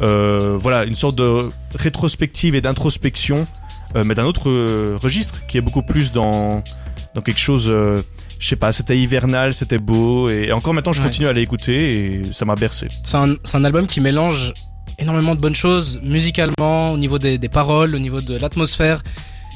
voilà 0.00 0.84
une 0.84 0.94
sorte 0.94 1.16
de 1.16 1.48
rétrospective 1.74 2.54
et 2.54 2.60
d'introspection, 2.60 3.46
euh, 3.94 4.02
mais 4.04 4.14
d'un 4.14 4.24
autre 4.24 4.48
euh, 4.50 4.96
registre 5.00 5.46
qui 5.46 5.58
est 5.58 5.62
beaucoup 5.62 5.82
plus 5.82 6.12
dans 6.12 6.62
dans 7.14 7.22
quelque 7.22 7.40
chose. 7.40 7.66
euh, 7.68 7.98
je 8.38 8.48
sais 8.48 8.56
pas, 8.56 8.70
c'était 8.70 8.98
hivernal, 8.98 9.54
c'était 9.54 9.78
beau, 9.78 10.28
et 10.28 10.52
encore 10.52 10.74
maintenant 10.74 10.92
je 10.92 11.00
Ouais. 11.00 11.06
continue 11.06 11.26
à 11.26 11.32
l'écouter 11.32 11.88
et 12.18 12.22
ça 12.32 12.44
m'a 12.44 12.54
bercé. 12.54 12.88
C'est 13.02 13.16
un, 13.16 13.34
c'est 13.44 13.56
un 13.56 13.64
album 13.64 13.86
qui 13.86 14.02
mélange 14.02 14.52
énormément 14.98 15.34
de 15.34 15.40
bonnes 15.40 15.54
choses 15.54 15.98
musicalement, 16.02 16.92
au 16.92 16.98
niveau 16.98 17.18
des, 17.18 17.38
des 17.38 17.48
paroles, 17.48 17.94
au 17.94 17.98
niveau 17.98 18.20
de 18.20 18.36
l'atmosphère. 18.36 19.02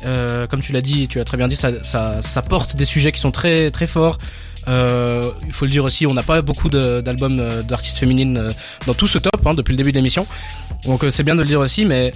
Euh, 0.07 0.47
comme 0.47 0.61
tu 0.61 0.73
l'as 0.73 0.81
dit, 0.81 1.09
tu 1.09 1.19
l'as 1.19 1.25
très 1.27 1.37
bien 1.37 1.47
dit, 1.47 1.57
ça, 1.57 1.73
ça, 1.85 2.23
ça 2.23 2.41
porte 2.41 2.75
des 2.75 2.87
sujets 2.87 3.13
qui 3.13 3.21
sont 3.21 3.31
très 3.33 3.71
très 3.71 3.87
forts. 3.87 4.17
Euh, 4.69 5.31
il 5.47 5.53
faut 5.53 5.65
le 5.65 5.71
dire 5.71 5.85
aussi, 5.85 6.07
on 6.07 6.15
n'a 6.15 6.23
pas 6.23 6.43
beaucoup 6.43 6.69
d'albums 6.69 7.41
euh, 7.41 7.63
d'artistes 7.63 7.99
féminines 7.99 8.37
euh, 8.37 8.51
dans 8.87 8.95
tout 8.95 9.07
ce 9.07 9.19
top 9.19 9.47
hein, 9.47 9.55
depuis 9.55 9.73
le 9.73 9.77
début 9.77 9.93
de 9.93 9.97
l'émission. 9.97 10.27
Donc 10.85 11.05
euh, 11.05 11.11
c'est 11.11 11.23
bien 11.23 11.35
de 11.35 11.41
le 11.41 11.47
dire 11.47 11.61
aussi, 11.61 11.85
mais 11.85 12.13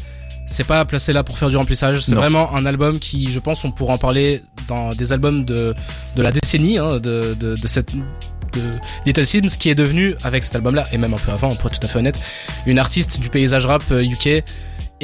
c'est 0.47 0.65
pas 0.65 0.85
placé 0.85 1.13
là 1.13 1.25
pour 1.25 1.39
faire 1.39 1.49
du 1.49 1.57
remplissage. 1.57 2.01
C'est 2.01 2.15
vraiment 2.15 2.55
un 2.55 2.67
album 2.67 2.99
qui, 2.99 3.31
je 3.31 3.39
pense, 3.39 3.65
on 3.65 3.71
pourra 3.71 3.95
en 3.95 3.99
parler 3.99 4.43
dans 4.69 4.91
des 4.91 5.13
albums 5.13 5.45
de 5.45 5.75
de 6.17 6.23
la 6.23 6.33
décennie, 6.33 6.79
hein, 6.79 6.99
de, 6.99 7.35
de 7.39 7.57
de 7.57 7.67
cette 7.67 7.95
de 7.95 8.61
Little 9.05 9.27
Sims 9.27 9.57
qui 9.59 9.69
est 9.71 9.75
devenu 9.75 10.15
avec 10.23 10.45
cet 10.45 10.55
album-là 10.55 10.87
et 10.93 10.99
même 10.99 11.13
un 11.13 11.19
peu 11.19 11.33
avant, 11.33 11.49
pour 11.57 11.71
être 11.71 11.81
tout 11.81 11.87
à 11.87 11.89
fait 11.89 11.99
honnête, 11.99 12.21
une 12.67 12.79
artiste 12.79 13.19
du 13.21 13.29
paysage 13.29 13.67
rap 13.67 13.83
UK 13.91 14.45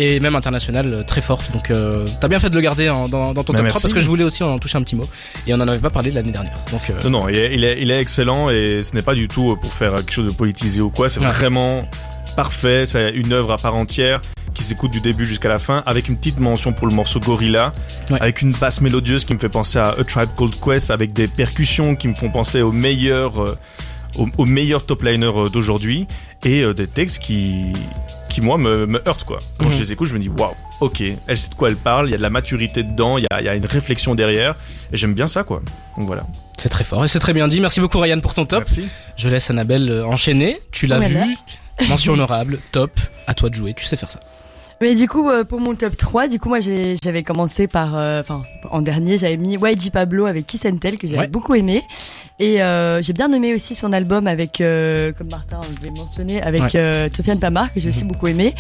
et 0.03 0.19
même 0.21 0.35
international 0.37 0.93
euh, 0.93 1.03
très 1.03 1.21
forte. 1.21 1.53
Donc 1.53 1.71
euh, 1.71 2.05
t'as 2.21 2.29
bien 2.29 2.41
fait 2.41 2.51
de 2.51 2.55
le 2.55 2.61
garder 2.61 2.89
en- 2.89 3.09
dans, 3.09 3.35
dans 3.35 3.45
ton 3.45 3.53
Bah, 3.53 3.59
top 3.59 3.65
merci. 3.65 3.71
3 3.79 3.81
parce 3.83 3.93
que 3.95 4.01
je 4.01 4.07
voulais 4.07 4.25
aussi 4.25 4.43
en 4.43 4.59
toucher 4.59 4.79
un 4.79 4.83
petit 4.83 4.97
mot 4.97 5.05
et 5.47 5.53
on 5.55 5.57
en 5.61 5.69
avait 5.69 5.79
pas 5.79 5.91
parlé 5.91 6.11
l'année 6.11 6.33
dernière. 6.33 6.57
Donc 6.73 6.81
euh, 6.91 6.95
Non, 7.05 7.11
non, 7.11 7.29
il 7.29 7.37
est, 7.37 7.55
il 7.55 7.65
est, 7.65 7.81
il 7.83 7.91
est 7.91 8.01
excellent 8.01 8.51
et 8.51 8.83
ce 8.83 8.95
n'est 8.95 9.03
pas 9.03 9.15
du 9.15 9.29
tout 9.29 9.57
pour 9.61 9.73
faire 9.73 9.95
quelque 9.95 10.13
chose 10.13 10.27
de 10.27 10.33
politisé 10.33 10.81
ou 10.81 10.91
quoi. 10.91 11.09
C'est 11.09 11.21
Ouais. 11.21 11.27
vraiment 11.27 11.87
parfait. 12.37 12.85
C'est 12.87 13.11
une 13.11 13.33
œuvre 13.33 13.53
à 13.53 13.57
part 13.57 13.77
entière 13.77 14.21
qui 14.55 14.65
s'écoute 14.65 14.91
du 14.91 15.01
début 15.01 15.27
jusqu'à 15.27 15.49
la 15.49 15.59
fin 15.59 15.83
avec 15.87 16.09
une 16.09 16.17
petite 16.17 16.39
mention 16.41 16.73
pour 16.73 16.87
le 16.89 16.95
morceau 16.95 17.21
Gorilla, 17.21 17.73
Ouais. 18.11 18.19
avec 18.21 18.43
une 18.43 18.53
basse 18.53 18.81
mélodieuse 18.81 19.25
qui 19.25 19.33
me 19.35 19.39
fait 19.39 19.49
penser 19.49 19.79
à 19.79 19.91
A 19.99 20.05
Tribe 20.05 20.29
Called 20.37 20.55
Quest, 20.61 20.91
avec 20.91 21.13
des 21.13 21.29
percussions 21.29 21.95
qui 21.95 22.09
me 22.09 22.15
font 22.15 22.31
penser 22.31 22.61
aux 22.63 22.73
meilleurs, 22.73 23.41
euh, 23.43 23.57
aux, 24.19 24.27
aux 24.39 24.47
meilleurs 24.47 24.85
top 24.87 25.03
liners 25.05 25.51
d'aujourd'hui 25.53 26.07
et 26.45 26.63
euh, 26.63 26.75
des 26.75 26.89
textes 26.89 27.21
qui, 27.21 27.67
qui 28.31 28.41
moi 28.41 28.57
me, 28.57 28.87
me 28.87 29.03
heurtent 29.07 29.25
quoi. 29.25 29.39
Quand 29.59 29.67
Mhm. 29.67 29.73
je 29.73 29.79
les 29.79 29.93
écoute, 29.93 30.09
je 30.09 30.15
me 30.15 30.19
dis 30.19 30.29
waouh, 30.31 30.55
ok, 30.81 31.03
elle 31.27 31.37
sait 31.39 31.49
de 31.51 31.55
quoi 31.55 31.69
elle 31.69 31.77
parle, 31.77 32.07
il 32.09 32.13
y 32.13 32.15
a 32.15 32.17
de 32.17 32.23
la 32.23 32.31
maturité 32.31 32.83
dedans, 32.83 33.19
il 33.19 33.25
y 33.25 33.27
a, 33.31 33.41
il 33.41 33.45
y 33.45 33.49
a 33.49 33.55
une 33.55 33.67
réflexion 33.67 34.15
derrière 34.15 34.55
et 34.93 34.97
j'aime 34.97 35.13
bien 35.15 35.29
ça 35.29 35.43
quoi. 35.45 35.61
Donc 35.99 36.07
voilà. 36.07 36.25
c'est 36.57 36.69
très 36.71 36.85
fort 36.85 37.05
et 37.05 37.09
c'est 37.09 37.19
très 37.19 37.33
bien 37.35 37.47
dit. 37.49 37.61
Merci 37.61 37.81
beaucoup 37.81 37.99
Ryan 37.99 38.21
pour 38.21 38.33
ton 38.35 38.47
top. 38.47 38.61
Merci. 38.61 38.89
Je 39.17 39.29
laisse 39.29 39.51
Annabelle 39.51 39.91
euh, 39.91 40.07
enchaîner. 40.07 40.61
Tu 40.73 40.87
l'as 40.87 40.99
Voilà. 40.99 41.25
vu. 41.27 41.37
Mention 41.89 42.13
honorable, 42.15 42.59
top. 42.73 42.91
À 43.27 43.35
toi 43.35 43.49
de 43.51 43.55
jouer. 43.55 43.75
Tu 43.75 43.85
sais 43.87 43.97
faire 43.97 44.11
ça. 44.11 44.21
Mais 44.83 44.95
du 44.95 45.09
coup, 45.09 45.29
euh, 45.29 45.45
pour 45.45 45.61
mon 45.61 45.75
top 45.75 45.95
3, 45.95 46.29
du 46.29 46.39
coup, 46.41 46.49
moi, 46.49 46.59
j'avais 46.61 47.23
commencé 47.23 47.67
par, 47.67 47.99
euh, 47.99 48.21
enfin, 48.23 48.41
en 48.71 48.81
dernier, 48.81 49.19
j'avais 49.19 49.37
mis 49.37 49.57
YG 49.63 49.91
Pablo 49.93 50.25
avec 50.25 50.47
Kiss 50.47 50.65
and 50.65 50.79
Tell, 50.79 50.97
que 50.97 51.07
j'avais 51.07 51.19
Ouais. 51.21 51.27
beaucoup 51.29 51.55
aimé. 51.55 51.83
Et 52.39 52.63
euh, 52.63 53.03
j'ai 53.03 53.13
bien 53.13 53.31
aimé 53.35 53.53
aussi 53.55 53.75
son 53.75 53.93
album 53.93 54.27
avec, 54.27 54.63
euh, 54.63 55.13
comme 55.13 55.29
Martin 55.31 55.61
l'avait 55.85 55.95
mentionné, 55.95 56.41
avec 56.41 56.63
Ouais. 56.63 56.71
euh, 56.77 57.09
Sofiane 57.15 57.39
Pamar, 57.39 57.75
que 57.75 57.79
j'ai 57.81 57.91
aussi 57.91 58.05
Mhm. 58.05 58.09
beaucoup 58.09 58.29
aimé. 58.29 58.55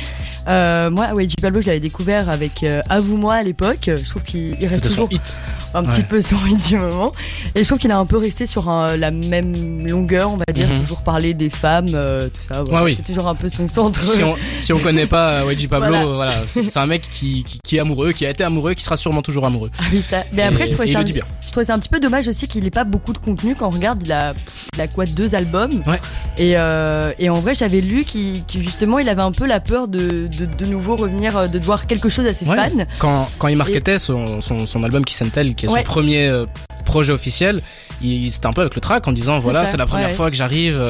Euh, 0.46 0.90
moi, 0.90 1.06
YG 1.16 1.36
Pablo, 1.40 1.62
je 1.62 1.68
l'avais 1.68 1.80
découvert 1.80 2.28
avec 2.28 2.64
euh, 2.64 2.82
Avoue-moi 2.90 3.32
à 3.36 3.42
l'époque. 3.42 3.88
Je 3.88 4.06
trouve 4.10 4.22
qu'il 4.22 4.56
il 4.60 4.66
reste 4.66 4.84
son 4.84 4.88
toujours 4.90 5.08
hit. 5.12 5.34
un 5.72 5.84
Ouais. 5.84 5.90
petit 5.90 6.02
peu 6.02 6.20
son 6.20 6.36
hit 6.46 6.68
du 6.68 6.76
moment. 6.76 7.12
Et 7.54 7.60
je 7.62 7.68
trouve 7.68 7.78
qu'il 7.78 7.92
a 7.92 7.96
un 7.98 8.04
peu 8.04 8.18
resté 8.18 8.44
sur 8.44 8.68
un- 8.68 8.96
la 8.96 9.10
même 9.12 9.86
longueur, 9.88 10.30
on 10.32 10.36
va 10.36 10.44
dire, 10.52 10.68
Mhm. 10.68 10.80
toujours 10.80 11.00
parler 11.00 11.32
des 11.32 11.48
femmes, 11.48 11.86
euh, 11.94 12.28
tout 12.28 12.42
ça. 12.42 12.62
voilà. 12.64 12.84
Ouais, 12.84 12.90
oui. 12.90 12.94
C'est 12.98 13.10
toujours 13.10 13.28
un 13.28 13.34
peu 13.36 13.48
son 13.48 13.66
centre. 13.68 13.98
Si 13.98 14.22
on, 14.22 14.34
si 14.58 14.72
on 14.74 14.78
connaît 14.80 15.06
pas 15.06 15.42
YG 15.50 15.68
Pablo, 15.68 15.88
Voilà. 15.88 16.09
Euh, 16.10 16.14
voilà, 16.14 16.34
c'est 16.46 16.76
un 16.76 16.86
mec 16.86 17.02
qui, 17.10 17.44
qui, 17.44 17.58
qui 17.64 17.76
est 17.76 17.80
amoureux, 17.80 18.12
qui 18.12 18.26
a 18.26 18.30
été 18.30 18.44
amoureux, 18.44 18.74
qui 18.74 18.82
sera 18.84 18.96
sûrement 18.96 19.22
toujours 19.22 19.46
amoureux. 19.46 19.70
Ah 19.78 19.84
oui, 19.92 20.02
ça. 20.08 20.24
Mais 20.32 20.42
après, 20.42 20.64
Et- 20.64 20.66
je 20.66 20.72
trouvais 20.72 20.92
ça, 20.92 21.02
dit 21.04 21.12
bien. 21.12 21.24
je 21.46 21.50
trouvais 21.50 21.64
ça 21.64 21.74
un 21.74 21.78
petit 21.78 21.88
peu 21.88 22.00
dommage 22.00 22.28
aussi 22.28 22.48
qu'il 22.48 22.66
ait 22.66 22.70
pas 22.70 22.84
beaucoup 22.84 23.12
de 23.12 23.18
contenu 23.18 23.54
quand 23.54 23.66
on 23.66 23.70
regarde. 23.70 24.02
Il 24.04 24.12
a, 24.12 24.34
il 24.74 24.80
a 24.80 24.88
quoi 24.88 25.06
deux 25.06 25.34
albums. 25.34 25.72
Ouais. 25.86 26.00
Et, 26.38 26.52
euh, 26.56 27.12
et 27.18 27.30
en 27.30 27.40
vrai, 27.40 27.54
j'avais 27.54 27.80
lu 27.80 28.04
qu'il 28.04 28.42
justement, 28.58 28.98
il 28.98 29.08
avait 29.08 29.22
un 29.22 29.32
peu 29.32 29.46
la 29.46 29.60
peur 29.60 29.88
de 29.88 30.26
de, 30.28 30.46
de 30.46 30.66
nouveau 30.66 30.96
revenir, 30.96 31.36
euh, 31.36 31.46
de 31.48 31.58
devoir 31.58 31.86
quelque 31.86 32.08
chose 32.08 32.26
à 32.26 32.34
ses 32.34 32.44
Ouais. 32.46 32.56
fans. 32.56 32.84
Quand, 32.98 33.28
quand 33.38 33.48
il 33.48 33.56
marketait 33.56 33.98
son, 33.98 34.40
son, 34.40 34.66
son 34.66 34.82
album 34.84 35.04
Kiss 35.04 35.22
and 35.22 35.28
Tell, 35.30 35.54
qui 35.54 35.66
est 35.66 35.68
Ouais. 35.70 35.80
son 35.80 35.86
premier 35.86 36.26
euh, 36.28 36.46
projet 36.84 37.12
officiel, 37.12 37.60
il, 38.02 38.32
c'était 38.32 38.46
un 38.46 38.52
peu 38.52 38.62
avec 38.62 38.74
le 38.74 38.80
track 38.80 39.06
en 39.08 39.12
disant 39.12 39.38
voilà, 39.38 39.64
c'est 39.64 39.76
la 39.76 39.86
première 39.86 40.12
fois 40.12 40.30
que 40.30 40.36
j'arrive 40.36 40.80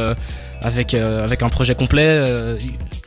avec, 0.63 0.95
euh, 0.95 1.25
avec 1.25 1.43
un 1.43 1.49
projet 1.49 1.75
complet, 1.75 2.07
euh, 2.07 2.59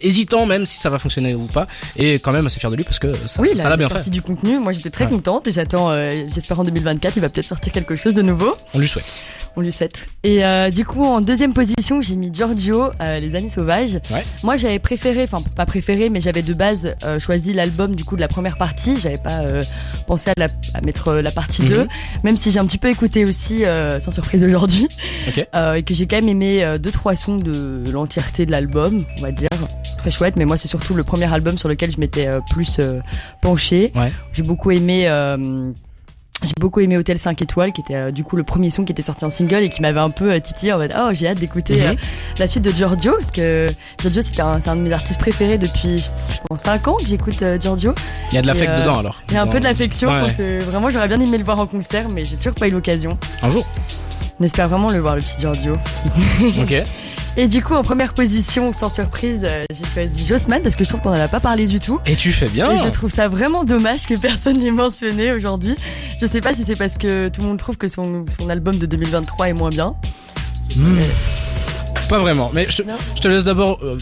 hésitant 0.03 0.45
même 0.45 0.65
si 0.65 0.77
ça 0.77 0.89
va 0.89 0.99
fonctionner 0.99 1.33
ou 1.33 1.45
pas, 1.47 1.67
et 1.97 2.19
quand 2.19 2.31
même 2.31 2.45
assez 2.45 2.59
fier 2.59 2.69
de 2.69 2.75
lui 2.75 2.83
parce 2.83 2.99
que 2.99 3.07
ça, 3.27 3.41
oui, 3.41 3.49
ça 3.57 3.69
l'a 3.69 3.77
bien 3.77 3.87
fait. 3.87 3.95
sorti 3.95 4.09
du 4.09 4.21
contenu. 4.21 4.59
Moi, 4.59 4.71
j'étais 4.73 4.89
très 4.89 5.05
Ouais. 5.05 5.11
contente 5.11 5.47
et 5.47 5.51
j'attends. 5.51 5.89
euh, 5.91 6.09
J'espère 6.33 6.59
en 6.59 6.63
2024, 6.63 7.15
il 7.17 7.21
va 7.21 7.29
peut-être 7.29 7.45
sortir 7.47 7.73
quelque 7.73 7.95
chose 7.95 8.13
de 8.13 8.21
nouveau. 8.21 8.55
On 8.73 8.79
lui 8.79 8.87
souhaite. 8.87 9.13
On 9.55 9.61
lui 9.61 9.71
souhaite. 9.71 10.07
Et 10.23 10.43
euh, 10.43 10.69
du 10.71 10.83
coup, 10.83 11.03
en 11.03 11.21
deuxième 11.21 11.53
position, 11.53 12.01
j'ai 12.01 12.15
mis 12.15 12.31
Giorgio, 12.33 12.89
euh, 13.01 13.19
Les 13.19 13.35
Années 13.35 13.49
Sauvages. 13.49 13.99
Ouais. 14.11 14.23
Moi, 14.41 14.57
j'avais 14.57 14.79
préféré, 14.79 15.23
enfin 15.23 15.43
pas 15.55 15.65
préféré, 15.67 16.09
mais 16.09 16.21
j'avais 16.21 16.41
de 16.41 16.53
base 16.53 16.95
choisi 17.19 17.53
l'album 17.53 17.95
du 17.95 18.03
coup 18.03 18.15
de 18.15 18.21
la 18.21 18.27
première 18.27 18.57
partie. 18.57 18.99
J'avais 18.99 19.19
pas 19.19 19.41
pensé 20.07 20.31
à, 20.31 20.33
la, 20.37 20.47
à 20.73 20.81
mettre 20.81 21.13
la 21.13 21.31
partie 21.31 21.61
Mhm. 21.63 21.69
2, 21.69 21.87
même 22.23 22.35
si 22.35 22.51
j'ai 22.51 22.59
un 22.59 22.65
petit 22.65 22.79
peu 22.79 22.89
écouté 22.89 23.25
aussi, 23.25 23.63
sans 23.99 24.11
surprise 24.11 24.43
aujourd'hui, 24.43 24.87
et 25.37 25.83
que 25.83 25.93
j'ai 25.93 26.07
quand 26.07 26.15
même 26.17 26.29
aimé 26.29 26.65
deux 26.79 26.91
trois 26.91 27.15
sons 27.15 27.37
de 27.37 27.83
l'entièreté 27.91 28.45
de 28.47 28.51
l'album, 28.51 29.05
on 29.19 29.21
va 29.21 29.31
dire. 29.31 29.47
Très 30.03 30.11
chouette, 30.11 30.35
mais 30.35 30.43
moi 30.43 30.57
c'est 30.57 30.67
surtout 30.67 30.93
le 30.95 31.05
premier 31.05 31.31
album 31.33 31.57
sur 31.57 31.69
lequel 31.69 31.89
je 31.89 31.97
m'étais 31.97 32.27
euh, 32.27 32.41
plus 32.51 32.75
euh, 32.79 32.99
penché. 33.41 33.93
Ouais. 33.95 34.11
J'ai 34.33 34.43
beaucoup 34.43 34.69
aimé. 34.71 35.05
euh, 35.07 35.71
j'ai 36.43 36.51
beaucoup 36.59 36.81
aimé 36.81 36.97
Hôtel 36.97 37.17
5 37.17 37.41
étoiles, 37.41 37.71
qui 37.71 37.79
était 37.79 37.95
euh, 37.95 38.11
du 38.11 38.25
coup 38.25 38.35
le 38.35 38.43
premier 38.43 38.69
son 38.69 38.83
qui 38.83 38.91
était 38.91 39.01
sorti 39.01 39.23
en 39.23 39.29
single 39.29 39.63
et 39.63 39.69
qui 39.69 39.81
m'avait 39.81 40.01
un 40.01 40.09
peu 40.09 40.33
euh, 40.33 40.39
titillé 40.41 40.73
en 40.73 40.77
mode 40.77 40.93
oh 40.93 41.11
j'ai 41.13 41.29
hâte 41.29 41.39
d'écouter 41.39 41.77
Mhm. 41.77 41.87
euh, 41.91 41.95
la 42.37 42.47
suite 42.49 42.65
de 42.65 42.71
Giorgio 42.71 43.13
parce 43.17 43.31
que 43.31 43.65
Giorgio 44.01 44.21
c'était 44.21 44.41
un, 44.41 44.59
c'est 44.59 44.69
un 44.69 44.75
de 44.75 44.81
mes 44.81 44.91
artistes 44.91 45.21
préférés 45.21 45.57
depuis 45.57 45.99
je 45.99 46.39
pense 46.49 46.59
5 46.59 46.85
ans 46.89 46.97
que 46.97 47.07
j'écoute 47.07 47.41
Giorgio. 47.61 47.93
Il 48.31 48.35
y 48.35 48.37
a 48.39 48.41
de 48.41 48.47
l'affect 48.47 48.75
dedans 48.77 48.97
alors. 48.97 49.21
Il 49.29 49.35
y 49.35 49.37
a 49.37 49.41
un 49.41 49.47
peu 49.47 49.61
de 49.61 49.63
l'affection, 49.63 50.09
Ouais, 50.11 50.59
vraiment 50.59 50.89
j'aurais 50.89 51.07
bien 51.07 51.21
aimé 51.21 51.37
le 51.37 51.45
voir 51.45 51.59
en 51.59 51.65
concert 51.65 52.09
mais 52.09 52.25
j'ai 52.25 52.35
toujours 52.35 52.55
pas 52.55 52.67
eu 52.67 52.71
l'occasion. 52.71 53.17
Un 53.41 53.49
jour. 53.49 53.65
On 54.41 54.43
espère 54.43 54.67
vraiment 54.67 54.91
le 54.91 54.99
voir 54.99 55.15
le 55.15 55.21
petit 55.21 55.39
Giorgio. 55.39 55.77
Ok. 56.59 56.75
Et 57.35 57.47
du 57.47 57.63
coup 57.63 57.73
en 57.73 57.81
première 57.83 58.13
position 58.13 58.73
sans 58.73 58.93
surprise 58.93 59.41
euh, 59.43 59.63
j'ai 59.71 59.85
choisi 59.85 60.23
Jossman 60.25 60.61
parce 60.61 60.75
que 60.75 60.83
je 60.83 60.89
trouve 60.89 61.01
qu'on 61.01 61.09
en 61.09 61.13
a 61.19 61.27
pas 61.27 61.39
parlé 61.39 61.65
du 61.65 61.79
tout. 61.79 61.99
Et 62.05 62.15
tu 62.15 62.31
fais 62.31 62.47
bien. 62.47 62.71
Et 62.71 62.77
je 62.77 62.87
trouve 62.89 63.09
ça 63.09 63.27
vraiment 63.27 63.63
dommage 63.63 64.05
que 64.05 64.13
personne 64.15 64.59
l'ait 64.59 64.69
mentionné 64.71 65.31
aujourd'hui. 65.31 65.75
Je 66.21 66.27
sais 66.27 66.41
pas 66.41 66.53
si 66.53 66.63
c'est 66.63 66.75
parce 66.75 66.95
que 66.95 67.29
tout 67.29 67.41
le 67.41 67.47
monde 67.47 67.57
trouve 67.57 67.77
que 67.77 67.87
son, 67.87 68.25
son 68.39 68.49
album 68.49 68.75
de 68.77 68.85
2023 68.85 69.49
est 69.49 69.53
moins 69.53 69.69
bien. 69.69 69.95
Hmm. 70.75 70.93
Mais- 70.97 71.09
Pas 72.07 72.19
vraiment. 72.19 72.51
Mais 72.53 72.67
je 72.69 72.77
te, 72.77 72.81
Non. 72.83 72.93
je 73.15 73.21
te 73.21 73.27
laisse 73.27 73.43
d'abord 73.45 73.79
euh, 73.83 73.97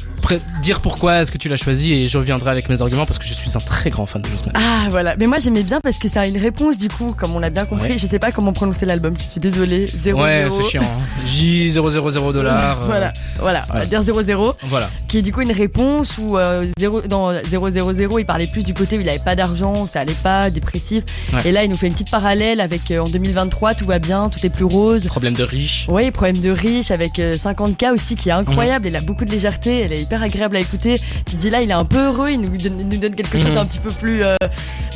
dire 0.61 0.79
pourquoi 0.81 1.21
est-ce 1.21 1.31
que 1.31 1.37
tu 1.37 1.49
l'as 1.49 1.57
choisi 1.57 1.93
et 1.93 2.07
je 2.07 2.17
reviendrai 2.17 2.51
avec 2.51 2.69
mes 2.69 2.81
arguments 2.81 3.05
parce 3.05 3.19
que 3.19 3.25
je 3.25 3.33
suis 3.33 3.51
un 3.55 3.59
très 3.59 3.89
grand 3.89 4.05
fan 4.05 4.21
de 4.21 4.27
Jossman. 4.29 4.53
Ah 4.55 4.87
voilà, 4.89 5.15
mais 5.17 5.27
moi 5.27 5.39
j'aimais 5.39 5.63
bien 5.63 5.79
parce 5.81 5.97
que 5.97 6.07
ça 6.09 6.21
a 6.21 6.27
une 6.27 6.37
réponse 6.37 6.77
du 6.77 6.87
coup, 6.87 7.13
comme 7.17 7.35
on 7.35 7.39
l'a 7.39 7.49
bien 7.49 7.65
compris. 7.65 7.91
Ouais. 7.91 7.97
Je 7.97 8.07
sais 8.07 8.19
pas 8.19 8.31
comment 8.31 8.53
prononcer 8.53 8.85
l'album, 8.85 9.13
je 9.17 9.23
suis 9.23 9.39
désolée. 9.41 9.85
0 9.87 10.21
ouais, 10.21 10.47
c'est 10.51 10.63
chiant. 10.63 10.83
hein. 10.83 11.23
J000 11.27 12.33
dollars. 12.33 12.79
euh, 12.81 12.85
Voilà, 12.85 13.13
voilà, 13.39 13.65
on 13.73 13.79
va 13.79 13.85
dire 13.85 14.01
00, 14.03 14.55
Voilà. 14.63 14.89
qui 15.07 15.17
est 15.17 15.21
du 15.21 15.31
coup 15.31 15.41
une 15.41 15.51
réponse 15.51 16.17
où 16.17 16.37
euh, 16.37 16.65
0, 16.77 17.01
dans 17.01 17.31
000 17.43 18.19
il 18.19 18.25
parlait 18.25 18.47
plus 18.47 18.63
du 18.63 18.73
côté 18.73 18.97
où 18.97 19.01
il 19.01 19.09
avait 19.09 19.19
pas 19.19 19.35
d'argent, 19.35 19.73
où 19.83 19.87
ça 19.87 20.01
allait 20.01 20.13
pas, 20.13 20.49
dépressif. 20.49 21.03
Ouais. 21.33 21.39
Et 21.45 21.51
là 21.51 21.63
il 21.63 21.69
nous 21.69 21.77
fait 21.77 21.87
une 21.87 21.93
petite 21.93 22.11
parallèle 22.11 22.59
avec 22.61 22.91
euh, 22.91 22.99
en 22.99 23.09
2023 23.09 23.73
tout 23.75 23.85
va 23.85 23.99
bien, 23.99 24.29
tout 24.29 24.45
est 24.45 24.49
plus 24.49 24.65
rose. 24.65 25.05
Problème 25.07 25.33
de 25.33 25.43
riche. 25.43 25.85
Oui, 25.89 26.11
problème 26.11 26.37
de 26.37 26.49
riche 26.51 26.91
avec 26.91 27.19
euh, 27.19 27.33
50K 27.33 27.93
aussi 27.93 28.15
qui 28.15 28.29
est 28.29 28.33
incroyable. 28.33 28.87
Mhm. 28.87 28.93
Il 28.93 28.97
a 28.97 29.01
beaucoup 29.01 29.25
de 29.25 29.31
légèreté, 29.31 29.81
elle 29.81 29.93
est 29.93 30.01
hyper 30.01 30.20
agréable 30.21 30.55
à 30.57 30.59
écouter. 30.59 30.99
Tu 31.25 31.35
dis 31.35 31.49
là, 31.49 31.61
il 31.61 31.69
est 31.69 31.73
un 31.73 31.85
peu 31.85 31.97
heureux, 32.07 32.29
il 32.31 32.39
nous 32.41 32.55
donne, 32.57 32.79
il 32.79 32.87
nous 32.87 32.97
donne 32.97 33.15
quelque 33.15 33.37
chose 33.39 33.49
Mhm. 33.49 33.55
d'un 33.55 33.65
petit 33.65 33.79
peu 33.79 33.91
plus 33.91 34.23
euh, 34.23 34.35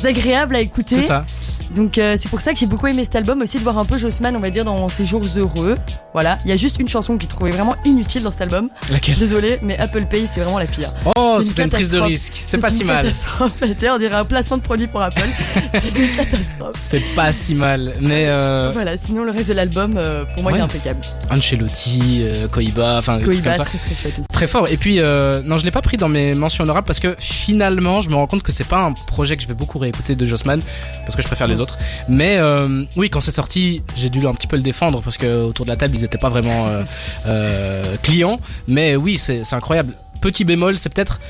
agréable 0.04 0.56
à 0.56 0.60
écouter. 0.60 0.96
C'est 0.96 1.06
ça. 1.08 1.24
Donc 1.74 1.98
euh, 1.98 2.16
c'est 2.20 2.28
pour 2.28 2.40
ça 2.40 2.52
que 2.52 2.58
j'ai 2.58 2.66
beaucoup 2.66 2.86
aimé 2.86 3.04
cet 3.04 3.16
album 3.16 3.42
aussi 3.42 3.58
de 3.58 3.62
voir 3.62 3.78
un 3.78 3.84
peu 3.84 3.98
Jossman, 3.98 4.34
on 4.36 4.40
va 4.40 4.50
dire, 4.50 4.64
dans 4.64 4.88
ses 4.88 5.04
jours 5.04 5.22
heureux. 5.36 5.76
Voilà, 6.12 6.38
il 6.44 6.48
y 6.50 6.52
a 6.52 6.56
juste 6.56 6.78
une 6.80 6.88
chanson 6.88 7.18
qui 7.18 7.26
trouvait 7.26 7.50
vraiment 7.50 7.74
inutile 7.84 8.22
dans 8.22 8.30
cet 8.30 8.42
album. 8.42 8.70
Laquelle? 8.90 9.18
Désolé, 9.18 9.58
mais 9.62 9.76
Apple 9.78 10.06
Pay 10.06 10.26
c'est 10.26 10.40
vraiment 10.40 10.58
la 10.58 10.66
pire. 10.66 10.92
Oh, 11.16 11.38
C'est 11.42 11.58
une 11.58 11.64
une 11.64 11.70
prise 11.70 11.90
de 11.90 11.98
risque. 11.98 12.32
C'est 12.34 12.58
pas 12.58 12.70
une 12.70 12.76
si 12.76 12.84
mal. 12.84 13.04
catastrophe. 13.04 13.52
on 13.62 13.98
dirait 13.98 14.14
un 14.14 14.24
placement 14.24 14.56
de 14.58 14.62
produit 14.62 14.86
pour 14.86 15.02
Apple. 15.02 15.20
c'est 15.72 15.88
une 15.98 16.16
catastrophe. 16.16 16.76
C'est 16.78 17.14
pas 17.14 17.32
si 17.32 17.54
mal. 17.54 17.96
Mais 18.00 18.24
euh, 18.28 18.70
Voilà, 18.72 18.96
sinon 18.96 19.24
le 19.24 19.30
reste 19.32 19.48
de 19.48 19.54
l'album, 19.54 19.96
euh, 19.98 20.24
pour 20.34 20.42
moi, 20.42 20.52
il 20.52 20.54
est 20.54 20.58
Ouais. 20.58 20.64
impeccable. 20.64 21.00
Ancelotti, 21.30 22.20
euh, 22.22 22.48
Koiba, 22.48 22.96
enfin 22.96 23.20
Koiba, 23.20 23.42
comme 23.42 23.54
ça. 23.56 23.64
très 23.64 23.78
très 23.78 23.94
chouette 23.94 24.18
aussi. 24.18 24.28
Très 24.32 24.46
fort. 24.46 24.68
Et 24.68 24.76
puis, 24.76 25.00
euh, 25.00 25.42
non, 25.44 25.58
je 25.58 25.64
l'ai 25.64 25.70
pas 25.70 25.82
pris 25.82 25.96
dans 25.96 26.08
mes 26.08 26.32
mentions 26.34 26.64
honorables 26.64 26.86
parce 26.86 27.00
que 27.00 27.14
finalement, 27.18 28.00
je 28.02 28.08
me 28.10 28.14
rends 28.14 28.26
compte 28.26 28.42
que 28.42 28.52
c'est 28.52 28.64
pas 28.64 28.78
un 28.82 28.92
projet 28.92 29.36
que 29.36 29.42
je 29.42 29.48
vais 29.48 29.54
beaucoup 29.54 29.78
réécouter 29.78 30.16
de 30.16 30.26
Jossman 30.26 30.60
parce 31.04 31.14
que 31.14 31.22
je 31.22 31.26
préfère 31.26 31.46
les 31.46 31.55
autres. 31.60 31.78
Mais 32.08 32.38
euh, 32.38 32.84
oui, 32.96 33.10
quand 33.10 33.20
c'est 33.20 33.30
sorti, 33.30 33.82
j'ai 33.96 34.10
dû 34.10 34.26
un 34.26 34.34
petit 34.34 34.46
peu 34.46 34.56
le 34.56 34.62
défendre 34.62 35.02
parce 35.02 35.18
que 35.18 35.44
autour 35.44 35.64
de 35.64 35.70
la 35.70 35.76
table, 35.76 35.96
ils 35.96 36.04
étaient 36.04 36.18
pas 36.18 36.28
vraiment 36.28 36.66
euh, 36.66 36.82
euh, 37.26 37.96
clients. 38.02 38.40
Mais 38.68 38.96
oui, 38.96 39.18
c'est 39.18 39.42
incroyable. 39.52 39.94
Petit 40.20 40.44
bémol, 40.44 40.78
c'est 40.78 40.92
peut-être 40.92 41.20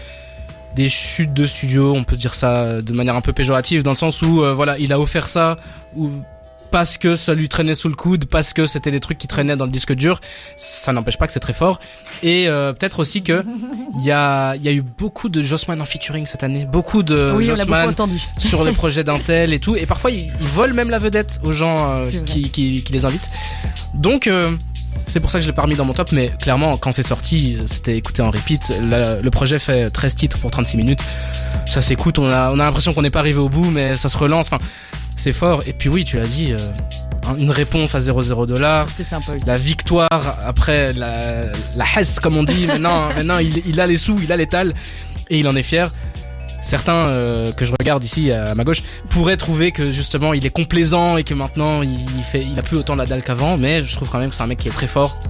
des 0.75 0.89
chutes 0.89 1.33
de 1.33 1.47
studio, 1.47 1.95
on 1.95 2.05
peut 2.05 2.17
dire 2.17 2.35
ça 2.35 2.83
de 2.83 2.93
manière 2.93 3.17
un 3.17 3.23
peu 3.23 3.33
péjorative, 3.33 3.83
dans 3.83 3.93
le 3.93 3.97
sens 3.97 4.21
où 4.21 4.45
voilà, 4.55 4.79
il 4.79 4.93
a 4.93 5.01
offert 5.01 5.27
ça 5.29 5.57
ou 5.97 6.11
parce 6.71 6.99
que 6.99 7.17
ça 7.17 7.35
lui 7.35 7.49
traînait 7.49 7.75
sous 7.75 7.89
le 7.89 7.95
coude, 7.95 8.27
parce 8.27 8.53
que 8.53 8.67
c'était 8.67 8.91
des 8.91 9.01
trucs 9.01 9.19
qui 9.19 9.27
traînaient 9.27 9.57
dans 9.57 9.65
le 9.65 9.71
disque 9.71 9.93
dur. 9.93 10.21
Ça 10.57 10.93
n'empêche 10.93 11.19
pas 11.19 11.27
que 11.27 11.33
c'est 11.33 11.41
très 11.41 11.53
fort. 11.53 11.81
Et 12.23 12.49
euh, 12.49 12.73
peut-être 12.73 13.01
aussi 13.01 13.23
que 13.23 13.45
il 13.99 14.05
y 14.05 14.11
a, 14.11 14.55
il 14.57 14.63
y 14.63 14.69
a 14.69 14.73
eu 14.73 14.83
beaucoup 14.83 15.29
de 15.29 15.43
Jossman 15.43 15.81
en 15.81 15.87
featuring 15.87 16.27
cette 16.27 16.43
année, 16.43 16.67
beaucoup 16.71 17.03
de 17.03 17.33
oui, 17.35 17.47
beaucoup 17.47 17.59
Jossman 17.59 17.95
sur 18.39 18.65
les 18.65 18.73
projets 18.73 19.05
d'Intel 19.05 19.53
et 19.53 19.61
tout. 19.61 19.77
Et 19.77 19.87
parfois, 19.87 20.11
ils, 20.11 20.31
volent 20.55 20.75
même 20.75 20.91
la 20.91 20.99
vedette 20.99 21.41
aux 21.45 21.53
gens 21.53 21.77
euh, 21.79 22.11
qui, 22.25 22.51
qui, 22.51 22.83
qui 22.83 22.93
les 22.93 23.05
invitent. 23.05 23.29
Donc, 23.95 24.27
euh, 24.27 24.51
c'est 25.07 25.21
pour 25.21 25.31
ça 25.31 25.39
que 25.39 25.45
je 25.45 25.49
l'ai 25.49 25.55
pas 25.55 25.63
remis 25.63 25.77
dans 25.77 25.85
mon 25.85 25.93
top. 25.93 26.13
Mais 26.13 26.33
clairement, 26.41 26.77
quand 26.77 26.93
c'est 26.93 27.03
sorti, 27.03 27.59
c'était 27.67 27.97
écouté 27.97 28.23
en 28.23 28.31
repeat. 28.31 28.73
Le 28.81 29.29
projet 29.31 29.59
fait 29.59 29.91
13 29.91 30.15
titres 30.15 30.39
pour 30.39 30.51
36 30.51 30.77
minutes. 30.77 31.01
Ça 31.67 31.81
s'écoute. 31.81 32.19
On 32.19 32.27
a, 32.27 32.51
on 32.51 32.59
a 32.59 32.65
l'impression 32.65 32.93
qu'on 32.95 33.03
n'est 33.03 33.11
pas 33.11 33.21
arrivé 33.21 33.39
au 33.39 33.49
bout, 33.49 33.71
mais 33.71 33.95
ça 33.95 34.09
se 34.09 34.17
relance. 34.17 34.47
Enfin, 34.47 34.59
c'est 35.17 35.33
fort. 35.33 35.63
Et 35.67 35.73
puis 35.73 35.89
oui, 35.89 36.05
tu 36.05 36.17
l'as 36.19 36.27
dit, 36.27 36.53
euh, 36.53 36.57
une 37.39 37.51
réponse 37.51 37.95
à 37.95 38.01
00 38.01 38.47
dollars. 38.47 38.87
La 39.47 39.59
victoire 39.59 40.39
après 40.45 40.93
la, 40.93 41.47
la 41.75 41.85
hesse, 41.97 42.21
comme 42.21 42.37
on 42.37 42.45
dit. 42.45 42.67
Maintenant, 42.77 43.09
maintenant 43.09 43.39
il, 43.39 43.63
il 43.67 43.81
a 43.81 43.87
les 43.87 43.97
sous, 43.97 44.19
il 44.23 44.31
a 44.33 44.37
l'étal 44.37 44.75
et 45.31 45.39
il 45.39 45.49
en 45.49 45.57
est 45.57 45.63
fier. 45.63 45.91
Certains 46.63 47.09
euh, 47.09 47.53
que 47.53 47.65
je 47.65 47.73
regarde 47.79 48.03
ici 48.03 48.33
à 48.33 48.55
ma 48.57 48.65
gauche 48.65 48.83
pourraient 49.09 49.37
trouver 49.37 49.71
que 49.71 49.93
justement 49.93 50.35
il 50.35 50.45
est 50.45 50.51
complaisant 50.51 51.17
et 51.17 51.23
que 51.23 51.33
maintenant 51.33 51.83
il 51.83 52.25
fait, 52.25 52.41
il 52.41 52.59
a 52.59 52.63
plus 52.63 52.77
autant 52.77 52.97
la 52.97 53.07
dalle 53.07 53.23
qu'avant, 53.23 53.57
mais 53.57 53.85
je 53.85 53.95
trouve 53.95 54.11
quand 54.11 54.19
même 54.19 54.31
que 54.31 54.37
c'est 54.37 54.43
un 54.43 54.49
mec 54.49 54.59
qui 54.59 54.69
est 54.69 54.73
très 54.73 54.89
fort. 54.89 55.21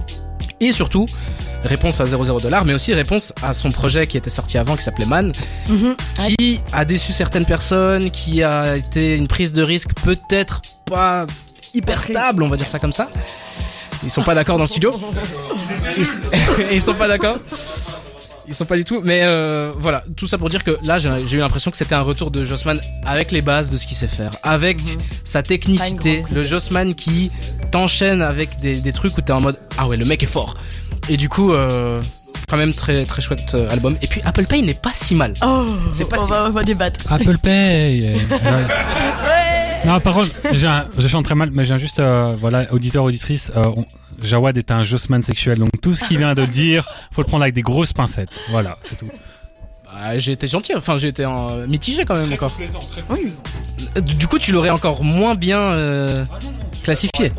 Et 0.59 0.71
surtout, 0.71 1.05
réponse 1.63 2.01
à 2.01 2.05
00 2.05 2.39
dollars, 2.39 2.65
mais 2.65 2.73
aussi 2.73 2.93
réponse 2.93 3.31
à 3.43 3.53
son 3.53 3.69
projet 3.69 4.07
qui 4.07 4.17
était 4.17 4.29
sorti 4.31 4.57
avant, 4.57 4.75
qui 4.75 4.83
s'appelait 4.83 5.05
Man, 5.05 5.31
Mhm. 5.69 5.95
Qui 6.37 6.59
a 6.73 6.83
déçu 6.85 7.13
certaines 7.13 7.45
personnes, 7.45 8.09
qui 8.09 8.41
a 8.43 8.75
été 8.77 9.15
une 9.15 9.27
prise 9.27 9.53
de 9.53 9.61
risque 9.61 9.89
peut-être 10.03 10.61
pas 10.85 11.25
hyper 11.73 12.01
stable, 12.01 12.41
on 12.43 12.49
va 12.49 12.57
dire 12.57 12.67
ça 12.69 12.79
comme 12.79 12.93
ça. 12.93 13.09
Ils 14.03 14.09
sont 14.09 14.23
pas 14.23 14.33
d'accord 14.35 14.57
dans 14.57 14.63
le 14.63 14.67
studio. 14.69 14.91
Ils, 15.97 16.05
ils 16.71 16.81
sont 16.81 16.93
pas 16.93 17.07
d'accord. 17.07 17.37
Ils 18.47 18.53
sont 18.53 18.65
pas 18.65 18.77
du 18.77 18.83
tout. 18.85 19.01
Mais 19.03 19.21
euh, 19.23 19.71
voilà, 19.77 20.03
tout 20.15 20.27
ça 20.27 20.37
pour 20.37 20.47
dire 20.49 20.63
que 20.63 20.77
là, 20.83 20.97
j'ai 20.99 21.09
eu 21.35 21.39
l'impression 21.39 21.69
que 21.69 21.77
c'était 21.77 21.95
un 21.95 22.01
retour 22.01 22.31
de 22.31 22.45
Jossman 22.45 22.79
avec 23.05 23.31
les 23.31 23.41
bases 23.41 23.69
de 23.69 23.77
ce 23.77 23.85
qu'il 23.85 23.97
sait 23.97 24.07
faire, 24.07 24.37
avec 24.43 24.81
Mhm. 24.83 25.01
sa 25.23 25.43
technicité, 25.43 26.23
le 26.31 26.41
Jossman 26.41 26.95
qui 26.95 27.31
t'enchaîne 27.71 28.21
avec 28.21 28.59
des, 28.61 28.75
des 28.75 28.93
trucs 28.93 29.17
où 29.17 29.21
t'es 29.21 29.33
en 29.33 29.41
mode 29.41 29.57
ah 29.77 29.87
ouais 29.87 29.97
le 29.97 30.05
mec 30.05 30.23
est 30.23 30.27
fort. 30.27 30.53
Et 31.09 31.17
du 31.17 31.27
coup, 31.29 31.51
euh, 31.53 32.01
quand 32.49 32.55
même 32.57 32.73
très 32.73 33.03
très 33.05 33.21
chouette 33.21 33.51
euh, 33.53 33.69
album. 33.69 33.97
Et 34.01 34.07
puis 34.07 34.21
Apple 34.23 34.45
Pay 34.45 34.61
n'est 34.61 34.73
pas 34.73 34.91
si 34.93 35.13
mal. 35.15 35.33
Oh, 35.45 35.65
C'est 35.91 36.07
pas 36.07 36.17
on, 36.21 36.25
si- 36.25 36.29
va, 36.31 36.45
on 36.47 36.51
va 36.51 36.63
débattre. 36.63 37.11
Apple 37.11 37.37
Pay. 37.39 38.13
euh, 38.13 38.15
Non, 39.85 39.99
par 39.99 40.13
contre, 40.15 40.31
j'ai 40.53 40.67
un- 40.67 40.85
je 40.97 41.07
chante 41.07 41.25
très 41.25 41.35
mal, 41.35 41.49
mais 41.53 41.65
j'ai 41.65 41.77
juste, 41.77 41.99
euh, 41.99 42.35
voilà, 42.39 42.65
auditeur, 42.73 43.03
auditrice, 43.03 43.51
euh, 43.55 43.63
on- 43.75 43.85
Jawad 44.21 44.57
est 44.57 44.71
un 44.71 44.83
Jossman 44.83 45.21
sexuel, 45.21 45.59
donc 45.59 45.69
tout 45.81 45.93
ce 45.93 46.05
qu'il 46.05 46.17
vient 46.17 46.33
de 46.33 46.45
dire, 46.45 46.87
faut 47.11 47.21
le 47.21 47.27
prendre 47.27 47.43
avec 47.43 47.53
des 47.53 47.61
grosses 47.61 47.93
pincettes. 47.93 48.41
Voilà, 48.49 48.77
c'est 48.81 48.97
tout. 48.97 49.07
Bah, 49.85 50.19
j'ai 50.19 50.33
été 50.33 50.47
gentil, 50.47 50.73
enfin 50.75 50.97
j'ai 50.97 51.07
été 51.07 51.25
en 51.25 51.65
mitigé 51.67 52.05
quand 52.05 52.15
même 52.15 52.31
encore. 52.33 52.55
Oui. 53.09 53.33
Euh, 53.95 54.01
Du 54.01 54.27
coup, 54.27 54.37
tu 54.37 54.51
l'aurais 54.51 54.69
encore 54.69 55.03
moins 55.03 55.35
bien 55.35 55.59
euh, 55.59 56.25
classifié. 56.83 57.31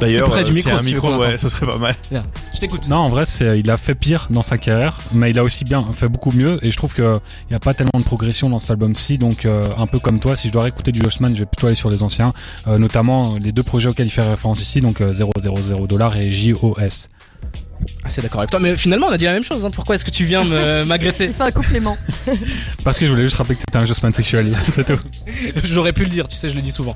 D'ailleurs, 0.00 0.30
Près 0.30 0.44
du 0.44 0.52
euh, 0.52 0.54
micro, 0.54 0.70
un 0.70 0.80
si 0.80 0.94
micro, 0.94 1.16
ouais, 1.16 1.36
ça 1.36 1.48
serait 1.48 1.66
pas 1.66 1.78
mal. 1.78 1.94
Je 2.10 2.60
t'écoute. 2.60 2.88
Non, 2.88 2.96
en 2.96 3.08
vrai, 3.08 3.24
c'est, 3.24 3.58
il 3.58 3.70
a 3.70 3.76
fait 3.76 3.94
pire 3.94 4.28
dans 4.30 4.42
sa 4.42 4.58
carrière, 4.58 4.96
mais 5.12 5.30
il 5.30 5.38
a 5.38 5.44
aussi 5.44 5.64
bien 5.64 5.84
fait 5.92 6.08
beaucoup 6.08 6.30
mieux, 6.32 6.58
et 6.64 6.70
je 6.70 6.76
trouve 6.76 6.94
que 6.94 7.20
il 7.48 7.52
y 7.52 7.56
a 7.56 7.58
pas 7.58 7.74
tellement 7.74 7.98
de 7.98 8.02
progression 8.02 8.48
dans 8.48 8.58
cet 8.58 8.70
album-ci, 8.70 9.18
donc 9.18 9.44
euh, 9.44 9.64
un 9.76 9.86
peu 9.86 9.98
comme 9.98 10.20
toi, 10.20 10.36
si 10.36 10.48
je 10.48 10.52
dois 10.52 10.62
réécouter 10.62 10.92
du 10.92 11.00
Jossman, 11.00 11.34
je 11.34 11.40
vais 11.40 11.46
plutôt 11.46 11.66
aller 11.66 11.76
sur 11.76 11.90
les 11.90 12.02
anciens, 12.02 12.32
euh, 12.66 12.78
notamment 12.78 13.36
les 13.40 13.52
deux 13.52 13.62
projets 13.62 13.88
auxquels 13.88 14.06
il 14.06 14.10
fait 14.10 14.22
référence 14.22 14.60
ici, 14.62 14.80
donc 14.80 15.00
euh, 15.00 15.12
000 15.12 15.86
dollars 15.86 16.16
et 16.16 16.32
JOS. 16.32 17.08
Ah, 18.04 18.10
c'est 18.10 18.22
d'accord 18.22 18.40
avec 18.40 18.50
toi, 18.50 18.60
mais 18.60 18.76
finalement 18.76 19.06
on 19.08 19.12
a 19.12 19.18
dit 19.18 19.24
la 19.24 19.32
même 19.32 19.44
chose. 19.44 19.64
Hein. 19.66 19.70
Pourquoi 19.70 19.94
est-ce 19.94 20.04
que 20.04 20.10
tu 20.10 20.24
viens 20.24 20.44
me- 20.44 20.84
m'agresser 20.86 21.26
Il 21.26 21.32
fait 21.32 21.42
un 21.42 21.50
complément. 21.50 21.96
Parce 22.84 22.98
que 22.98 23.06
je 23.06 23.10
voulais 23.12 23.24
juste 23.24 23.36
rappeler 23.36 23.56
que 23.56 23.60
t'étais 23.64 23.78
un 23.78 23.84
Jossman 23.86 24.12
sexuel, 24.12 24.56
c'est 24.70 24.84
tout. 24.86 25.00
J'aurais 25.64 25.92
pu 25.92 26.02
le 26.04 26.08
dire, 26.10 26.28
tu 26.28 26.36
sais, 26.36 26.48
je 26.48 26.54
le 26.54 26.62
dis 26.62 26.70
souvent. 26.70 26.94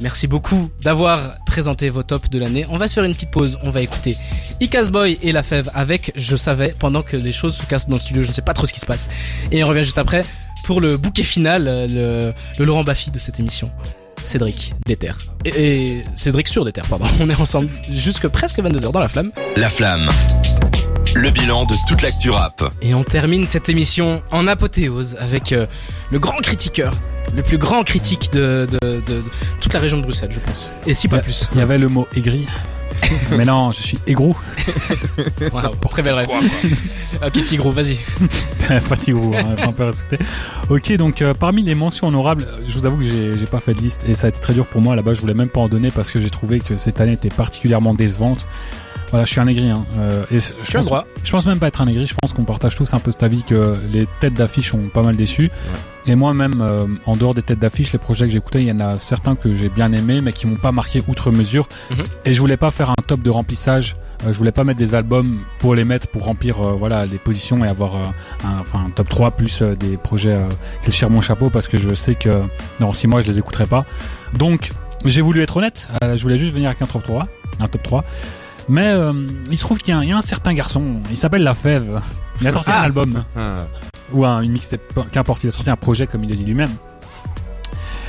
Merci 0.00 0.26
beaucoup 0.26 0.70
d'avoir 0.82 1.36
présenté 1.46 1.90
vos 1.90 2.02
tops 2.02 2.28
de 2.30 2.38
l'année. 2.38 2.66
On 2.70 2.78
va 2.78 2.88
se 2.88 2.94
faire 2.94 3.04
une 3.04 3.14
petite 3.14 3.30
pause. 3.30 3.58
On 3.62 3.70
va 3.70 3.80
écouter 3.82 4.16
Icas 4.60 4.84
Boy 4.90 5.18
et 5.22 5.32
La 5.32 5.42
Fève 5.42 5.70
avec 5.74 6.12
Je 6.16 6.36
savais 6.36 6.74
pendant 6.78 7.02
que 7.02 7.16
les 7.16 7.32
choses 7.32 7.56
se 7.56 7.62
cassent 7.64 7.88
dans 7.88 7.96
le 7.96 8.00
studio. 8.00 8.22
Je 8.22 8.28
ne 8.28 8.34
sais 8.34 8.42
pas 8.42 8.52
trop 8.52 8.66
ce 8.66 8.72
qui 8.72 8.80
se 8.80 8.86
passe. 8.86 9.08
Et 9.50 9.62
on 9.64 9.68
revient 9.68 9.84
juste 9.84 9.98
après 9.98 10.24
pour 10.64 10.80
le 10.80 10.96
bouquet 10.96 11.22
final, 11.22 11.68
euh, 11.68 11.86
le, 11.88 12.32
le 12.58 12.64
Laurent 12.64 12.82
Baffy 12.84 13.10
de 13.12 13.18
cette 13.20 13.38
émission. 13.38 13.70
Cédric 14.26 14.74
Déter. 14.84 15.12
Et, 15.44 16.02
Cédric 16.14 16.48
sur 16.48 16.64
Déter, 16.64 16.82
pardon. 16.88 17.06
On 17.20 17.30
est 17.30 17.40
ensemble 17.40 17.68
jusque 17.90 18.28
presque 18.28 18.58
22h 18.58 18.90
dans 18.90 19.00
la 19.00 19.08
flamme. 19.08 19.30
La 19.56 19.68
flamme. 19.68 20.08
Le 21.18 21.30
bilan 21.30 21.64
de 21.64 21.74
toute 21.88 22.02
l'actu 22.02 22.30
rap. 22.30 22.62
Et 22.82 22.94
on 22.94 23.02
termine 23.02 23.46
cette 23.46 23.68
émission 23.68 24.22
en 24.30 24.46
apothéose 24.46 25.16
avec 25.18 25.52
euh, 25.52 25.66
le 26.10 26.18
grand 26.18 26.38
critiqueur, 26.38 26.92
le 27.34 27.42
plus 27.42 27.58
grand 27.58 27.82
critique 27.84 28.30
de, 28.32 28.66
de, 28.70 28.78
de- 28.86 29.00
de 29.00 29.22
toute 29.60 29.72
la 29.72 29.80
région 29.80 29.96
de 29.96 30.02
Bruxelles, 30.02 30.30
je 30.32 30.40
pense. 30.40 30.70
Et 30.86 30.92
si 30.94 31.08
pas 31.08 31.20
plus. 31.20 31.48
Il 31.54 31.58
y 31.58 31.62
avait 31.62 31.78
le 31.78 31.88
mot 31.88 32.06
aigri. 32.14 32.46
mais 33.30 33.44
non, 33.44 33.72
je 33.72 33.80
suis 33.82 33.98
aigrou. 34.06 34.36
Voilà, 35.50 35.70
très 35.90 36.02
belle 36.02 36.14
rêve. 36.14 36.28
ok, 37.26 37.44
Tigrou, 37.44 37.72
vas-y. 37.72 37.98
pas 38.88 38.96
Tigrou, 38.96 39.34
hein, 39.36 39.54
un 39.62 39.72
peu 39.72 39.84
respecter. 39.84 40.18
Ok, 40.70 40.92
donc 40.96 41.20
euh, 41.22 41.34
parmi 41.34 41.62
les 41.62 41.74
mentions 41.74 42.06
honorables, 42.08 42.46
je 42.68 42.74
vous 42.78 42.86
avoue 42.86 42.98
que 42.98 43.04
j'ai 43.04 43.36
j'ai 43.36 43.46
pas 43.46 43.60
fait 43.60 43.72
de 43.74 43.80
liste 43.80 44.04
et 44.08 44.14
ça 44.14 44.26
a 44.26 44.30
été 44.30 44.40
très 44.40 44.54
dur 44.54 44.66
pour 44.66 44.80
moi. 44.82 44.94
Là-bas, 44.96 45.14
je 45.14 45.20
voulais 45.20 45.34
même 45.34 45.48
pas 45.48 45.60
en 45.60 45.68
donner 45.68 45.90
parce 45.90 46.10
que 46.10 46.20
j'ai 46.20 46.30
trouvé 46.30 46.58
que 46.60 46.76
cette 46.76 47.00
année 47.00 47.12
était 47.12 47.28
particulièrement 47.28 47.94
décevante. 47.94 48.48
Voilà, 49.10 49.24
je 49.24 49.30
suis 49.30 49.40
un 49.40 49.46
aigri. 49.46 49.70
Hein, 49.70 49.84
euh, 49.98 50.24
et 50.30 50.40
je 50.40 50.52
Tu 50.64 50.72
pense- 50.76 50.84
droit. 50.86 51.06
Je 51.22 51.30
pense 51.30 51.46
même 51.46 51.58
pas 51.58 51.68
être 51.68 51.80
un 51.80 51.86
aigri, 51.86 52.06
je 52.06 52.14
pense 52.20 52.32
qu'on 52.32 52.44
partage 52.44 52.74
tous 52.76 52.92
un 52.94 52.98
peu 52.98 53.12
cet 53.12 53.22
avis 53.22 53.42
que 53.44 53.78
les 53.92 54.06
têtes 54.20 54.34
d'affiche 54.34 54.74
ont 54.74 54.88
pas 54.92 55.02
mal 55.02 55.16
déçu. 55.16 55.50
Et 56.08 56.14
moi-même, 56.14 56.60
euh, 56.60 56.86
en 57.06 57.16
dehors 57.16 57.34
des 57.34 57.42
têtes 57.42 57.58
d'affiche, 57.58 57.92
les 57.92 57.98
projets 57.98 58.26
que 58.26 58.32
j'ai 58.32 58.38
écoutés, 58.38 58.60
il 58.62 58.68
y 58.68 58.72
en 58.72 58.78
a 58.80 58.98
certains 58.98 59.34
que 59.34 59.54
j'ai 59.54 59.68
bien 59.68 59.92
aimés, 59.92 60.20
mais 60.20 60.32
qui 60.32 60.46
m'ont 60.46 60.56
pas 60.56 60.70
marqué 60.72 61.02
outre 61.08 61.30
mesure. 61.32 61.66
Mhm. 61.90 62.04
Et 62.24 62.34
je 62.34 62.40
voulais 62.40 62.56
pas 62.56 62.70
faire 62.70 62.90
un 62.90 62.94
top 63.06 63.22
de 63.22 63.30
remplissage. 63.30 63.96
Euh, 64.26 64.32
je 64.32 64.38
voulais 64.38 64.52
pas 64.52 64.64
mettre 64.64 64.78
des 64.78 64.94
albums 64.94 65.40
pour 65.58 65.74
les 65.74 65.84
mettre, 65.84 66.08
pour 66.08 66.24
remplir 66.24 66.60
euh, 66.60 66.72
voilà 66.72 67.06
les 67.06 67.18
positions 67.18 67.64
et 67.64 67.68
avoir 67.68 67.96
euh, 67.96 68.04
un, 68.44 68.60
enfin, 68.60 68.84
un 68.86 68.90
top 68.90 69.08
3 69.08 69.32
plus 69.32 69.60
euh, 69.62 69.74
des 69.76 69.96
projets 69.98 70.30
euh, 70.36 70.48
qui 70.82 70.90
tirent 70.90 71.10
mon 71.10 71.20
chapeau 71.20 71.50
parce 71.50 71.68
que 71.68 71.76
je 71.76 71.94
sais 71.94 72.14
que 72.14 72.30
dans 72.80 72.92
6 72.92 73.08
mois 73.08 73.20
je 73.20 73.26
les 73.26 73.38
écouterai 73.38 73.66
pas. 73.66 73.84
Donc 74.32 74.70
j'ai 75.04 75.20
voulu 75.20 75.42
être 75.42 75.56
honnête, 75.58 75.88
Euh, 76.02 76.16
je 76.16 76.22
voulais 76.22 76.38
juste 76.38 76.54
venir 76.54 76.68
avec 76.70 76.80
un 76.80 76.86
top 76.86 77.02
3, 77.04 77.28
un 77.60 77.68
top 77.68 77.82
3. 77.82 78.04
Mais 78.68 78.88
euh, 78.88 79.12
il 79.50 79.56
se 79.56 79.62
trouve 79.64 79.78
qu'il 79.78 79.90
y, 79.90 79.92
a 79.92 79.98
un- 79.98 80.02
il 80.02 80.08
y 80.08 80.12
a 80.12 80.16
un 80.16 80.20
certain 80.20 80.52
garçon, 80.52 80.96
il 81.10 81.16
s'appelle 81.16 81.42
La 81.44 81.54
Fève. 81.54 82.00
Il 82.40 82.46
a 82.48 82.52
sorti 82.52 82.70
un 82.70 82.82
album 82.82 83.24
ou 84.12 84.24
un, 84.24 84.40
une 84.42 84.52
mixtape, 84.52 84.80
qu'importe, 85.12 85.44
il 85.44 85.48
a 85.48 85.50
sorti 85.50 85.70
un 85.70 85.76
projet 85.76 86.06
comme 86.06 86.24
il 86.24 86.30
le 86.30 86.36
dit 86.36 86.44
lui-même. 86.44 86.70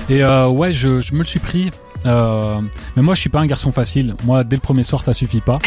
Et 0.10 0.24
euh, 0.24 0.48
ouais, 0.48 0.74
je, 0.74 1.00
je 1.02 1.14
me 1.14 1.20
le 1.20 1.26
suis 1.26 1.40
pris. 1.40 1.70
Euh, 2.06 2.60
mais 2.96 3.02
moi, 3.02 3.16
je 3.16 3.20
suis 3.22 3.30
pas 3.30 3.40
un 3.40 3.46
garçon 3.48 3.72
facile. 3.72 4.16
Moi, 4.24 4.44
dès 4.44 4.56
le 4.56 4.62
premier 4.62 4.84
soir, 4.84 5.02
ça 5.04 5.14
suffit 5.14 5.42
pas. 5.42 5.60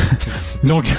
donc, 0.64 0.92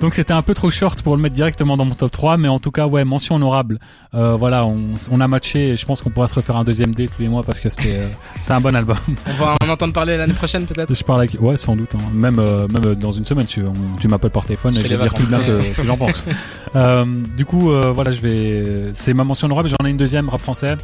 donc 0.00 0.14
c'était 0.14 0.32
un 0.32 0.42
peu 0.42 0.54
trop 0.54 0.70
short 0.70 1.02
pour 1.02 1.16
le 1.16 1.22
mettre 1.22 1.34
directement 1.34 1.76
dans 1.76 1.84
mon 1.84 1.94
top 1.94 2.10
3, 2.10 2.36
mais 2.36 2.48
en 2.48 2.58
tout 2.58 2.70
cas, 2.70 2.86
ouais, 2.86 3.04
mention 3.04 3.36
honorable. 3.36 3.78
Euh, 4.14 4.34
voilà, 4.36 4.66
on, 4.66 4.94
on 5.10 5.20
a 5.20 5.28
matché. 5.28 5.68
Et 5.68 5.76
je 5.76 5.86
pense 5.86 6.02
qu'on 6.02 6.10
pourra 6.10 6.28
se 6.28 6.34
refaire 6.34 6.56
un 6.56 6.64
deuxième 6.64 6.94
date 6.94 7.10
lui 7.18 7.26
et 7.26 7.28
moi 7.28 7.42
parce 7.44 7.60
que 7.60 7.68
c'était, 7.68 7.96
euh, 7.96 8.08
c'est 8.38 8.52
un 8.52 8.60
bon 8.60 8.74
album. 8.74 8.96
On 9.26 9.32
va 9.44 9.54
en 9.62 9.68
entendre 9.68 9.92
parler 9.92 10.16
l'année 10.16 10.34
prochaine 10.34 10.66
peut-être? 10.66 10.92
Je 10.94 11.04
parle 11.04 11.20
avec, 11.20 11.36
ouais, 11.40 11.56
sans 11.56 11.76
doute. 11.76 11.94
hein. 11.94 12.10
Même, 12.12 12.38
euh, 12.38 12.66
même 12.68 12.94
dans 12.96 13.12
une 13.12 13.24
semaine, 13.24 13.46
tu, 13.46 13.62
on- 13.62 13.96
tu 14.00 14.08
m'appelles 14.08 14.30
par 14.30 14.44
téléphone 14.44 14.74
et 14.74 14.78
je 14.78 14.82
vais 14.82 14.88
les 14.90 14.96
dire 14.96 15.14
tout 15.14 15.22
le 15.22 15.28
bien 15.28 15.38
que, 15.40 15.74
que 15.76 15.82
j'en 15.84 15.96
pense. 15.96 16.26
Euh, 16.74 17.04
du 17.36 17.44
coup, 17.44 17.70
euh, 17.70 17.92
voilà, 17.92 18.12
je 18.12 18.20
vais. 18.22 18.90
C'est 18.94 19.12
ma 19.12 19.24
mention 19.24 19.44
honorable. 19.44 19.68
J'en 19.68 19.86
ai 19.86 19.90
une 19.90 19.98
deuxième 19.98 20.30
rap 20.30 20.40
français 20.40 20.76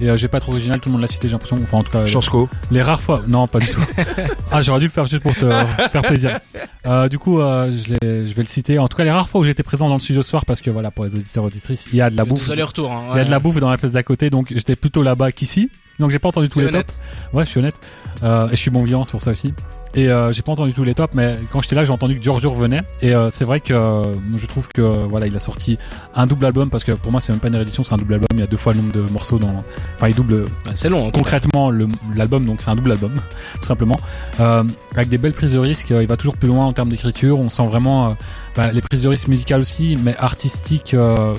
et 0.00 0.08
euh, 0.08 0.16
j'ai 0.16 0.28
pas 0.28 0.36
être 0.38 0.48
original. 0.48 0.78
Tout 0.78 0.88
le 0.88 0.92
monde 0.92 1.00
l'a 1.00 1.08
cité, 1.08 1.26
j'ai 1.26 1.32
l'impression. 1.32 1.58
Enfin, 1.60 1.78
en 1.78 1.82
tout 1.82 1.90
cas, 1.90 2.06
Chansco. 2.06 2.48
Les 2.70 2.82
rares 2.82 3.00
fois. 3.02 3.22
Non, 3.28 3.46
pas 3.46 3.58
du 3.60 3.66
tout. 3.68 3.80
ah, 4.50 4.62
j'aurais 4.62 4.80
dû 4.80 4.86
le 4.86 4.90
faire 4.90 5.06
juste 5.06 5.22
pour 5.22 5.34
te 5.34 5.48
faire 5.90 6.02
plaisir. 6.02 6.38
Euh, 6.86 7.08
du 7.08 7.18
coup, 7.18 7.40
euh, 7.40 7.70
je, 7.70 7.92
l'ai- 7.92 8.26
je 8.26 8.34
vais 8.34 8.42
le 8.42 8.48
citer. 8.48 8.78
En 8.78 8.88
tout 8.88 8.96
cas, 8.96 9.04
les 9.04 9.10
rares 9.10 9.28
fois 9.28 9.40
où 9.40 9.44
j'étais 9.44 9.62
présent 9.62 9.88
dans 9.88 9.94
le 9.94 10.00
studio 10.00 10.22
ce 10.22 10.30
soir, 10.30 10.44
parce 10.46 10.60
que 10.60 10.70
voilà, 10.70 10.90
pour 10.90 11.04
les 11.04 11.14
auditeurs 11.14 11.44
auditrices, 11.44 11.86
il 11.92 11.96
y 11.96 12.00
a 12.00 12.10
de 12.10 12.16
la 12.16 12.24
bouffe. 12.24 12.44
Vous 12.44 12.50
allez 12.52 12.62
retour. 12.62 12.90
Hein, 12.92 13.08
Il 13.12 13.18
y 13.18 13.20
a 13.20 13.24
de 13.24 13.30
la 13.30 13.38
bouffe 13.38 13.56
dans 13.60 13.70
la 13.70 13.76
pièce 13.78 13.92
d'à 13.92 14.02
côté, 14.02 14.30
donc 14.30 14.52
j'étais 14.54 14.76
plutôt 14.76 15.02
là-bas 15.02 15.32
qu'ici. 15.32 15.70
Donc 15.98 16.10
j'ai 16.10 16.18
pas 16.18 16.28
entendu 16.28 16.48
tous 16.48 16.58
les 16.60 16.66
tops. 16.66 16.74
honnête? 16.74 17.00
Ouais, 17.32 17.44
je 17.44 17.50
suis 17.50 17.58
honnête. 17.60 17.78
Euh, 18.22 18.48
et 18.48 18.52
je 18.52 18.56
suis 18.56 18.70
bon 18.70 18.82
vivant, 18.82 19.04
c'est 19.04 19.12
pour 19.12 19.22
ça 19.22 19.30
aussi. 19.30 19.52
Et 19.94 20.08
euh, 20.08 20.32
j'ai 20.32 20.42
pas 20.42 20.52
entendu 20.52 20.72
tous 20.72 20.84
les 20.84 20.94
tops, 20.94 21.14
mais 21.14 21.38
quand 21.50 21.60
j'étais 21.60 21.74
là, 21.74 21.84
j'ai 21.84 21.92
entendu 21.92 22.16
que 22.16 22.22
Giorgio 22.22 22.50
revenait. 22.50 22.82
Et 23.02 23.14
euh, 23.14 23.28
c'est 23.30 23.44
vrai 23.44 23.60
que 23.60 23.74
euh, 23.74 24.02
je 24.36 24.46
trouve 24.46 24.68
que 24.68 24.80
voilà, 24.80 25.26
il 25.26 25.36
a 25.36 25.40
sorti 25.40 25.78
un 26.14 26.26
double 26.26 26.46
album 26.46 26.70
parce 26.70 26.84
que 26.84 26.92
pour 26.92 27.12
moi, 27.12 27.20
c'est 27.20 27.32
même 27.32 27.40
pas 27.40 27.48
une 27.48 27.56
réédition, 27.56 27.84
c'est 27.84 27.94
un 27.94 27.98
double 27.98 28.14
album. 28.14 28.28
Il 28.32 28.40
y 28.40 28.42
a 28.42 28.46
deux 28.46 28.56
fois 28.56 28.72
le 28.72 28.78
nombre 28.80 28.92
de 28.92 29.02
morceaux 29.12 29.38
dans. 29.38 29.62
Enfin, 29.96 30.08
il 30.08 30.14
double 30.14 30.32
Ouais, 30.32 30.72
C'est 30.74 30.88
long. 30.88 31.08
hein, 31.08 31.10
concrètement 31.12 31.70
l'album, 32.14 32.46
donc 32.46 32.62
c'est 32.62 32.70
un 32.70 32.76
double 32.76 32.92
album, 32.92 33.12
tout 33.60 33.66
simplement. 33.66 33.98
Euh, 34.40 34.64
avec 34.94 35.08
des 35.08 35.18
belles 35.18 35.32
prises 35.32 35.52
de 35.52 35.58
risque, 35.58 35.90
euh, 35.92 36.02
il 36.02 36.08
va 36.08 36.16
toujours 36.16 36.36
plus 36.36 36.48
loin 36.48 36.64
en 36.66 36.72
termes 36.72 36.88
d'écriture. 36.88 37.38
On 37.40 37.48
sent 37.50 37.66
vraiment 37.66 38.08
euh, 38.10 38.14
bah, 38.56 38.72
les 38.72 38.80
prises 38.80 39.02
de 39.02 39.08
risque 39.08 39.28
musicales 39.28 39.60
aussi, 39.60 39.98
mais 40.02 40.16
artistiques 40.16 40.94
euh, 40.94 41.34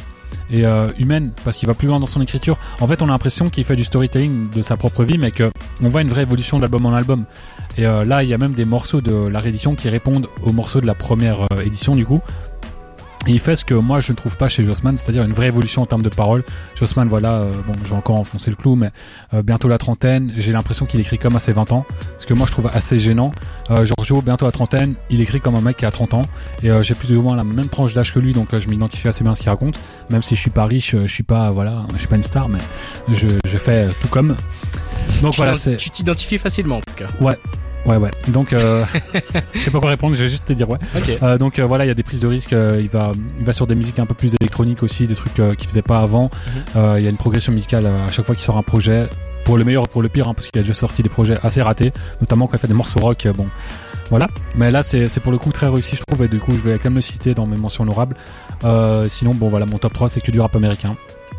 et 0.50 0.66
euh, 0.66 0.88
humaines, 1.00 1.32
parce 1.44 1.58
qu'il 1.58 1.68
va 1.68 1.74
plus 1.74 1.88
loin 1.88 2.00
dans 2.00 2.08
son 2.08 2.22
écriture. 2.22 2.58
En 2.80 2.88
fait, 2.88 3.02
on 3.02 3.08
a 3.08 3.12
l'impression 3.12 3.50
qu'il 3.50 3.64
fait 3.64 3.76
du 3.76 3.84
storytelling 3.84 4.50
de 4.50 4.62
sa 4.62 4.78
propre 4.78 5.04
vie, 5.04 5.18
mais 5.18 5.32
que 5.32 5.52
on 5.82 5.90
voit 5.90 6.02
une 6.02 6.10
vraie 6.10 6.24
évolution 6.24 6.60
d'album 6.60 6.86
en 6.86 6.94
album. 6.94 7.26
Et 7.78 7.86
euh, 7.86 8.06
là, 8.06 8.24
il 8.24 8.30
y 8.30 8.34
a 8.34 8.38
même 8.38 8.54
des 8.54 8.66
morceaux 8.66 9.02
de 9.02 9.28
la 9.28 9.40
réédition 9.40 9.76
qui 9.76 9.90
répondent 9.90 10.28
aux 10.42 10.54
morceaux 10.54 10.82
de 10.82 10.86
la 10.86 10.96
première 10.96 11.48
euh, 11.52 11.62
édition, 11.66 11.96
du 11.96 12.06
coup. 12.06 12.22
Et 13.26 13.32
il 13.32 13.40
fait 13.40 13.56
ce 13.56 13.64
que 13.64 13.74
moi 13.74 14.02
je 14.02 14.12
ne 14.12 14.18
trouve 14.18 14.36
pas 14.38 14.50
chez 14.50 14.64
Jossman, 14.66 14.98
c'est-à-dire 14.98 15.24
une 15.24 15.32
vraie 15.34 15.48
évolution 15.48 15.82
en 15.82 15.86
termes 15.86 16.02
de 16.02 16.10
paroles. 16.10 16.44
Jossman, 16.76 17.08
voilà, 17.08 17.36
euh, 17.36 17.54
bon, 17.66 17.74
j'ai 17.88 17.94
encore 17.94 18.18
enfoncé 18.18 18.50
le 18.50 18.58
clou, 18.58 18.76
mais 18.76 18.90
euh, 19.34 19.42
bientôt 19.42 19.68
la 19.70 19.78
trentaine, 19.78 20.34
j'ai 20.38 20.52
l'impression 20.52 20.86
qu'il 20.86 21.00
écrit 21.00 21.18
comme 21.18 21.36
à 21.36 21.40
ses 21.40 21.54
20 21.54 21.72
ans, 21.72 21.86
ce 22.18 22.26
que 22.26 22.34
moi 22.34 22.46
je 22.48 22.52
trouve 22.52 22.70
assez 22.74 22.98
gênant. 22.98 23.32
Euh, 23.72 23.86
Giorgio, 23.86 24.22
bientôt 24.22 24.46
la 24.46 24.52
trentaine, 24.52 24.96
il 25.10 25.22
écrit 25.22 25.40
comme 25.40 25.56
un 25.56 25.62
mec 25.62 25.78
qui 25.78 25.86
a 25.86 25.92
30 25.92 26.14
ans, 26.16 26.22
et 26.64 26.70
euh, 26.70 26.84
j'ai 26.84 26.96
plus 26.96 27.16
ou 27.16 27.22
moins 27.22 27.36
la 27.38 27.46
même 27.46 27.70
tranche 27.70 27.94
d'âge 27.94 28.14
que 28.14 28.20
lui, 28.20 28.34
donc 28.34 28.54
euh, 28.54 28.60
je 28.60 28.68
m'identifie 28.70 29.08
assez 29.08 29.24
bien 29.24 29.32
à 29.32 29.36
ce 29.36 29.42
qu'il 29.42 29.50
raconte. 29.50 29.80
Même 30.10 30.22
si 30.22 30.36
je 30.36 30.42
suis 30.42 30.52
pas 30.52 30.66
riche, 30.66 30.94
euh, 30.94 31.08
je 31.08 31.14
suis 31.14 31.24
pas, 31.24 31.50
voilà, 31.52 31.86
je 31.94 32.00
suis 32.00 32.08
pas 32.08 32.18
une 32.18 32.24
star, 32.24 32.50
mais 32.50 32.60
je, 33.10 33.28
je 33.48 33.58
fais 33.58 33.88
tout 34.02 34.10
comme. 34.10 34.36
Donc 35.22 35.32
Tu 35.34 35.38
voilà, 35.38 35.54
c'est 35.54 35.78
Tu 35.78 35.90
t'identifies 35.90 36.38
facilement 36.38 36.78
en 36.78 36.82
tout 36.82 36.96
cas. 36.96 37.08
ouais 37.22 37.38
ouais. 37.86 38.12
Donc 38.30 38.54
euh, 38.54 38.84
je 39.54 39.60
sais 39.60 39.72
pas 39.72 39.80
quoi 39.80 39.90
répondre, 39.90 40.16
je 40.16 40.24
vais 40.24 40.30
juste 40.30 40.46
te 40.46 40.54
dire 40.54 40.70
ouais. 40.70 40.78
Ok. 40.96 41.18
Euh, 41.22 41.38
donc 41.38 41.60
euh, 41.60 41.66
voilà, 41.66 41.86
il 41.86 41.88
y 41.88 41.92
a 41.92 41.94
des 41.94 42.04
prises 42.04 42.22
de 42.22 42.28
risque. 42.28 42.54
euh, 42.54 42.80
il 42.82 42.90
va, 42.90 43.12
il 43.40 43.46
va 43.46 43.54
sur 43.54 43.68
des 43.68 43.76
musiques 43.76 44.00
un 44.00 44.06
peu 44.06 44.14
plus 44.14 44.36
électroniques 44.40 44.84
aussi, 44.84 45.08
des 45.08 45.16
trucs 45.16 45.40
euh, 45.40 45.56
qu'il 45.56 45.68
faisait 45.68 45.82
pas 45.82 45.98
avant. 45.98 46.30
Euh, 46.76 46.96
Il 46.98 47.04
y 47.04 47.08
a 47.08 47.10
une 47.10 47.18
progression 47.18 47.52
musicale 47.54 47.86
à 47.88 48.10
chaque 48.12 48.26
fois 48.26 48.36
qu'il 48.36 48.44
sort 48.44 48.58
un 48.58 48.64
projet, 48.64 49.10
pour 49.44 49.58
le 49.58 49.66
meilleur 49.66 49.84
ou 49.84 49.88
pour 49.88 50.02
le 50.02 50.08
pire, 50.10 50.30
hein, 50.30 50.34
parce 50.34 50.48
qu'il 50.48 50.58
a 50.60 50.64
déjà 50.64 50.74
sorti 50.74 51.04
des 51.04 51.10
projets 51.10 51.38
assez 51.44 51.62
ratés, 51.62 51.92
notamment 52.22 52.48
quand 52.48 52.56
il 52.56 52.60
fait 52.60 52.68
des 52.68 52.74
morceaux 52.74 53.00
rock. 53.02 53.28
bon, 53.36 53.48
voilà. 54.10 54.28
Mais 54.56 54.72
là, 54.72 54.84
c'est 54.84 55.08
c'est 55.10 55.20
pour 55.20 55.32
le 55.34 55.38
coup 55.38 55.52
très 55.52 55.68
réussi, 55.68 55.98
je 55.98 56.04
trouve, 56.08 56.24
et 56.24 56.30
du 56.30 56.40
coup, 56.40 56.52
je 56.56 56.70
vais 56.70 56.78
quand 56.78 56.86
même 56.86 56.96
le 56.96 57.02
citer 57.02 57.34
dans 57.34 57.46
mes 57.46 57.58
mentions 57.58 57.84
honorables. 57.84 58.16
Euh, 58.64 59.10
sinon, 59.10 59.34
bon, 59.34 59.50
voilà, 59.50 59.66
mon 59.66 59.78
top 59.78 59.94
3 59.94 60.08
c'est 60.08 60.22
que 60.22 60.32
du 60.32 60.40
rap 60.40 60.56
américain. 60.56 60.96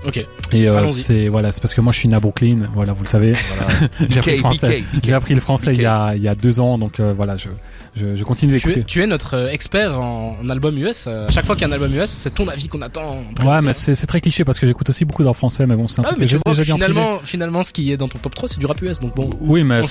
Ok. 0.06 0.24
Et 0.52 0.68
euh, 0.68 0.88
c'est 0.90 1.28
voilà, 1.28 1.50
c'est 1.52 1.60
parce 1.60 1.74
que 1.74 1.80
moi 1.80 1.92
je 1.92 1.98
suis 1.98 2.08
né 2.08 2.14
à 2.16 2.20
Brooklyn, 2.20 2.68
voilà, 2.74 2.92
vous 2.92 3.02
le 3.04 3.08
savez. 3.08 3.34
j'ai 4.08 4.18
appris 4.18 4.32
le 4.32 4.38
français. 4.38 4.84
J'ai 5.02 5.14
appris 5.14 5.34
le 5.34 5.40
français 5.40 5.72
il 5.74 5.80
y 5.82 5.86
a 5.86 6.14
il 6.14 6.22
y 6.22 6.28
a 6.28 6.34
deux 6.34 6.60
ans, 6.60 6.78
donc 6.78 7.00
euh, 7.00 7.12
voilà, 7.16 7.36
je 7.36 7.48
je, 7.96 8.14
je 8.16 8.24
continue 8.24 8.58
Tu 8.58 8.66
d'écouter. 8.68 8.84
tu 8.84 9.02
es 9.02 9.06
notre 9.06 9.34
euh, 9.36 9.48
expert 9.50 9.98
en, 10.00 10.36
en 10.42 10.48
album 10.50 10.76
US. 10.78 11.06
À 11.06 11.28
chaque 11.30 11.46
fois 11.46 11.54
qu'il 11.54 11.62
y 11.62 11.64
a 11.64 11.68
un 11.68 11.72
album 11.72 11.94
US, 11.94 12.10
c'est 12.10 12.34
ton 12.34 12.46
avis 12.48 12.68
qu'on 12.68 12.82
attend. 12.82 13.18
Ouais, 13.44 13.60
mais 13.62 13.72
c'est 13.72 13.94
c'est 13.94 14.06
très 14.06 14.20
cliché 14.20 14.44
parce 14.44 14.58
que 14.58 14.66
j'écoute 14.66 14.88
aussi 14.90 15.04
beaucoup 15.04 15.22
de 15.22 15.28
rap 15.28 15.36
français, 15.36 15.66
mais 15.66 15.76
bon, 15.76 15.88
c'est 15.88 16.00
un 16.00 16.04
Ah, 16.04 16.08
truc 16.08 16.18
mais 16.18 16.26
que 16.26 16.30
tu 16.30 16.36
vois, 16.44 16.52
déjà 16.54 16.64
bien 16.64 16.76
privé. 16.76 16.92
finalement, 16.92 17.18
finalement, 17.24 17.62
ce 17.62 17.72
qui 17.72 17.92
est 17.92 17.96
dans 17.96 18.08
ton 18.08 18.18
top 18.18 18.34
3, 18.34 18.48
c'est 18.50 18.58
du 18.58 18.66
rap 18.66 18.80
US. 18.82 19.00
Donc 19.00 19.14
bon. 19.14 19.30
Oui, 19.40 19.64
mais 19.64 19.82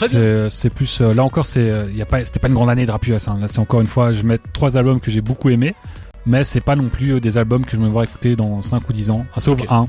c'est 0.50 0.70
plus 0.70 1.02
là 1.02 1.24
encore 1.24 1.46
c'est 1.46 1.60
euh, 1.70 1.86
y 1.94 2.02
a 2.02 2.06
pas 2.06 2.24
c'était 2.24 2.40
pas 2.40 2.48
une 2.48 2.54
grande 2.54 2.70
année 2.70 2.86
de 2.86 2.92
rap 2.92 3.06
US. 3.08 3.28
Hein. 3.28 3.38
Là, 3.42 3.48
c'est 3.48 3.60
encore 3.60 3.82
une 3.82 3.88
fois, 3.88 4.12
je 4.12 4.24
mets 4.24 4.40
trois 4.54 4.78
albums 4.78 5.00
que 5.00 5.10
j'ai 5.10 5.22
beaucoup 5.22 5.50
aimés, 5.50 5.74
mais 6.26 6.44
c'est 6.44 6.62
pas 6.62 6.76
non 6.76 6.90
plus 6.90 7.20
des 7.22 7.38
albums 7.38 7.66
que 7.66 7.72
je 7.72 7.78
me 7.78 7.88
vois 7.88 8.04
écouter 8.04 8.36
dans 8.36 8.62
5 8.62 8.88
ou 8.90 8.94
10 8.94 9.10
ans, 9.12 9.26
ah, 9.36 9.40
sauf 9.40 9.60
un. 9.70 9.88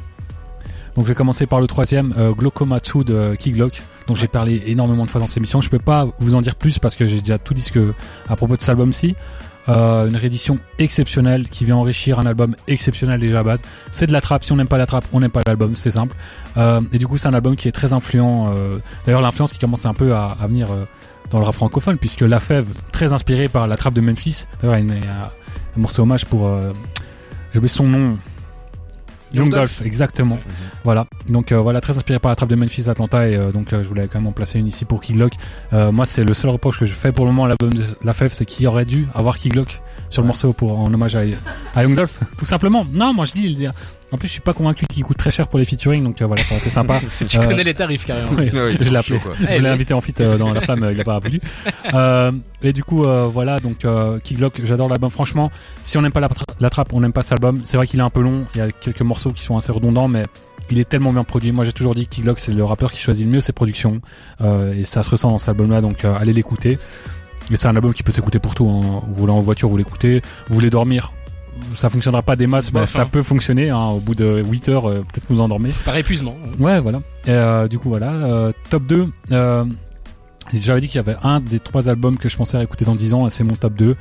Donc 0.97 1.05
je 1.05 1.09
vais 1.09 1.15
commencer 1.15 1.47
par 1.47 1.61
le 1.61 1.67
troisième, 1.67 2.15
euh, 2.17 2.33
Glaucoma 2.33 2.79
2 2.79 3.05
de 3.05 3.35
Key 3.35 3.51
Glock, 3.51 3.83
dont 4.07 4.15
j'ai 4.15 4.29
parlé 4.29 4.63
énormément 4.67 5.05
de 5.05 5.11
fois 5.11 5.21
dans 5.21 5.27
cette 5.27 5.39
émission. 5.39 5.61
Je 5.61 5.69
peux 5.69 5.79
pas 5.79 6.07
vous 6.19 6.35
en 6.35 6.41
dire 6.41 6.55
plus 6.55 6.79
parce 6.79 6.95
que 6.95 7.07
j'ai 7.07 7.21
déjà 7.21 7.39
tout 7.39 7.55
dit 7.55 7.63
ce 7.63 7.73
que 7.73 7.95
à 8.29 8.37
propos 8.37 8.57
de 8.57 8.61
cet 8.61 8.71
album-ci. 8.71 9.17
Euh, 9.67 10.09
une 10.11 10.17
réédition 10.17 10.59
exceptionnelle 10.79 11.49
qui 11.49 11.65
vient 11.65 11.77
enrichir 11.77 12.19
un 12.21 12.27
album 12.27 12.55
exceptionnel 12.69 13.19
déjà 13.19 13.41
à 13.41 13.43
base. 13.43 13.63
C'est 13.93 14.07
de 14.07 14.13
la 14.13 14.21
trappe. 14.21 14.45
Si 14.45 14.53
on 14.53 14.57
n'aime 14.57 14.69
pas 14.69 14.77
la 14.77 14.85
trappe, 14.87 15.07
on 15.15 15.21
n'aime 15.21 15.31
pas 15.31 15.41
l'album. 15.47 15.75
C'est 15.75 15.91
simple. 15.91 16.15
Euh, 16.59 16.83
et 16.93 16.99
du 16.99 17.07
coup, 17.07 17.17
c'est 17.17 17.29
un 17.29 17.35
album 17.35 17.57
qui 17.57 17.67
est 17.69 17.73
très 17.73 17.95
influent. 17.95 18.53
euh, 18.55 18.79
D'ailleurs, 19.07 19.23
l'influence 19.23 19.55
qui 19.55 19.59
commence 19.59 19.87
un 19.87 19.95
peu 19.95 20.15
à, 20.15 20.37
à 20.39 20.47
venir 20.47 20.71
euh, 20.71 20.85
dans 21.31 21.39
le 21.39 21.47
rap 21.47 21.55
francophone, 21.55 21.97
puisque 21.97 22.21
La 22.21 22.41
Fève, 22.41 22.67
très 22.93 23.15
inspiré 23.15 23.49
par 23.49 23.67
la 23.67 23.79
trappe 23.79 23.95
de 23.95 24.03
Memphis. 24.03 24.45
D'ailleurs, 24.63 24.77
un, 24.77 25.81
morceau 25.81 26.03
hommage 26.03 26.27
pour. 26.27 26.47
Euh, 26.47 26.73
J'ai 27.53 27.59
oublié 27.59 27.69
son 27.69 27.87
nom. 27.87 28.19
Young 29.35 29.51
Dolph, 29.51 29.83
exactement. 29.85 30.39
Voilà. 30.85 31.07
Donc 31.29 31.53
euh, 31.53 31.61
voilà, 31.61 31.81
très 31.81 31.97
inspiré 31.97 32.19
par 32.19 32.31
la 32.31 32.37
trappe 32.37 32.49
de 32.51 32.55
Memphis 32.55 32.89
Atlanta 32.89 33.29
et 33.29 33.37
euh, 33.37 33.53
donc 33.53 33.73
euh, 33.73 33.83
je 33.83 33.89
voulais 33.89 34.07
quand 34.11 34.19
même 34.19 34.29
en 34.29 34.33
placer 34.33 34.59
une 34.59 34.67
ici 34.67 34.85
pour 34.85 35.01
Key 35.01 35.15
Glock. 35.15 35.33
Euh, 35.73 35.93
moi, 35.93 36.05
c'est 36.05 36.25
le 36.25 36.35
seul 36.35 36.51
reproche 36.51 36.79
que 36.79 36.87
je 36.87 36.95
fais 36.95 37.13
pour 37.13 37.25
le 37.25 37.33
moment 37.33 37.45
à 37.45 37.49
l'album 37.49 37.73
de 37.73 37.83
La 38.03 38.13
Fève, 38.13 38.33
c'est 38.33 38.45
qu'il 38.45 38.67
aurait 38.67 38.85
dû 38.85 39.09
avoir 39.15 39.39
Key 39.39 39.49
Glock 39.49 39.81
sur 40.11 40.23
le 40.23 40.27
morceau 40.29 40.53
pour 40.53 40.79
en 40.79 40.93
hommage 40.93 41.17
à, 41.17 41.23
à 41.75 41.83
Young 41.83 41.95
Dolph, 41.95 42.21
tout 42.39 42.47
simplement. 42.47 42.87
Non, 42.93 43.13
moi 43.13 43.25
je 43.25 43.33
dis. 43.33 43.67
En 44.15 44.17
plus, 44.17 44.29
je 44.29 44.33
suis 44.35 44.41
pas 44.41 44.53
convaincu 44.53 44.87
qu'il 44.87 45.03
coûte 45.03 45.17
très 45.17 45.33
cher 45.33 45.49
pour 45.49 45.59
les 45.59 45.65
featuring, 45.65 46.05
donc 46.05 46.23
euh, 46.23 46.27
voilà, 46.27 46.45
ça 46.45 46.55
aurait 46.55 46.61
été 46.63 46.71
sympa. 46.71 47.01
Tu 47.27 47.37
Euh, 47.37 47.47
connais 47.49 47.65
les 47.65 47.75
tarifs 47.75 48.05
carrément. 48.07 48.31
Ouais, 48.31 48.49
je 48.81 48.89
l'ai 48.91 48.97
appelé. 48.97 49.19
Je 49.41 49.45
Eh, 49.49 49.55
l'ai 49.55 49.61
mais- 49.61 49.69
invité 49.71 49.93
en 49.93 50.01
fit 50.01 50.15
euh, 50.21 50.39
dans 50.39 50.53
la 50.53 50.61
flamme, 50.61 50.89
il 50.93 51.01
a 51.01 51.05
pas 51.05 51.19
voulu. 51.19 51.41
Euh, 51.95 52.33
et 52.63 52.73
du 52.73 52.83
coup, 52.85 53.05
euh, 53.05 53.29
voilà, 53.31 53.59
donc 53.59 53.85
euh, 53.85 54.19
Key 54.23 54.37
Glock, 54.37 54.61
j'adore 54.65 54.89
l'album. 54.89 55.11
Franchement, 55.11 55.51
si 55.85 55.99
on 55.99 56.03
n'aime 56.03 56.13
pas 56.13 56.21
la, 56.21 56.29
tra- 56.29 56.45
la 56.61 56.71
trappe, 56.71 56.93
on 56.93 57.01
n'aime 57.01 57.13
pas 57.13 57.23
cet 57.23 57.33
album. 57.33 57.61
C'est 57.65 57.77
vrai 57.77 57.87
qu'il 57.87 57.99
est 58.01 58.05
un 58.05 58.09
peu 58.11 58.21
long, 58.23 58.47
il 58.55 58.59
y 58.59 58.61
a 58.63 58.71
quelques 58.71 59.03
morceaux 59.03 59.31
qui 59.33 59.43
sont 59.45 59.57
assez 59.57 59.71
redondants, 59.73 60.09
mais 60.09 60.23
il 60.71 60.79
est 60.79 60.89
tellement 60.89 61.13
bien 61.13 61.25
produit. 61.25 61.53
Moi, 61.53 61.65
j'ai 61.65 61.73
toujours 61.73 61.95
dit 61.95 62.07
que 62.07 62.15
Key 62.17 62.23
Glock, 62.23 62.39
c'est 62.39 62.53
le 62.53 62.65
rappeur 62.65 62.91
qui 62.93 62.99
choisit 63.01 63.27
le 63.27 63.33
mieux 63.33 63.41
ses 63.41 63.53
productions, 63.53 64.01
euh, 64.41 64.73
et 64.75 64.85
ça 64.85 65.03
se 65.03 65.11
ressent 65.11 65.29
dans 65.29 65.39
cet 65.39 65.51
album-là, 65.51 65.81
donc 65.81 66.05
euh, 66.05 66.15
allez 66.17 66.33
l'écouter. 66.33 66.79
Et 67.51 67.57
c'est 67.57 67.69
un 67.69 67.75
album 67.77 67.93
qui 67.93 68.03
peut 68.03 68.13
s'écouter 68.13 68.39
pour 68.39 68.55
tout. 68.55 68.69
Hein. 68.69 69.03
Vous 69.09 69.15
voulez 69.15 69.33
en 69.33 69.41
voiture, 69.41 69.69
vous 69.69 69.77
l'écoutez. 69.77 70.23
Vous 70.49 70.55
voulez 70.55 70.71
dormir. 70.71 71.13
Ça 71.75 71.91
fonctionnera 71.91 72.23
pas 72.23 72.37
des 72.37 72.47
masses, 72.47 72.73
mais 72.73 72.81
Bof, 72.81 72.91
ça 72.91 73.05
peut 73.07 73.23
fonctionner. 73.23 73.71
Hein. 73.71 73.87
Au 73.89 74.01
bout 74.01 74.15
de 74.15 74.43
8 74.49 74.69
heures, 74.69 74.89
euh, 74.89 75.01
peut-être 75.01 75.27
que 75.27 75.33
vous 75.33 75.41
endormez. 75.41 75.71
Par 75.85 75.97
épuisement. 75.97 76.37
Ouais, 76.59 76.81
voilà. 76.81 76.99
Et, 77.27 77.31
euh, 77.31 77.69
du 77.69 77.79
coup, 77.79 77.89
voilà. 77.89 78.13
Euh, 78.13 78.53
top 78.71 78.85
2. 78.87 79.09
Euh, 79.33 79.65
J'avais 80.53 80.81
dit 80.81 80.89
qu'il 80.89 80.97
y 80.97 80.99
avait 81.01 81.17
un 81.23 81.41
des 81.41 81.59
trois 81.61 81.89
albums 81.89 82.19
que 82.19 82.29
je 82.29 82.37
pensais 82.37 82.57
réécouter 82.59 82.85
dans 82.85 82.95
10 82.95 83.15
ans, 83.15 83.27
et 83.27 83.31
c'est 83.31 83.45
mon 83.45 83.55
top 83.55 83.75
2. 83.75 83.97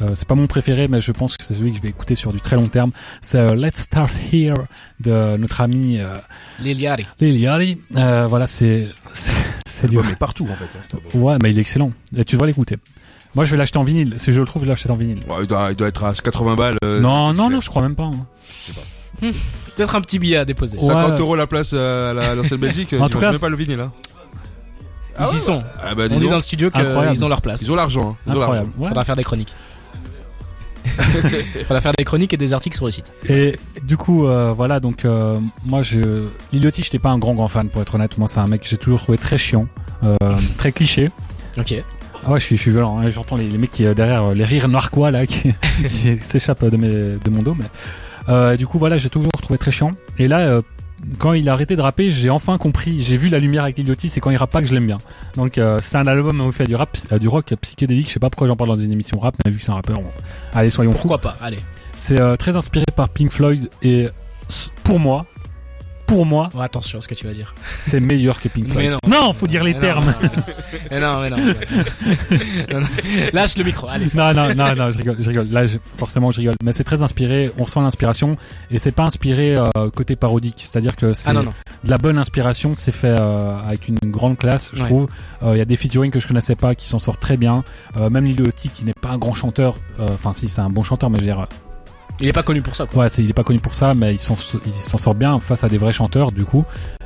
Euh, 0.00 0.14
c'est 0.14 0.26
pas 0.26 0.34
mon 0.34 0.46
préféré, 0.46 0.88
mais 0.88 1.00
je 1.00 1.12
pense 1.12 1.36
que 1.36 1.44
c'est 1.44 1.54
celui 1.54 1.70
que 1.70 1.76
je 1.76 1.82
vais 1.82 1.90
écouter 1.90 2.14
sur 2.14 2.32
du 2.32 2.40
très 2.40 2.56
long 2.56 2.66
terme. 2.66 2.92
C'est 3.20 3.38
euh, 3.38 3.54
Let's 3.54 3.80
Start 3.80 4.10
Here 4.32 4.54
de 5.00 5.36
notre 5.36 5.60
ami 5.60 5.98
euh, 6.00 6.16
Liliari. 6.60 7.06
Lil 7.20 7.36
Yachty. 7.38 7.78
Euh, 7.96 8.26
voilà, 8.26 8.46
c'est 8.46 8.88
c'est 9.12 9.88
du. 9.88 9.98
mais 9.98 10.16
partout 10.18 10.48
en 10.50 10.56
fait. 10.56 10.64
hein. 10.96 10.98
Ouais, 11.18 11.36
mais 11.42 11.50
il 11.50 11.58
est 11.58 11.60
excellent. 11.60 11.92
Et 12.16 12.24
tu 12.24 12.36
devrais 12.36 12.48
l'écouter. 12.48 12.78
Moi, 13.34 13.44
je 13.44 13.50
vais 13.52 13.56
l'acheter 13.56 13.78
en 13.78 13.82
vinyle. 13.82 14.14
Si 14.18 14.30
je 14.32 14.40
le 14.40 14.46
trouve, 14.46 14.64
je 14.64 14.68
l'achète 14.68 14.90
en 14.90 14.94
vinyle. 14.96 15.20
Ouais, 15.28 15.36
il, 15.42 15.46
doit, 15.46 15.68
il 15.70 15.76
doit 15.76 15.88
être 15.88 16.04
à 16.04 16.12
80 16.12 16.54
balles. 16.54 16.76
euh, 16.84 17.00
non, 17.00 17.32
non, 17.32 17.48
non, 17.50 17.60
je 17.60 17.70
crois 17.70 17.82
même 17.82 17.94
pas. 17.96 18.04
hein. 18.04 18.26
Peut-être 19.76 19.94
un 19.94 20.00
petit 20.02 20.18
billet 20.18 20.36
à 20.36 20.44
déposer. 20.44 20.76
Ouais. 20.78 20.84
50 20.86 21.18
euros 21.20 21.36
la 21.36 21.46
place 21.46 21.70
euh, 21.74 22.10
à 22.10 22.14
la- 22.14 22.30
à 22.32 22.34
l'ancienne 22.34 22.60
Belgique. 22.60 22.94
En 23.00 23.08
tout 23.08 23.18
cas- 23.18 23.30
même 23.30 23.40
pas 23.40 23.48
le 23.48 23.56
vinyle 23.56 23.78
là. 23.78 23.90
Ils 25.30 25.36
y 25.36 25.40
sont. 25.40 25.62
Ah 25.82 25.94
bah 25.94 26.04
On 26.10 26.18
dit 26.18 26.28
dans 26.28 26.36
le 26.36 26.40
studio 26.40 26.68
Incroyable. 26.72 27.10
qu'ils 27.14 27.24
ont 27.24 27.28
leur 27.28 27.42
place. 27.42 27.60
ils 27.62 27.70
ont 27.70 27.74
l'argent. 27.74 28.10
hein. 28.12 28.16
Ils 28.26 28.32
ont 28.32 28.40
l'argent. 28.40 28.42
Incroyable. 28.42 28.70
Ouais. 28.78 28.88
Faudra 28.88 29.04
faire 29.04 29.16
des 29.16 29.22
chroniques. 29.22 29.52
Faudra 31.66 31.80
faire 31.80 31.92
des 31.96 32.04
chroniques 32.04 32.32
et 32.32 32.36
des 32.36 32.52
articles 32.52 32.76
sur 32.76 32.86
le 32.86 32.90
site. 32.92 33.12
Et 33.28 33.56
du 33.84 33.96
coup, 33.96 34.26
euh, 34.26 34.52
voilà, 34.52 34.80
donc 34.80 35.04
euh, 35.04 35.38
moi, 35.64 35.82
je 35.82 36.28
Liliotti, 36.52 36.82
j'étais 36.82 36.98
pas 36.98 37.10
un 37.10 37.18
grand 37.18 37.34
grand 37.34 37.48
fan 37.48 37.68
pour 37.68 37.82
être 37.82 37.94
honnête. 37.94 38.18
Moi, 38.18 38.26
c'est 38.28 38.40
un 38.40 38.46
mec 38.46 38.62
que 38.62 38.68
j'ai 38.68 38.78
toujours 38.78 39.00
trouvé 39.00 39.18
très 39.18 39.38
chiant, 39.38 39.68
euh, 40.02 40.16
très 40.58 40.72
cliché. 40.72 41.10
Ok. 41.58 41.74
Ah 42.24 42.30
ouais, 42.32 42.40
je 42.40 42.44
suis, 42.44 42.56
je 42.56 42.62
suis 42.62 42.70
violent. 42.70 42.98
hein. 42.98 43.10
J'entends 43.10 43.36
les, 43.36 43.48
les 43.48 43.58
mecs 43.58 43.70
qui 43.70 43.84
euh, 43.86 43.94
derrière 43.94 44.22
euh, 44.24 44.34
les 44.34 44.44
rires 44.44 44.68
narquois 44.68 45.10
là 45.10 45.26
qui, 45.26 45.52
qui 45.88 46.16
s'échappent 46.16 46.64
de 46.64 46.76
mes 46.76 46.88
de 46.88 47.30
mon 47.30 47.42
dos. 47.42 47.54
Mais 47.54 47.64
euh, 48.28 48.56
du 48.56 48.66
coup, 48.66 48.78
voilà, 48.78 48.98
j'ai 48.98 49.10
toujours 49.10 49.32
trouvé 49.42 49.58
très 49.58 49.70
chiant. 49.72 49.92
Et 50.18 50.28
là, 50.28 50.38
euh, 50.40 50.62
quand 51.18 51.32
il 51.32 51.48
a 51.48 51.52
arrêté 51.52 51.74
de 51.74 51.80
rapper, 51.80 52.10
j'ai 52.10 52.30
enfin 52.30 52.58
compris. 52.58 53.00
J'ai 53.00 53.16
vu 53.16 53.28
la 53.28 53.40
lumière 53.40 53.64
avec 53.64 53.76
Liliotti. 53.78 54.08
C'est 54.08 54.20
quand 54.20 54.30
il 54.30 54.36
rappe 54.36 54.52
pas 54.52 54.60
que 54.60 54.68
je 54.68 54.74
l'aime 54.74 54.86
bien. 54.86 54.98
Donc 55.36 55.58
euh, 55.58 55.78
c'est 55.82 55.96
un 55.96 56.06
album 56.06 56.40
où 56.40 56.46
il 56.46 56.52
fait 56.52 56.66
du 56.68 56.76
rap, 56.76 56.96
euh, 57.10 57.18
du 57.18 57.26
rock 57.26 57.52
psychédélique. 57.60 58.06
Je 58.08 58.12
sais 58.12 58.20
pas 58.20 58.30
pourquoi 58.30 58.46
j'en 58.46 58.56
parle 58.56 58.70
dans 58.70 58.76
une 58.76 58.92
émission 58.92 59.18
rap, 59.18 59.34
mais 59.44 59.50
vu 59.50 59.58
que 59.58 59.64
c'est 59.64 59.72
un 59.72 59.74
rappeur, 59.74 59.98
on- 59.98 60.56
allez 60.58 60.70
soyons 60.70 60.92
fous. 60.92 61.08
Pourquoi 61.08 61.18
pas 61.18 61.36
Allez. 61.40 61.58
C'est 61.96 62.20
euh, 62.20 62.36
très 62.36 62.56
inspiré 62.56 62.84
par 62.94 63.08
Pink 63.08 63.30
Floyd 63.30 63.68
et 63.82 64.06
pour 64.84 65.00
moi, 65.00 65.26
pour 66.12 66.26
moi, 66.26 66.48
Oh, 66.54 66.60
attention 66.60 66.98
à 66.98 67.00
ce 67.00 67.08
que 67.08 67.14
tu 67.14 67.26
vas 67.26 67.32
dire. 67.32 67.54
c'est 67.76 68.00
meilleur 68.00 68.40
que 68.40 68.48
Pink 68.48 68.66
Mais 68.68 68.72
Floyd. 68.90 68.96
non. 69.08 69.32
faut 69.32 69.46
dire 69.46 69.64
les 69.64 69.74
Mais 69.74 69.80
termes. 69.80 70.04
non, 70.06 70.12
Mais 70.90 71.00
non, 71.00 71.20
mais 71.20 71.30
non. 71.30 71.36
Non, 72.72 72.80
non. 72.80 72.86
Lâche 73.32 73.56
le 73.56 73.64
micro. 73.64 73.86
Allez. 73.88 74.06
Non, 74.14 74.32
non, 74.34 74.54
non, 74.54 74.74
non, 74.74 74.90
je 74.90 74.98
rigole, 74.98 75.16
je 75.18 75.28
rigole. 75.28 75.48
Là, 75.50 75.66
je- 75.66 75.78
forcément, 75.96 76.30
je 76.30 76.38
rigole. 76.38 76.54
Mais 76.62 76.72
c'est 76.72 76.84
très 76.84 77.02
inspiré. 77.02 77.50
On 77.58 77.66
sent 77.66 77.80
l'inspiration 77.80 78.36
et 78.70 78.78
c'est 78.78 78.92
pas 78.92 79.04
inspiré 79.04 79.56
euh, 79.56 79.90
côté 79.94 80.16
parodique. 80.16 80.56
C'est-à-dire 80.58 80.96
que 80.96 81.12
c'est 81.14 81.30
Ah 81.30 81.32
non, 81.32 81.42
non. 81.44 81.52
de 81.84 81.90
la 81.90 81.98
bonne 81.98 82.18
inspiration. 82.18 82.74
C'est 82.74 82.92
fait 82.92 83.14
euh, 83.18 83.56
avec 83.66 83.88
une 83.88 83.98
grande 84.04 84.36
classe, 84.38 84.70
je 84.74 84.80
Ouais. 84.82 84.88
trouve. 84.88 85.08
Euh, 85.42 85.54
Il 85.54 85.58
y 85.58 85.62
a 85.62 85.64
des 85.64 85.76
featuring 85.76 86.10
que 86.10 86.20
je 86.20 86.26
connaissais 86.28 86.56
pas 86.56 86.74
qui 86.74 86.88
s'en 86.88 86.98
sortent 86.98 87.20
très 87.20 87.36
bien. 87.36 87.64
Euh, 87.96 88.10
même 88.10 88.24
Lil 88.24 88.42
qui 88.52 88.84
n'est 88.84 88.92
pas 88.94 89.10
un 89.10 89.18
grand 89.18 89.32
chanteur. 89.34 89.76
euh, 90.00 90.06
Enfin, 90.12 90.32
si, 90.32 90.48
c'est 90.48 90.60
un 90.60 90.70
bon 90.70 90.82
chanteur, 90.82 91.10
mais 91.10 91.18
je 91.18 91.24
veux 91.24 91.32
dire, 91.32 91.46
Il 92.20 92.28
est 92.28 92.32
pas 92.32 92.42
connu 92.42 92.62
pour 92.62 92.76
ça, 92.76 92.86
quoi. 92.86 93.04
Ouais, 93.04 93.08
c'est, 93.08 93.22
il 93.22 93.30
est 93.30 93.34
pas 93.34 93.42
connu 93.42 93.58
pour 93.58 93.74
ça, 93.74 93.94
mais 93.94 94.14
il 94.14 94.18
s'en, 94.18 94.36
sort 94.36 95.14
bien 95.14 95.40
face 95.40 95.64
à 95.64 95.68
des 95.68 95.78
vrais 95.78 95.92
chanteurs, 95.92 96.32
du 96.32 96.44
coup. 96.44 96.64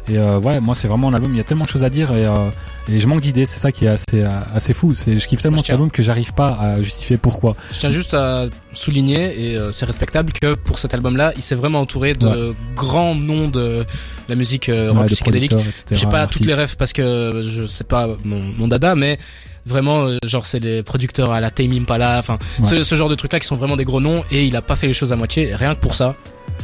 Et 0.09 0.19
euh, 0.19 0.39
ouais, 0.39 0.61
moi, 0.61 0.75
c'est 0.75 0.89
vraiment 0.89 1.09
un 1.09 1.15
album. 1.15 1.33
Il 1.33 1.39
y 1.39 1.41
a 1.41 1.45
tellement 1.45 1.65
de 1.65 1.69
choses 1.69 1.85
à 1.85 1.91
dire 1.91 2.15
et, 2.15 2.25
euh, 2.25 2.51
et 2.89 2.99
je 2.99 3.07
manque 3.09 3.21
d'idées. 3.21 3.47
C'est 3.47 3.59
ça 3.59 3.73
qui 3.73 3.87
est 3.87 3.89
assez, 3.89 4.05
euh, 4.15 4.29
assez 4.55 4.73
fou. 4.73 4.95
C'est, 4.95 5.19
je 5.19 5.27
kiffe 5.27 5.43
tellement 5.43 5.57
cet 5.57 5.71
album 5.71 5.91
que 5.91 6.03
j'arrive 6.03 6.33
pas 6.33 6.49
à 6.49 6.83
justifier 6.83 7.17
pourquoi. 7.17 7.57
Je 7.73 7.79
tiens 7.79 7.91
juste 7.91 8.15
à 8.15 8.47
souligner, 8.73 9.51
et 9.51 9.57
euh, 9.57 9.73
c'est 9.73 9.87
respectable, 9.87 10.33
que 10.33 10.55
pour 10.55 10.79
cet 10.79 10.95
album-là, 10.95 11.33
il 11.37 11.43
s'est 11.43 11.55
vraiment 11.55 11.81
entouré 11.81 12.15
de 12.15 12.55
grands 12.75 13.15
noms 13.15 13.49
de 13.49 13.85
la 14.29 14.35
musique 14.35 14.69
euh, 14.69 14.93
rock 14.93 15.03
Ouais, 15.03 15.07
psychédélique. 15.07 15.55
J'ai 15.91 16.07
pas 16.07 16.23
artistes. 16.23 16.39
toutes 16.39 16.47
les 16.47 16.55
rêves 16.55 16.77
parce 16.77 16.93
que 16.93 17.43
je 17.47 17.67
sais 17.67 17.85
pas 17.85 18.17
mon, 18.25 18.41
mon 18.41 18.69
dada, 18.69 18.95
mais 18.95 19.19
vraiment, 19.67 20.07
euh, 20.07 20.19
genre, 20.25 20.47
c'est 20.47 20.61
les 20.61 20.83
producteurs 20.83 21.33
à 21.33 21.41
la 21.41 21.51
Tame 21.51 21.73
Impala, 21.73 22.19
enfin, 22.19 22.39
Ouais. 22.61 22.65
ce, 22.69 22.85
ce 22.85 22.95
genre 22.95 23.09
de 23.09 23.15
trucs-là 23.17 23.41
qui 23.41 23.47
sont 23.47 23.57
vraiment 23.57 23.77
des 23.77 23.85
gros 23.85 24.01
noms, 24.01 24.25
et 24.31 24.45
il 24.47 24.57
a 24.57 24.63
pas 24.63 24.77
fait 24.77 24.87
les 24.87 24.95
choses 24.95 25.13
à 25.13 25.17
moitié, 25.17 25.55
rien 25.55 25.75
que 25.75 25.81
pour 25.81 25.95
ça, 25.95 26.15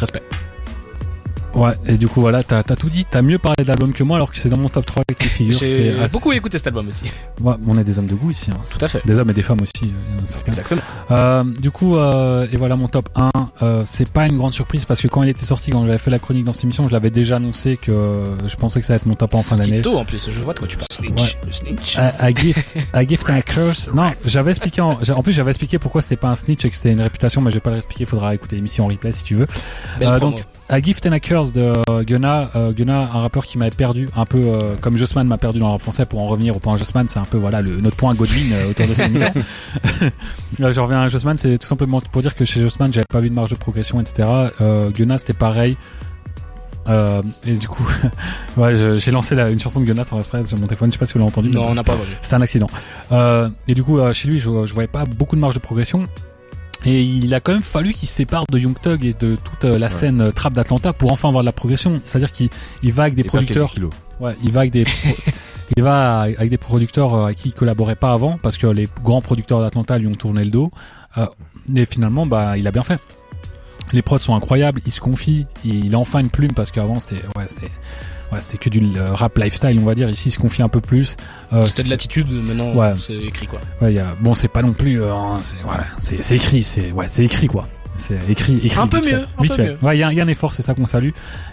respect. 0.01 0.23
Ouais, 1.55 1.73
et 1.87 1.99
du 1.99 2.09
coup, 2.09 2.21
voilà, 2.23 2.43
t'as, 2.43 2.63
t'as 2.63 2.77
tout 2.77 2.89
dit. 2.89 3.05
T'as 3.05 3.21
mieux 3.21 3.39
parlé 3.39 3.63
de 3.63 3.69
l'album 3.69 3.93
que 3.93 4.03
moi, 4.03 4.17
alors 4.17 4.33
que 4.33 4.39
c'est 4.39 4.49
dans 4.49 4.57
mon 4.57 4.69
top 4.71 4.87
3 4.87 5.05
qui 5.19 5.29
figure. 5.29 5.59
J'ai 5.59 5.67
C'est 5.93 5.99
assez- 6.01 6.13
beaucoup 6.13 6.33
écouté 6.33 6.57
cet 6.57 6.69
album 6.69 6.89
aussi. 6.89 7.05
Ouais, 7.41 7.55
on 7.67 7.77
est 7.77 7.85
des 7.85 7.99
hommes 7.99 8.07
de 8.07 8.15
goût 8.15 8.31
ici. 8.31 8.51
hein. 8.51 8.59
Tout 8.71 8.83
à 8.83 8.89
fait. 8.89 9.03
Des 9.05 9.19
hommes 9.19 9.29
et 9.31 9.35
des 9.35 9.43
femmes 9.43 9.61
aussi. 9.61 9.73
euh, 9.85 9.89
il 10.09 10.17
y 10.19 10.21
en 10.21 10.25
a 10.25 10.27
certains. 10.27 10.49
Exactement. 10.49 10.81
Euh, 11.11 11.45
du 11.45 11.71
coup, 11.71 11.97
euh, 11.97 12.47
et 12.51 12.57
voilà 12.57 12.77
mon 12.77 12.89
top 12.89 13.11
1. 13.17 13.31
Euh, 13.61 13.83
c'est 13.85 14.09
pas 14.09 14.27
une 14.27 14.39
grande 14.39 14.55
surprise 14.55 14.87
parce 14.87 15.01
que 15.03 15.09
quand 15.09 15.23
il 15.23 15.29
était 15.29 15.45
sorti, 15.45 15.71
quand 15.71 15.85
j'avais 15.85 15.99
fait 15.99 16.11
la 16.11 16.19
chronique 16.19 16.45
dans 16.45 16.53
cette 16.55 16.65
émission, 16.65 16.85
je 16.89 16.93
l'avais 16.93 17.11
déjà 17.11 17.37
annoncé 17.37 17.77
que 17.77 18.25
je 18.47 18.57
pensais 18.57 18.81
que 18.81 18.87
ça 18.87 18.95
allait 18.95 19.01
être 19.01 19.07
mon 19.07 19.15
top 19.15 19.35
1 19.35 19.39
en 19.39 19.43
fin 19.43 19.57
d'année. 19.57 19.83
tôt 19.83 19.99
en 19.99 20.05
plus, 20.07 20.31
je 20.31 20.41
vois 20.41 20.55
de 20.55 20.59
quoi 20.59 20.69
tu 20.69 20.77
parles. 20.79 21.11
Ouais. 21.11 21.97
A, 21.97 22.25
a 22.25 22.31
gift, 22.35 22.77
a 22.95 23.07
gift 23.07 23.29
and 23.29 23.35
a 23.35 23.43
curse. 23.43 23.91
Non, 23.95 24.11
j'avais 24.25 24.51
expliqué 24.53 24.81
en, 24.81 24.99
j'ai- 25.03 25.13
en 25.13 25.23
plus 25.23 25.33
j'avais 25.33 25.51
expliqué 25.51 25.79
pourquoi 25.79 26.01
c'était 26.01 26.17
pas 26.17 26.29
un 26.31 26.37
snitch 26.37 26.65
et 26.65 26.71
que 26.71 26.77
c'était 26.77 26.93
une 26.93 27.01
réputation, 27.03 27.41
mais 27.43 27.51
je 27.51 27.57
vais 27.57 27.61
pas 27.61 27.71
le 27.71 27.77
expliquer. 27.77 28.07
Faudra 28.07 28.35
écouter 28.35 28.57
l'émission 28.57 28.85
en 28.85 28.89
replay 28.89 29.13
si 29.13 29.25
tu 29.25 29.35
veux. 29.35 29.47
Euh, 30.01 30.17
promo. 30.19 30.33
donc, 30.37 30.45
A 30.73 30.81
Gift 30.81 31.05
and 31.07 31.13
a 31.13 31.21
Curse 31.21 31.53
de 31.53 31.71
euh, 31.91 32.03
Gunna, 32.03 32.51
euh, 32.57 32.73
Gunna, 32.73 33.01
un 33.01 33.19
rappeur 33.19 33.45
qui 33.45 33.59
m'avait 33.59 33.71
perdu, 33.77 34.09
un 34.17 34.25
peu 34.25 34.41
euh, 34.43 34.75
comme 34.81 34.97
Jossman 34.97 35.27
m'a 35.27 35.37
perdu 35.37 35.59
dans 35.59 35.67
le 35.67 35.73
rap 35.73 35.83
français. 35.83 36.07
Pour 36.07 36.23
en 36.23 36.27
revenir 36.29 36.57
au 36.57 36.61
point 36.61 36.77
Jossman, 36.77 37.07
c'est 37.09 37.19
un 37.19 37.25
peu 37.27 37.37
voilà 37.37 37.61
le, 37.61 37.83
notre 37.83 37.97
point 37.97 38.15
Godwin 38.15 38.51
euh, 38.55 38.71
autour 38.71 38.87
de 38.87 38.95
cette 38.95 39.09
émission. 39.11 39.31
Là, 40.59 40.73
je 40.73 40.81
reviens 40.81 41.03
à 41.03 41.09
Jossman, 41.09 41.37
c'est 41.37 41.59
tout 41.59 41.67
simplement 41.67 42.01
pour 42.01 42.23
dire 42.23 42.35
que 42.35 42.47
chez 42.47 42.61
Jossman, 42.63 42.91
j'avais 42.91 43.05
pas 43.13 43.21
vu 43.21 43.29
de 43.29 43.35
marge 43.35 43.51
de 43.51 43.57
progression, 43.57 44.01
etc. 44.01 44.27
Gunna, 44.95 45.19
c'était 45.19 45.35
pareil. 45.35 45.77
Et 46.89 47.55
du 47.55 47.69
coup, 47.69 47.87
ouais, 48.57 48.99
j'ai 48.99 49.11
lancé 49.11 49.35
la- 49.35 49.51
une 49.51 49.61
chanson 49.61 49.81
de 49.81 49.85
Gunna 49.85 50.05
sans 50.05 50.17
exprès 50.17 50.43
sur 50.47 50.57
mon 50.59 50.67
téléphone. 50.67 50.89
Je 50.91 50.95
sais 50.95 50.99
pas 50.99 51.05
si 51.05 51.13
vous 51.13 51.19
l'avez 51.19 51.29
entendu. 51.31 51.51
mais 51.51 51.57
Non, 51.57 51.69
on 51.69 51.75
n'a 51.75 51.85
pas 51.85 51.97
volé. 51.97 52.09
c'est 52.23 52.35
un 52.35 52.41
accident. 52.41 52.69
Et 53.69 53.75
du 53.75 53.83
coup, 53.83 53.99
chez 54.15 54.27
lui, 54.27 54.39
je, 54.39 54.65
je 54.65 54.73
voyais 54.73 54.89
pas 54.89 55.05
beaucoup 55.05 55.37
de 55.37 55.41
marge 55.43 55.55
de 55.55 55.61
progression. 55.61 56.09
Et 56.85 57.03
il 57.03 57.33
a 57.35 57.41
quand 57.41 57.53
même 57.53 57.63
fallu 57.63 57.93
qu'il 57.93 58.09
se 58.09 58.15
sépare 58.17 58.45
de 58.51 58.59
Young 58.59 58.75
Thug 58.81 59.05
et 59.05 59.13
de 59.13 59.37
toute 59.37 59.65
euh, 59.65 59.79
la 59.79 59.87
Ouais. 59.87 59.93
scène 59.93 60.21
euh, 60.21 60.31
trap 60.33 60.53
d'Atlanta 60.53 60.93
pour 60.93 61.13
enfin 61.13 61.29
avoir 61.29 61.43
de 61.45 61.47
la 61.47 61.53
progression. 61.53 62.01
C'est-à-dire 62.05 62.33
qu'il 62.33 62.49
il 62.83 62.93
va 62.93 63.05
avec 63.05 63.15
des 63.15 63.21
Et 63.23 63.25
producteurs. 63.25 63.73
Ouais, 64.21 64.35
il 64.43 64.51
va 64.51 64.61
avec 64.61 64.73
des 64.73 64.85
il 65.77 65.83
va 65.83 66.21
avec 66.23 66.51
des 66.51 66.59
producteurs 66.59 67.15
euh, 67.15 67.25
avec 67.27 67.39
qui 67.39 67.49
il 67.51 67.53
collaborait 67.53 67.95
pas 67.97 68.11
avant 68.13 68.37
parce 68.37 68.59
que 68.59 68.67
les 68.67 68.89
grands 69.05 69.23
producteurs 69.23 69.61
d'Atlanta 69.61 69.97
lui 69.99 70.09
ont 70.09 70.15
tourné 70.15 70.45
le 70.45 70.51
dos. 70.51 70.71
Euh, 71.19 71.27
et 71.75 71.85
finalement, 71.85 72.27
bah, 72.27 72.57
il 72.59 72.67
a 72.67 72.73
bien 72.73 72.83
fait. 72.83 73.01
Les 73.93 74.03
prods 74.03 74.19
sont 74.19 74.35
incroyables, 74.35 74.81
il 74.87 74.91
se 74.93 75.01
confie, 75.01 75.47
il, 75.65 75.85
il 75.85 75.95
a 75.95 75.99
enfin 75.99 76.19
une 76.21 76.31
plume 76.31 76.53
parce 76.53 76.71
qu'avant 76.71 76.99
c'était 76.99 77.23
ouais, 77.37 77.47
c'était 77.47 77.71
ouais, 78.33 78.41
c'était 78.41 78.59
que 78.59 78.69
du 78.71 78.81
euh, 78.99 79.13
rap 79.15 79.37
lifestyle, 79.39 79.79
on 79.81 79.85
va 79.85 79.95
dire. 79.95 80.09
Ici, 80.11 80.29
il 80.29 80.33
se 80.33 80.39
confie 80.39 80.63
un 80.63 80.69
peu 80.69 80.81
plus. 80.81 81.17
Euh, 81.53 81.65
C'était 81.67 81.85
de 81.85 81.91
l'attitude, 81.91 82.31
maintenant 82.31 82.75
Ouais. 82.75 82.95
c'est 83.01 83.15
écrit 83.19 83.47
quoi. 83.47 83.61
ouais, 83.81 83.93
il 83.93 83.97
y 83.97 84.01
a- 84.01 84.15
bon, 84.21 84.35
c'est 84.35 84.49
pas 84.49 84.63
non 84.63 84.73
plus 84.73 85.01
euh, 85.03 85.13
hein, 85.13 85.39
c'est 85.43 85.57
voilà, 85.63 85.85
c'est 85.99 86.35
écrit, 86.37 86.63
c'est 86.63 86.93
ouais, 86.93 87.07
c'est 87.09 87.25
écrit 87.25 87.47
quoi. 87.47 87.69
C'est 87.99 88.19
écrit, 88.31 88.57
écrit. 88.63 88.81
Un 88.81 88.87
peu 88.87 88.97
vite 88.97 89.05
fait. 89.11 89.13
mieux, 89.17 89.27
un 89.39 89.43
Vite 89.43 89.57
peu 89.57 89.63
fait. 89.63 89.69
mieux. 89.73 89.79
Ouais, 89.83 89.97
il 89.97 89.99
y 89.99 90.15
y 90.17 90.21
a 90.21 90.25
un 90.25 90.29
effort, 90.29 90.55
c'est 90.55 90.63
ça 90.63 90.73
qu'on 90.75 90.87
salue. 90.87 91.11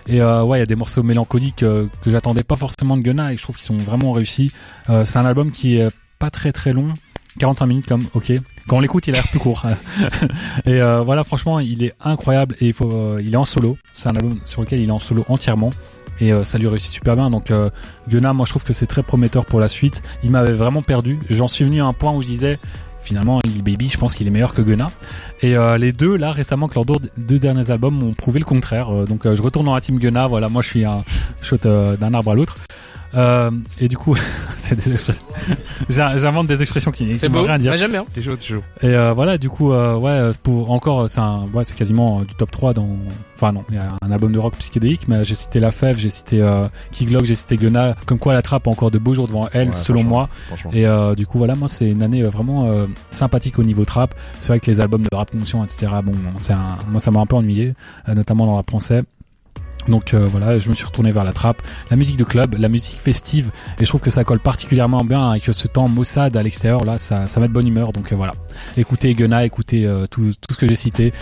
Et 0.07 0.21
euh, 0.21 0.41
ouais, 0.43 0.57
il 0.57 0.61
y 0.61 0.63
a 0.63 0.65
des 0.65 0.75
morceaux 0.77 1.03
mélancoliques 1.03 1.57
que 1.57 1.89
j'attendais 2.07 2.43
pas 2.43 2.55
forcément 2.55 2.95
de 2.95 3.01
Gunna 3.01 3.33
et 3.33 3.37
je 3.37 3.41
trouve 3.43 3.57
qu'ils 3.57 3.65
sont 3.65 3.75
vraiment 3.77 4.11
réussis. 4.11 4.49
C'est 4.87 5.17
un 5.17 5.25
album 5.25 5.51
qui 5.51 5.75
est 5.77 5.89
pas 6.17 6.29
très 6.29 6.51
très 6.53 6.71
long. 6.71 6.93
45 7.37 7.65
minutes 7.67 7.85
comme 7.85 8.01
ok 8.15 8.33
quand 8.67 8.77
on 8.77 8.79
l'écoute 8.79 9.07
il 9.07 9.11
a 9.13 9.17
l'air 9.17 9.27
plus 9.27 9.39
court 9.39 9.63
et 10.65 10.81
euh, 10.81 11.01
voilà 11.03 11.23
franchement 11.23 11.59
il 11.59 11.83
est 11.83 11.93
incroyable 12.01 12.55
et 12.59 12.65
il 12.67 12.73
faut 12.73 12.91
euh, 12.91 13.21
il 13.23 13.31
est 13.33 13.37
en 13.37 13.45
solo 13.45 13.77
c'est 13.93 14.09
un 14.09 14.13
album 14.15 14.39
sur 14.45 14.61
lequel 14.61 14.79
il 14.79 14.89
est 14.89 14.91
en 14.91 14.99
solo 14.99 15.23
entièrement 15.29 15.69
et 16.19 16.33
euh, 16.33 16.43
ça 16.43 16.57
lui 16.57 16.67
réussit 16.67 16.91
super 16.91 17.15
bien. 17.15 17.29
Donc 17.29 17.51
euh, 17.51 17.69
Gunna 18.07 18.33
moi 18.33 18.45
je 18.45 18.51
trouve 18.51 18.63
que 18.63 18.73
c'est 18.73 18.87
très 18.87 19.03
prometteur 19.03 19.45
pour 19.45 19.59
la 19.59 19.67
suite. 19.67 20.01
Il 20.23 20.31
m'avait 20.31 20.53
vraiment 20.53 20.81
perdu. 20.81 21.19
J'en 21.29 21.47
suis 21.47 21.63
venu 21.65 21.81
à 21.81 21.85
un 21.85 21.93
point 21.93 22.11
où 22.11 22.21
je 22.21 22.27
disais 22.27 22.59
finalement 23.01 23.39
Lil 23.45 23.63
Baby 23.63 23.87
je 23.87 23.97
pense 23.97 24.13
qu'il 24.13 24.27
est 24.27 24.29
meilleur 24.29 24.53
que 24.53 24.61
Gunna 24.61 24.87
et 25.41 25.55
euh, 25.55 25.77
les 25.77 25.93
deux 25.93 26.17
là 26.17 26.31
récemment 26.33 26.67
que 26.67 26.75
leurs 26.75 26.83
deux, 26.85 26.95
deux 27.17 27.39
derniers 27.39 27.71
albums 27.71 27.95
m'ont 27.95 28.13
prouvé 28.13 28.39
le 28.39 28.45
contraire. 28.45 28.93
Euh, 28.93 29.05
donc 29.05 29.25
euh, 29.25 29.35
je 29.35 29.41
retourne 29.41 29.65
dans 29.65 29.73
la 29.73 29.79
team 29.81 29.97
Gunna 29.99 30.27
voilà 30.27 30.49
moi 30.49 30.61
je 30.61 30.67
suis 30.67 30.85
un 30.85 31.03
shot 31.41 31.55
euh, 31.65 31.95
d'un 31.95 32.13
arbre 32.13 32.31
à 32.31 32.35
l'autre. 32.35 32.57
Euh, 33.15 33.49
et 33.79 33.87
du 33.87 33.97
coup 33.97 34.15
c'est 34.57 34.75
des 34.75 34.91
expressions 34.91 35.25
J'a- 35.89 36.17
j'invente 36.17 36.45
des 36.47 36.61
expressions 36.61 36.91
qui, 36.91 37.15
C'est 37.17 37.27
veulent 37.27 37.41
beau, 37.41 37.47
rien 37.47 37.57
dire. 37.57 37.71
Mais 37.71 37.77
j'aime 37.77 37.91
bien. 37.91 38.05
T'es 38.13 38.21
chaud, 38.21 38.35
t'es 38.35 38.45
chaud. 38.45 38.61
et 38.81 38.87
euh, 38.93 39.13
voilà, 39.13 39.37
du 39.39 39.49
coup, 39.49 39.71
euh, 39.71 39.95
ouais, 39.95 40.31
pour 40.43 40.69
encore, 40.71 41.09
c'est 41.09 41.21
un, 41.21 41.47
ouais, 41.53 41.63
c'est 41.63 41.75
quasiment 41.75 42.19
euh, 42.19 42.23
du 42.25 42.35
top 42.35 42.51
3 42.51 42.73
dans. 42.75 42.97
Enfin 43.41 43.53
non, 43.53 43.63
il 43.69 43.75
y 43.75 43.77
a 43.77 43.87
un 44.01 44.11
album 44.11 44.33
de 44.33 44.37
rock 44.39 44.55
psychédélique, 44.57 45.07
mais 45.07 45.23
j'ai 45.23 45.35
cité 45.35 45.61
La 45.61 45.71
Fève, 45.71 45.97
j'ai 45.97 46.09
cité 46.09 46.41
euh, 46.41 46.65
Kiglock, 46.91 47.23
j'ai 47.23 47.35
cité 47.35 47.55
Gunna. 47.55 47.95
Comme 48.05 48.19
quoi, 48.19 48.33
la 48.33 48.41
trappe 48.41 48.67
a 48.67 48.69
encore 48.69 48.91
de 48.91 48.97
beaux 48.97 49.13
jours 49.13 49.27
devant 49.27 49.47
elle, 49.53 49.69
Ouais, 49.69 49.73
selon 49.73 49.99
franchement. 49.99 50.09
moi. 50.17 50.29
Franchement. 50.47 50.71
Et 50.73 50.85
euh, 50.85 51.15
du 51.15 51.25
coup, 51.25 51.37
voilà, 51.37 51.55
moi, 51.55 51.69
c'est 51.69 51.89
une 51.89 52.03
année 52.03 52.21
euh, 52.21 52.29
vraiment 52.29 52.65
euh, 52.65 52.85
sympathique 53.11 53.57
au 53.57 53.63
niveau 53.63 53.85
trap. 53.85 54.13
C'est 54.41 54.49
vrai 54.49 54.59
que 54.59 54.69
les 54.69 54.81
albums 54.81 55.03
de 55.03 55.15
rap 55.15 55.31
conscient, 55.31 55.63
etc. 55.63 55.87
Bon, 56.03 56.11
c'est 56.37 56.51
un, 56.51 56.79
moi, 56.89 56.99
ça 56.99 57.11
m'a 57.11 57.21
un 57.21 57.25
peu 57.25 57.37
ennuyé, 57.37 57.75
euh, 58.09 58.13
notamment 58.13 58.45
dans 58.45 58.57
la 58.57 58.63
français. 58.63 59.03
Donc 59.87 60.13
euh, 60.13 60.25
voilà, 60.25 60.59
je 60.59 60.69
me 60.69 60.75
suis 60.75 60.85
retourné 60.85 61.09
vers 61.09 61.23
la 61.23 61.31
trappe, 61.31 61.61
la 61.89 61.95
musique 61.95 62.17
de 62.17 62.25
club, 62.25 62.55
la 62.59 62.67
musique 62.67 62.99
festive, 62.99 63.49
et 63.79 63.85
je 63.85 63.89
trouve 63.89 64.01
que 64.01 64.11
ça 64.11 64.25
colle 64.25 64.41
particulièrement 64.41 64.99
bien 65.05 65.31
avec 65.31 65.45
ce 65.45 65.67
temps 65.69 65.87
maussade 65.87 66.35
à 66.35 66.43
l'extérieur. 66.43 66.83
Là, 66.83 66.97
ça, 66.97 67.27
ça 67.27 67.39
met 67.39 67.47
de 67.47 67.53
bonne 67.53 67.65
humeur. 67.67 67.93
Donc 67.93 68.11
euh, 68.11 68.15
voilà, 68.15 68.33
écoutez 68.75 69.13
Gunna, 69.15 69.45
écoutez 69.45 69.87
euh, 69.87 70.05
tout, 70.05 70.25
tout 70.25 70.53
ce 70.53 70.57
que 70.57 70.67
j'ai 70.67 70.75
cité, 70.75 71.13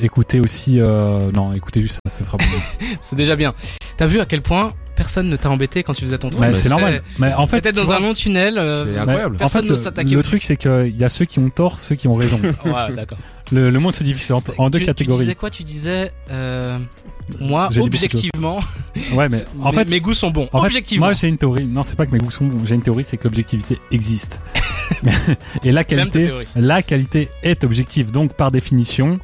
écoutez 0.00 0.40
aussi, 0.40 0.80
euh, 0.80 1.30
non, 1.32 1.52
écoutez 1.52 1.80
juste 1.80 2.00
ça, 2.06 2.18
ça 2.18 2.24
sera 2.24 2.38
bon. 2.38 2.44
C'est 3.00 3.16
déjà 3.16 3.36
bien. 3.36 3.54
T'as 3.96 4.06
vu 4.06 4.20
à 4.20 4.26
quel 4.26 4.42
point 4.42 4.72
personne 4.94 5.28
ne 5.28 5.36
t'a 5.36 5.50
embêté 5.50 5.82
quand 5.82 5.92
tu 5.94 6.02
faisais 6.02 6.18
ton 6.18 6.30
truc? 6.30 6.40
Mais 6.40 6.50
bah, 6.50 6.56
c'est 6.56 6.68
normal. 6.70 7.02
Mais 7.18 7.32
en 7.34 7.46
fait, 7.46 7.60
Peut-être 7.60 7.76
dans 7.76 7.84
vois, 7.84 7.96
un 7.96 8.00
long 8.00 8.14
tunnel. 8.14 8.56
euh, 8.58 8.84
C'est 8.92 8.98
incroyable. 8.98 9.36
En 9.36 9.38
Personne 9.38 9.62
fait, 9.62 9.68
ne 9.68 9.72
le, 9.72 9.76
s'attaquait 9.76 10.14
le 10.14 10.22
truc, 10.22 10.42
c'est 10.42 10.56
qu'il 10.56 10.96
y 10.96 11.04
a 11.04 11.08
ceux 11.08 11.24
qui 11.24 11.38
ont 11.38 11.48
tort, 11.48 11.80
ceux 11.80 11.94
qui 11.94 12.08
ont 12.08 12.14
raison. 12.14 12.40
D'accord. 12.94 13.18
le, 13.52 13.70
le 13.70 13.78
monde 13.78 13.94
se 13.94 14.02
divise 14.04 14.32
en, 14.32 14.42
en 14.58 14.70
deux 14.70 14.78
Tu- 14.80 14.84
catégories. 14.86 15.18
Tu 15.20 15.24
disais 15.24 15.34
quoi? 15.34 15.50
Tu 15.50 15.64
disais 15.64 16.12
euh, 16.30 16.78
moi 17.40 17.68
objectivement, 17.78 18.60
Ouais, 19.12 19.28
mais 19.28 19.38
en 19.62 19.70
mes, 19.70 19.74
fait, 19.76 19.90
mes 19.90 20.00
goûts 20.00 20.14
sont 20.14 20.30
bons. 20.30 20.48
En 20.52 20.60
fait, 20.60 20.66
objectivement. 20.66 21.06
moi 21.06 21.12
j'ai 21.14 21.28
une 21.28 21.38
théorie. 21.38 21.66
Non, 21.66 21.82
c'est 21.82 21.96
pas 21.96 22.06
que 22.06 22.12
mes 22.12 22.18
goûts 22.18 22.30
sont 22.30 22.44
bons. 22.46 22.64
J'ai 22.64 22.74
une 22.74 22.82
théorie, 22.82 23.04
c'est 23.04 23.16
que 23.16 23.24
l'objectivité 23.24 23.78
existe. 23.90 24.40
Et 25.64 25.72
la 25.72 25.84
qualité, 25.84 26.30
la 26.54 26.82
qualité 26.82 27.28
est 27.42 27.64
objective. 27.64 28.10
Donc 28.12 28.34
par 28.34 28.50
définition, 28.50 29.18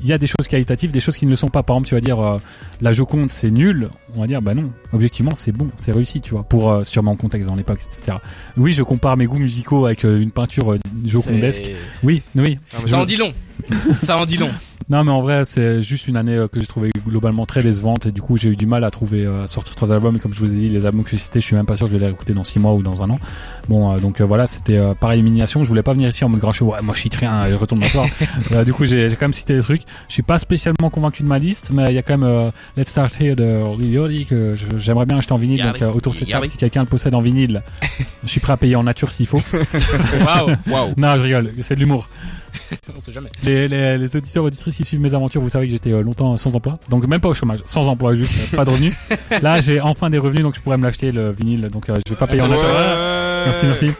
il 0.00 0.08
y 0.08 0.12
a 0.12 0.18
des 0.18 0.26
choses 0.26 0.48
qualitatives, 0.48 0.90
des 0.90 1.00
choses 1.00 1.16
qui 1.16 1.26
ne 1.26 1.30
le 1.30 1.36
sont 1.36 1.48
pas. 1.48 1.62
Par 1.62 1.76
exemple, 1.76 1.88
tu 1.88 1.94
vas 1.94 2.00
dire 2.00 2.20
euh, 2.20 2.38
la 2.80 2.92
Joconde 2.92 3.30
c'est 3.30 3.50
nul. 3.50 3.88
On 4.16 4.20
va 4.20 4.26
dire 4.26 4.42
bah 4.42 4.54
non. 4.54 4.70
Objectivement, 4.92 5.34
c'est 5.34 5.52
bon, 5.52 5.70
c'est 5.76 5.92
réussi, 5.92 6.20
tu 6.20 6.32
vois. 6.32 6.42
Pour 6.42 6.70
euh, 6.70 6.82
sûrement 6.82 7.12
en 7.12 7.16
contexte 7.16 7.48
dans 7.48 7.54
l'époque, 7.54 7.80
etc. 7.86 8.18
Oui, 8.56 8.72
je 8.72 8.82
compare 8.82 9.16
mes 9.16 9.26
goûts 9.26 9.38
musicaux 9.38 9.86
avec 9.86 10.04
euh, 10.04 10.20
une 10.20 10.30
peinture 10.30 10.72
euh, 10.72 10.78
jocondesque. 11.06 11.72
Oui, 12.02 12.22
oui. 12.36 12.58
Ça 12.86 12.98
en 12.98 13.04
dit 13.04 13.16
long. 13.16 13.32
Ça 14.02 14.16
en 14.16 14.24
dit 14.24 14.36
long. 14.36 14.50
Non, 14.88 15.04
mais 15.04 15.12
en 15.12 15.22
vrai, 15.22 15.44
c'est 15.44 15.80
juste 15.80 16.08
une 16.08 16.16
année 16.16 16.34
euh, 16.34 16.48
que 16.48 16.60
j'ai 16.60 16.66
trouvé 16.66 16.90
globalement 17.06 17.46
très 17.46 17.62
décevante 17.62 18.06
et 18.06 18.12
du 18.12 18.20
coup, 18.20 18.36
j'ai 18.36 18.50
eu 18.50 18.56
du 18.56 18.66
mal 18.66 18.84
à 18.84 18.90
trouver 18.90 19.24
euh, 19.24 19.44
à 19.44 19.46
sortir 19.46 19.74
trois 19.74 19.92
albums. 19.92 20.16
Et 20.16 20.18
comme 20.18 20.34
je 20.34 20.40
vous 20.40 20.52
ai 20.52 20.56
dit, 20.56 20.68
les 20.68 20.86
albums 20.86 21.04
que 21.04 21.10
j'ai 21.10 21.18
cités, 21.18 21.40
je 21.40 21.46
suis 21.46 21.56
même 21.56 21.66
pas 21.66 21.76
sûr 21.76 21.86
que 21.86 21.92
je 21.92 21.96
vais 21.96 22.00
les 22.00 22.06
réécouter 22.06 22.34
dans 22.34 22.44
six 22.44 22.58
mois 22.58 22.74
ou 22.74 22.82
dans 22.82 23.02
un 23.02 23.10
an. 23.10 23.18
Bon, 23.68 23.92
euh, 23.92 23.98
donc 23.98 24.20
euh, 24.20 24.24
voilà, 24.24 24.46
c'était 24.46 24.76
euh, 24.76 24.94
par 24.94 25.12
élimination. 25.12 25.62
Je 25.64 25.68
voulais 25.68 25.82
pas 25.82 25.92
venir 25.92 26.08
ici 26.08 26.24
en 26.24 26.28
mode 26.28 26.40
grincheux. 26.40 26.64
Ouais, 26.64 26.82
moi 26.82 26.94
je 26.94 27.00
cite 27.00 27.14
rien, 27.14 27.46
je 27.48 27.54
retourne 27.54 27.80
m'asseoir. 27.80 28.06
Du 28.64 28.72
coup, 28.72 28.84
j'ai 28.84 29.08
quand 29.10 29.22
même 29.22 29.32
cité 29.32 29.54
des 29.54 29.62
trucs. 29.62 29.82
Je 30.08 30.14
suis 30.14 30.22
pas 30.22 30.38
spécialement 30.38 30.90
convaincu 30.90 31.22
de 31.22 31.28
ma 31.28 31.38
liste, 31.38 31.70
mais 31.72 31.86
il 31.88 31.94
y 31.94 31.98
a 31.98 32.02
quand 32.02 32.18
même 32.18 32.52
Let's 32.76 32.88
Start 32.88 33.20
Here 33.20 33.34
de 33.34 34.24
que 34.24 34.54
j'aimerais 34.76 35.06
bien 35.06 35.18
acheter 35.18 35.32
en 35.32 35.38
vinyle. 35.38 35.62
Donc 35.62 35.94
autour 35.94 36.12
de 36.12 36.18
cette 36.18 36.28
table, 36.28 36.46
si 36.46 36.56
quelqu'un 36.56 36.80
le 36.80 36.88
possède 36.88 37.14
en 37.14 37.20
vinyle, 37.20 37.62
je 38.24 38.28
suis 38.28 38.40
prêt 38.40 38.52
à 38.52 38.56
payer 38.56 38.76
en 38.76 38.82
nature 38.82 39.10
s'il 39.10 39.26
faut. 39.26 39.40
Waouh. 40.24 40.56
Waouh. 40.68 40.92
non, 40.96 41.16
je 41.16 41.22
rigole, 41.22 41.50
c'est 41.60 41.74
de 41.74 41.80
l'humour. 41.80 42.08
On 42.94 43.00
sait 43.00 43.12
jamais. 43.12 43.30
Les, 43.44 43.51
les, 43.68 43.98
les 43.98 44.16
auditeurs 44.16 44.44
auditrices 44.44 44.76
qui 44.76 44.84
suivent 44.84 45.00
mes 45.00 45.14
aventures, 45.14 45.40
vous 45.40 45.48
savez 45.48 45.66
que 45.66 45.72
j'étais 45.72 45.92
euh, 45.92 46.02
longtemps 46.02 46.36
sans 46.36 46.54
emploi, 46.56 46.78
donc 46.88 47.06
même 47.06 47.20
pas 47.20 47.28
au 47.28 47.34
chômage, 47.34 47.60
sans 47.66 47.88
emploi 47.88 48.14
juste, 48.14 48.32
euh, 48.52 48.56
pas 48.56 48.64
de 48.64 48.70
revenus. 48.70 48.94
Là, 49.42 49.60
j'ai 49.60 49.80
enfin 49.80 50.10
des 50.10 50.18
revenus, 50.18 50.42
donc 50.42 50.54
je 50.56 50.60
pourrais 50.60 50.76
me 50.78 50.84
l'acheter 50.84 51.12
le 51.12 51.30
vinyle, 51.32 51.68
donc 51.72 51.88
euh, 51.88 51.94
je 52.06 52.10
vais 52.10 52.16
pas 52.16 52.26
payer 52.26 52.42
en 52.42 52.50
Ouais. 52.50 52.56
Merci, 53.46 53.66
merci. 53.66 53.90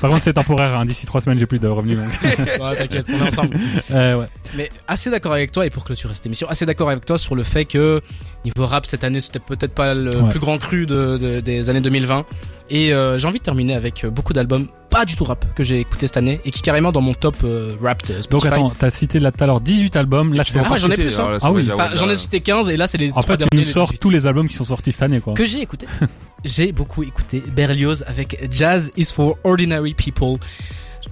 Par 0.00 0.10
contre, 0.10 0.24
c'est 0.24 0.32
temporaire. 0.32 0.78
hein, 0.78 0.84
D'ici 0.84 1.06
trois 1.06 1.20
semaines, 1.20 1.38
j'ai 1.38 1.46
plus 1.46 1.60
de 1.60 1.68
revenus. 1.68 1.96
Donc, 1.96 2.08
Ouais, 2.60 2.76
t'inquiète, 2.76 3.06
on 3.12 3.24
est 3.24 3.28
ensemble. 3.28 3.56
euh, 3.92 4.18
ouais. 4.18 4.26
Mais 4.56 4.68
assez 4.88 5.10
d'accord 5.10 5.32
avec 5.32 5.52
toi, 5.52 5.64
et 5.64 5.70
pour 5.70 5.84
clôturer 5.84 6.12
cette 6.14 6.26
émission, 6.26 6.48
assez 6.48 6.66
d'accord 6.66 6.90
avec 6.90 7.04
toi 7.06 7.18
sur 7.18 7.34
le 7.36 7.42
fait 7.44 7.64
que 7.66 8.00
niveau 8.44 8.66
rap 8.66 8.84
cette 8.86 9.04
année 9.04 9.20
c'était 9.20 9.38
peut-être 9.38 9.74
pas 9.74 9.94
le 9.94 10.10
Ouais. 10.22 10.30
plus 10.30 10.40
grand 10.40 10.58
cru 10.58 10.86
de, 10.86 11.16
de- 11.18 11.40
des 11.40 11.70
années 11.70 11.80
2020. 11.80 12.24
Et 12.70 12.92
euh, 12.92 13.16
j'ai 13.18 13.26
envie 13.28 13.38
de 13.38 13.44
terminer 13.44 13.74
avec 13.74 14.04
beaucoup 14.06 14.32
d'albums 14.32 14.66
pas 14.92 15.06
du 15.06 15.16
tout 15.16 15.24
rap 15.24 15.46
que 15.54 15.64
j'ai 15.64 15.80
écouté 15.80 16.06
cette 16.06 16.18
année 16.18 16.40
et 16.44 16.50
qui 16.50 16.60
carrément 16.60 16.92
dans 16.92 17.00
mon 17.00 17.14
top 17.14 17.36
euh, 17.44 17.70
rap 17.80 18.06
de 18.06 18.20
Donc 18.28 18.44
attends, 18.44 18.70
t'as 18.78 18.90
cité 18.90 19.18
là 19.18 19.32
tout 19.32 19.42
à 19.42 19.46
l'heure 19.46 19.62
18 19.62 19.96
albums. 19.96 20.34
Là, 20.34 20.44
tu 20.44 20.52
Ah, 20.58 20.76
j'en 20.76 20.90
ai 20.90 20.94
plus, 20.94 21.18
hein. 21.18 21.38
Ah 21.40 21.50
oui. 21.50 21.66
Enfin, 21.72 21.88
j'en 21.94 22.10
ai 22.10 22.14
cité 22.14 22.40
15 22.40 22.68
et 22.68 22.76
là 22.76 22.86
c'est 22.86 22.98
les 22.98 23.10
En 23.14 23.22
fait, 23.22 23.38
tu 23.38 23.56
nous 23.56 23.64
sors 23.64 23.86
18. 23.86 23.98
tous 23.98 24.10
les 24.10 24.26
albums 24.26 24.46
qui 24.48 24.54
sont 24.54 24.64
sortis 24.64 24.92
cette 24.92 25.02
année, 25.02 25.20
quoi. 25.20 25.32
que 25.32 25.46
j'ai 25.46 25.62
écouté. 25.62 25.86
j'ai 26.44 26.72
beaucoup 26.72 27.02
écouté 27.02 27.42
Berlioz 27.54 28.04
avec 28.06 28.48
Jazz 28.50 28.92
is 28.96 29.06
for 29.06 29.38
Ordinary 29.44 29.94
People. 29.94 30.36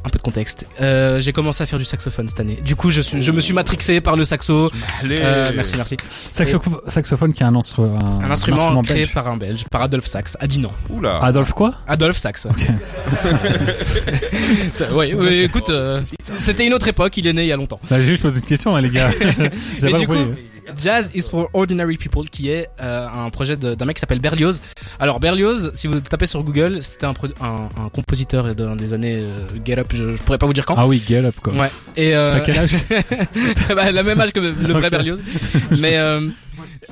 Un 0.05 0.09
peu 0.09 0.19
de 0.19 0.23
contexte. 0.23 0.67
Euh, 0.81 1.21
j'ai 1.21 1.33
commencé 1.33 1.63
à 1.63 1.67
faire 1.67 1.79
du 1.79 1.85
saxophone 1.85 2.29
cette 2.29 2.41
année. 2.41 2.59
Du 2.65 2.77
coup, 2.77 2.91
je, 2.91 3.01
suis, 3.01 3.21
je 3.21 3.33
me 3.33 3.41
suis 3.41 3.53
matrixé 3.53 4.01
par 4.01 4.17
le 4.17 4.25
saxo. 4.25 4.71
Euh, 5.05 5.47
merci, 5.55 5.75
merci. 5.77 5.97
Saxoph- 6.33 6.89
saxophone 6.89 7.33
qui 7.33 7.43
est 7.43 7.47
un, 7.47 7.53
instru- 7.55 7.85
un, 7.85 8.25
Un 8.25 8.31
instrument 8.31 8.81
créé 8.83 8.97
belge. 8.99 9.15
par 9.15 9.29
un 9.29 9.37
Belge, 9.37 9.65
par 9.71 9.83
Adolphe 9.83 10.07
Sax, 10.07 10.37
à 10.41 10.47
Dinan. 10.47 10.73
Oula. 10.89 11.19
Adolphe 11.23 11.53
quoi? 11.53 11.75
Adolphe 11.87 12.19
Sax. 12.19 12.47
Ok. 12.47 12.61
Ça, 14.73 14.93
ouais, 14.95 15.13
ouais, 15.15 15.39
écoute, 15.45 15.71
euh, 15.71 16.01
c'était 16.39 16.67
une 16.67 16.75
autre 16.75 16.89
époque, 16.89 17.17
il 17.17 17.27
est 17.27 17.33
né 17.33 17.43
il 17.43 17.49
y 17.49 17.53
a 17.53 17.57
longtemps. 17.57 17.81
Bah, 17.91 17.97
J'ai 17.99 18.05
juste 18.07 18.23
posé 18.23 18.39
une 18.39 18.45
question, 18.45 18.77
hein, 18.77 18.81
les 18.81 18.91
gars. 18.91 19.11
J'ai 19.81 19.91
pas 19.91 19.99
du 19.99 20.07
coup, 20.07 20.15
compris. 20.15 20.43
Jazz 20.77 21.11
is 21.15 21.23
for 21.31 21.49
Ordinary 21.53 21.97
People, 21.97 22.29
qui 22.29 22.51
est 22.51 22.69
euh, 22.81 23.07
un 23.09 23.31
projet 23.31 23.57
d'un 23.57 23.85
mec 23.85 23.97
qui 23.97 24.01
s'appelle 24.01 24.21
Berlioz. 24.21 24.61
Alors 24.99 25.21
Berlioz, 25.21 25.71
si 25.75 25.87
vous 25.87 26.01
tapez 26.01 26.27
sur 26.27 26.43
Google, 26.43 26.83
c'était 26.83 27.07
un, 27.07 27.15
pro- 27.15 27.29
un, 27.41 27.69
un 27.83 27.89
compositeur 27.91 28.55
dans 28.55 28.77
des 28.77 28.93
années 28.93 29.17
euh, 29.17 29.47
Get 29.65 29.79
Up, 29.79 29.89
je, 29.93 30.15
je 30.15 30.23
pourrais 30.23 30.39
pas 30.39 30.47
vous 30.47 30.53
dire 30.53 30.67
quand. 30.67 30.75
Ah 30.77 30.87
oui, 30.87 31.03
Get 31.07 31.25
Up, 31.25 31.37
quoi. 31.43 31.55
Ouais. 31.57 31.71
Et 31.97 32.15
euh, 32.15 32.35
T'as 32.35 32.41
quel 32.41 32.59
âge 32.59 32.75
bah, 33.75 33.91
la 33.91 34.03
même 34.03 34.21
âge 34.21 34.33
que 34.33 34.41
le 34.41 34.73
vrai. 34.73 34.91
Berlioz, 34.91 35.23
mais 35.81 35.97
euh, 35.99 36.29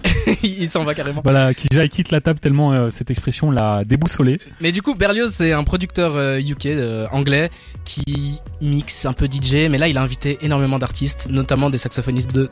il 0.43 0.69
s'en 0.69 0.85
va 0.85 0.95
carrément. 0.95 1.21
Voilà, 1.25 1.55
qui 1.55 1.69
j'aille 1.73 1.89
quitte 1.89 2.11
la 2.11 2.21
table 2.21 2.39
tellement 2.39 2.73
euh, 2.73 2.91
cette 2.91 3.11
expression 3.11 3.51
l'a 3.51 3.85
déboussolé. 3.85 4.39
Mais 4.61 4.73
du 4.73 4.83
coup, 4.83 4.95
Berlioz, 4.95 5.31
c'est 5.33 5.53
un 5.53 5.65
producteur 5.65 6.13
euh, 6.17 6.39
UK 6.39 6.67
euh, 6.67 7.07
anglais 7.13 7.51
qui 7.85 8.39
mixe 8.61 9.07
un 9.07 9.13
peu 9.13 9.27
DJ, 9.27 9.69
mais 9.71 9.79
là, 9.79 9.89
il 9.89 9.97
a 9.99 10.03
invité 10.03 10.39
énormément 10.43 10.79
d'artistes, 10.79 11.29
notamment 11.31 11.71
des 11.71 11.79
saxophonistes 11.79 12.33
de 12.35 12.51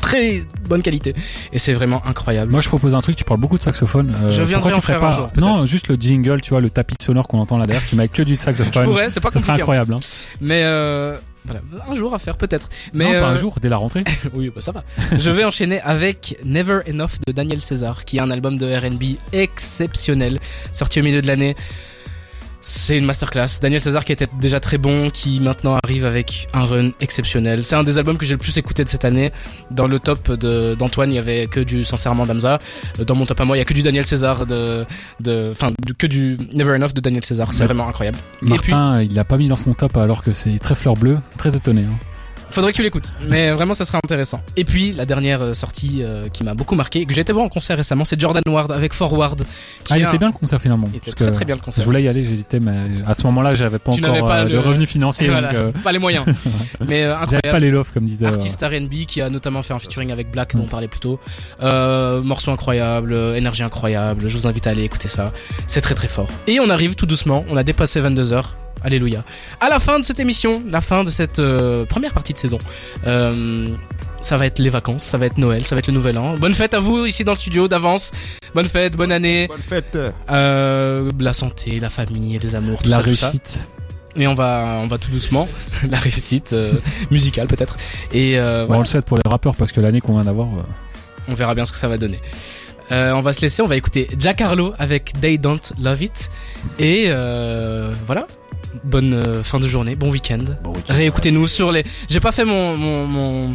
très 0.00 0.42
bonne 0.68 0.82
qualité, 0.82 1.14
et 1.52 1.58
c'est 1.58 1.72
vraiment 1.72 2.02
incroyable. 2.06 2.50
Moi, 2.50 2.60
je 2.60 2.68
propose 2.68 2.94
un 2.94 3.00
truc. 3.00 3.16
Tu 3.16 3.24
parles 3.24 3.40
beaucoup 3.40 3.58
de 3.58 3.62
saxophone. 3.62 4.14
euh, 4.22 4.30
Je 4.30 4.42
viendrai 4.42 4.72
en 4.72 4.80
faire 4.80 4.98
un 5.02 5.10
pas 5.10 5.16
jour, 5.16 5.28
peut-être. 5.28 5.44
Non, 5.46 5.66
juste 5.66 5.88
le 5.88 5.96
jingle, 5.96 6.40
tu 6.40 6.50
vois, 6.50 6.60
le 6.60 6.70
tapis 6.70 6.94
sonore 7.00 7.28
qu'on 7.28 7.38
entend 7.38 7.58
là 7.58 7.66
derrière. 7.66 7.86
Tu 7.88 7.96
mets 7.96 8.08
que 8.08 8.22
du 8.22 8.34
je 8.34 8.38
saxophone. 8.40 8.84
pourrais, 8.84 9.08
c'est 9.10 9.20
pas 9.20 9.30
Ça 9.30 9.38
compliqué. 9.40 9.42
serait 9.42 9.52
en 9.52 9.56
incroyable. 9.56 9.94
Hein. 9.94 10.00
Mais 10.40 10.62
euh, 10.64 11.16
voilà, 11.44 11.60
un 11.88 11.94
jour 11.94 12.14
à 12.14 12.18
faire 12.18 12.36
peut-être. 12.36 12.68
Mais 12.92 13.04
non, 13.04 13.10
pas 13.12 13.16
euh, 13.16 13.32
un 13.32 13.36
jour, 13.36 13.56
dès 13.60 13.68
la 13.68 13.76
rentrée. 13.78 14.04
Oui, 14.34 14.50
bah 14.54 14.60
ça 14.60 14.72
va. 14.72 14.84
je 15.18 15.30
vais 15.30 15.44
enchaîner 15.44 15.80
avec 15.80 16.36
Never 16.44 16.80
Enough 16.88 17.18
de 17.26 17.32
Daniel 17.32 17.60
César, 17.62 18.04
qui 18.04 18.18
est 18.18 18.20
un 18.20 18.30
album 18.30 18.56
de 18.58 18.66
R&B 18.66 19.16
exceptionnel, 19.32 20.38
sorti 20.72 21.00
au 21.00 21.02
milieu 21.02 21.22
de 21.22 21.26
l'année. 21.26 21.56
C'est 22.62 22.98
une 22.98 23.06
masterclass. 23.06 23.58
Daniel 23.62 23.80
César 23.80 24.04
qui 24.04 24.12
était 24.12 24.26
déjà 24.38 24.60
très 24.60 24.76
bon, 24.76 25.08
qui 25.08 25.40
maintenant 25.40 25.78
arrive 25.82 26.04
avec 26.04 26.46
un 26.52 26.64
run 26.64 26.90
exceptionnel. 27.00 27.64
C'est 27.64 27.74
un 27.74 27.84
des 27.84 27.96
albums 27.96 28.18
que 28.18 28.26
j'ai 28.26 28.34
le 28.34 28.38
plus 28.38 28.56
écouté 28.58 28.84
de 28.84 28.88
cette 28.88 29.04
année. 29.06 29.32
Dans 29.70 29.86
le 29.86 29.98
top 29.98 30.30
de- 30.32 30.74
d'Antoine, 30.74 31.10
il 31.10 31.14
y 31.14 31.18
avait 31.18 31.46
que 31.46 31.60
du 31.60 31.84
Sincèrement 31.84 32.26
d'Amza. 32.26 32.58
Euh, 32.98 33.04
Dans 33.04 33.14
mon 33.14 33.24
top 33.24 33.40
à 33.40 33.44
moi, 33.46 33.56
il 33.56 33.60
y 33.60 33.62
a 33.62 33.64
que 33.64 33.72
du 33.72 33.82
Daniel 33.82 34.04
César 34.04 34.44
de, 34.46 34.84
de, 35.20 35.48
enfin, 35.52 35.68
que 35.98 36.06
du 36.06 36.36
Never 36.54 36.74
Enough 36.74 36.92
de 36.92 37.00
Daniel 37.00 37.24
César. 37.24 37.50
C'est 37.52 37.60
Ouais. 37.60 37.66
vraiment 37.66 37.88
incroyable. 37.88 38.18
Martin, 38.42 39.00
il 39.02 39.14
l'a 39.14 39.24
pas 39.24 39.38
mis 39.38 39.48
dans 39.48 39.56
son 39.56 39.72
top 39.72 39.96
alors 39.96 40.22
que 40.22 40.32
c'est 40.32 40.58
très 40.58 40.74
fleur 40.74 40.94
bleue. 40.94 41.18
Très 41.38 41.56
étonné. 41.56 41.82
hein. 41.82 41.96
Faudrait 42.50 42.72
que 42.72 42.76
tu 42.76 42.82
l'écoutes, 42.82 43.12
mais 43.28 43.52
vraiment 43.52 43.74
ça 43.74 43.84
serait 43.84 43.98
intéressant. 44.02 44.40
Et 44.56 44.64
puis 44.64 44.92
la 44.92 45.04
dernière 45.06 45.40
euh, 45.42 45.54
sortie 45.54 46.00
euh, 46.02 46.28
qui 46.28 46.42
m'a 46.44 46.54
beaucoup 46.54 46.74
marqué, 46.74 47.06
que 47.06 47.14
j'ai 47.14 47.20
été 47.20 47.32
voir 47.32 47.44
en 47.44 47.48
concert 47.48 47.76
récemment, 47.76 48.04
c'est 48.04 48.20
Jordan 48.20 48.42
Ward 48.48 48.72
avec 48.72 48.92
Forward. 48.92 49.42
Ah, 49.88 49.98
il 49.98 50.04
a- 50.04 50.08
était 50.08 50.18
bien 50.18 50.28
le 50.28 50.32
concert 50.34 50.60
finalement. 50.60 50.88
Il 50.92 50.96
était 50.96 51.12
très 51.12 51.30
très 51.30 51.44
bien 51.44 51.54
le 51.54 51.60
Je 51.60 51.64
concert. 51.64 51.84
voulais 51.84 52.02
y 52.02 52.08
aller, 52.08 52.24
j'hésitais, 52.24 52.58
mais 52.60 52.76
à 53.06 53.14
ce 53.14 53.22
moment-là, 53.24 53.54
j'avais 53.54 53.78
pas 53.78 53.92
Tu 53.92 54.04
encore 54.04 54.26
pas 54.26 54.40
euh, 54.40 54.44
le- 54.44 54.50
de 54.50 54.58
revenus 54.58 54.88
financiers, 54.88 55.28
voilà, 55.30 55.52
donc 55.52 55.62
euh, 55.62 55.72
pas 55.84 55.92
les 55.92 55.98
moyens. 55.98 56.24
mais 56.80 57.02
euh, 57.04 57.10
j'avais 57.12 57.22
incroyable. 57.22 57.50
pas 57.50 57.58
les 57.60 57.70
lofts 57.70 57.94
comme 57.94 58.04
disait. 58.04 58.26
Artiste 58.26 58.62
R&B 58.62 59.06
qui 59.06 59.20
a 59.20 59.30
notamment 59.30 59.62
fait 59.62 59.74
un 59.74 59.78
featuring 59.78 60.10
avec 60.10 60.30
Black 60.30 60.54
dont 60.56 60.62
on 60.62 60.66
Mm. 60.66 60.70
parlait 60.70 60.88
plus 60.88 61.00
tôt. 61.00 61.20
Euh, 61.62 62.20
morceau 62.22 62.50
incroyable, 62.50 63.12
euh, 63.12 63.34
énergie 63.36 63.62
incroyable. 63.62 64.28
Je 64.28 64.36
vous 64.36 64.46
invite 64.46 64.66
à 64.66 64.70
aller 64.70 64.82
écouter 64.82 65.08
ça. 65.08 65.26
C'est 65.66 65.80
très 65.80 65.94
très 65.94 66.08
fort. 66.08 66.26
Et 66.46 66.58
on 66.60 66.68
arrive 66.70 66.94
tout 66.96 67.06
doucement. 67.06 67.44
On 67.48 67.56
a 67.56 67.62
dépassé 67.62 68.00
22 68.00 68.32
heures. 68.32 68.56
Alléluia. 68.82 69.24
À 69.60 69.68
la 69.68 69.78
fin 69.78 69.98
de 69.98 70.04
cette 70.04 70.20
émission, 70.20 70.62
la 70.68 70.80
fin 70.80 71.04
de 71.04 71.10
cette 71.10 71.38
euh, 71.38 71.84
première 71.84 72.12
partie 72.14 72.32
de 72.32 72.38
saison. 72.38 72.58
Euh, 73.06 73.68
ça 74.22 74.36
va 74.38 74.46
être 74.46 74.58
les 74.58 74.70
vacances, 74.70 75.04
ça 75.04 75.18
va 75.18 75.26
être 75.26 75.38
Noël, 75.38 75.66
ça 75.66 75.74
va 75.74 75.80
être 75.80 75.86
le 75.86 75.92
nouvel 75.94 76.16
an. 76.18 76.36
Bonne 76.38 76.54
fête 76.54 76.74
à 76.74 76.78
vous 76.78 77.04
ici 77.06 77.24
dans 77.24 77.32
le 77.32 77.36
studio 77.38 77.68
d'avance. 77.68 78.10
Bonne 78.54 78.68
fête, 78.68 78.96
bonne 78.96 79.12
année. 79.12 79.46
Bonne 79.48 79.60
fête. 79.62 79.96
Euh, 80.30 81.10
la 81.18 81.32
santé, 81.32 81.78
la 81.78 81.90
famille, 81.90 82.38
les 82.38 82.56
amours, 82.56 82.82
tout 82.82 82.88
la 82.90 82.98
ça, 82.98 83.02
tout 83.04 83.14
ça. 83.14 83.26
réussite. 83.28 83.68
Et 84.16 84.26
on 84.26 84.34
va, 84.34 84.78
on 84.82 84.88
va 84.88 84.98
tout 84.98 85.10
doucement. 85.10 85.46
la 85.88 85.98
réussite 85.98 86.52
euh, 86.52 86.72
musicale 87.10 87.46
peut-être. 87.46 87.76
Et 88.12 88.38
euh, 88.38 88.62
Bon, 88.62 88.66
voilà. 88.68 88.78
on 88.78 88.82
le 88.82 88.86
souhaite 88.86 89.04
pour 89.04 89.16
les 89.22 89.28
rappeurs 89.28 89.54
parce 89.56 89.72
que 89.72 89.80
l'année 89.80 90.00
qu'on 90.00 90.14
vient 90.14 90.24
d'avoir. 90.24 90.48
euh, 90.48 90.62
On 91.28 91.34
verra 91.34 91.54
bien 91.54 91.64
ce 91.64 91.72
que 91.72 91.78
ça 91.78 91.88
va 91.88 91.96
donner. 91.96 92.20
Euh, 92.90 93.12
on 93.12 93.20
va 93.20 93.32
se 93.32 93.40
laisser, 93.40 93.62
on 93.62 93.68
va 93.68 93.76
écouter 93.76 94.08
Jack 94.18 94.40
Harlow 94.40 94.74
avec 94.76 95.12
They 95.20 95.38
Don't 95.38 95.60
Love 95.80 96.02
It. 96.02 96.28
Et 96.80 97.04
euh, 97.06 97.92
voilà. 98.04 98.26
Bonne 98.84 99.14
euh, 99.14 99.42
fin 99.42 99.58
de 99.58 99.66
journée, 99.68 99.94
bon 99.96 100.10
week-end. 100.10 100.38
Bon 100.62 100.70
week-end. 100.72 100.94
Réécoutez-nous 100.94 101.46
sur 101.48 101.72
les. 101.72 101.84
J'ai 102.08 102.20
pas 102.20 102.32
fait 102.32 102.44
mon, 102.44 102.76
mon, 102.76 103.06
mon- 103.06 103.52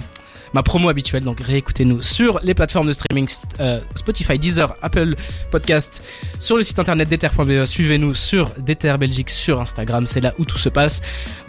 ma 0.53 0.63
promo 0.63 0.87
habituelle, 0.87 1.23
donc 1.23 1.41
réécoutez-nous 1.41 2.01
sur 2.01 2.39
les 2.41 2.53
plateformes 2.53 2.87
de 2.87 2.93
streaming 2.93 3.27
euh, 3.59 3.81
Spotify, 3.95 4.39
Deezer, 4.39 4.73
Apple 4.81 5.15
Podcast, 5.51 6.01
sur 6.39 6.55
le 6.55 6.63
site 6.63 6.79
internet 6.79 7.09
d'Ether.be. 7.09 7.65
Suivez-nous 7.65 8.13
sur 8.13 8.51
d'Ether 8.57 8.95
Belgique 8.97 9.29
sur 9.29 9.59
Instagram, 9.59 10.07
c'est 10.07 10.21
là 10.21 10.33
où 10.39 10.45
tout 10.45 10.57
se 10.57 10.69
passe. 10.69 11.01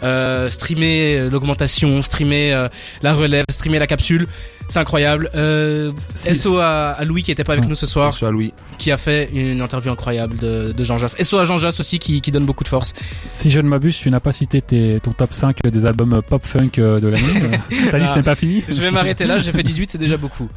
Euh, 0.03 0.49
streamer 0.49 1.19
euh, 1.19 1.29
l'augmentation, 1.29 2.01
streamer 2.01 2.53
euh, 2.53 2.67
la 3.01 3.13
relève, 3.13 3.45
streamer 3.49 3.79
la 3.79 3.87
capsule, 3.87 4.27
c'est 4.69 4.79
incroyable. 4.79 5.29
Euh, 5.35 5.91
si- 5.95 6.35
SO 6.35 6.59
à, 6.59 6.89
à 6.91 7.03
Louis 7.05 7.23
qui 7.23 7.31
était 7.31 7.43
pas 7.43 7.53
avec 7.53 7.63
Ouais. 7.63 7.69
nous 7.69 7.75
ce 7.75 7.85
soir, 7.85 8.07
Bonsoir 8.09 8.31
Louis. 8.31 8.53
qui 8.77 8.91
a 8.91 8.97
fait 8.97 9.29
une 9.33 9.61
interview 9.61 9.91
incroyable 9.91 10.37
de, 10.37 10.71
de 10.71 10.83
Jean 10.83 10.97
Jass. 10.97 11.15
SO 11.21 11.37
à 11.37 11.45
Jean 11.45 11.57
Jass 11.57 11.79
aussi 11.79 11.99
qui, 11.99 12.21
qui 12.21 12.31
donne 12.31 12.45
beaucoup 12.45 12.63
de 12.63 12.69
force. 12.69 12.93
Si 13.25 13.49
je 13.51 13.59
ne 13.59 13.67
m'abuse, 13.67 13.97
tu 13.97 14.09
n'as 14.11 14.19
pas 14.19 14.31
cité 14.31 14.61
tes, 14.61 14.99
ton 15.01 15.11
top 15.11 15.33
5 15.33 15.61
des 15.63 15.85
albums 15.85 16.21
pop 16.27 16.43
funk 16.45 16.71
euh, 16.79 16.99
de 16.99 17.07
l'année. 17.07 17.23
euh. 17.71 17.91
Ta 17.91 17.97
liste 17.97 18.11
Ah. 18.13 18.17
n'est 18.17 18.23
pas 18.23 18.35
finie. 18.35 18.63
Je 18.67 18.79
vais 18.81 18.91
m'arrêter 18.91 19.25
là, 19.25 19.39
j'ai 19.39 19.51
fait 19.51 19.63
18, 19.67 19.91
c'est 19.91 19.97
déjà 19.97 20.17
beaucoup. 20.17 20.49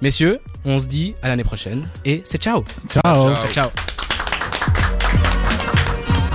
Messieurs, 0.00 0.38
on 0.64 0.78
se 0.78 0.86
dit 0.86 1.14
à 1.22 1.28
l'année 1.28 1.44
prochaine 1.44 1.88
et 2.04 2.22
c'est 2.24 2.40
ciao. 2.40 2.64
Ciao. 2.88 3.34
ciao. 3.34 3.46
ciao. 3.52 3.68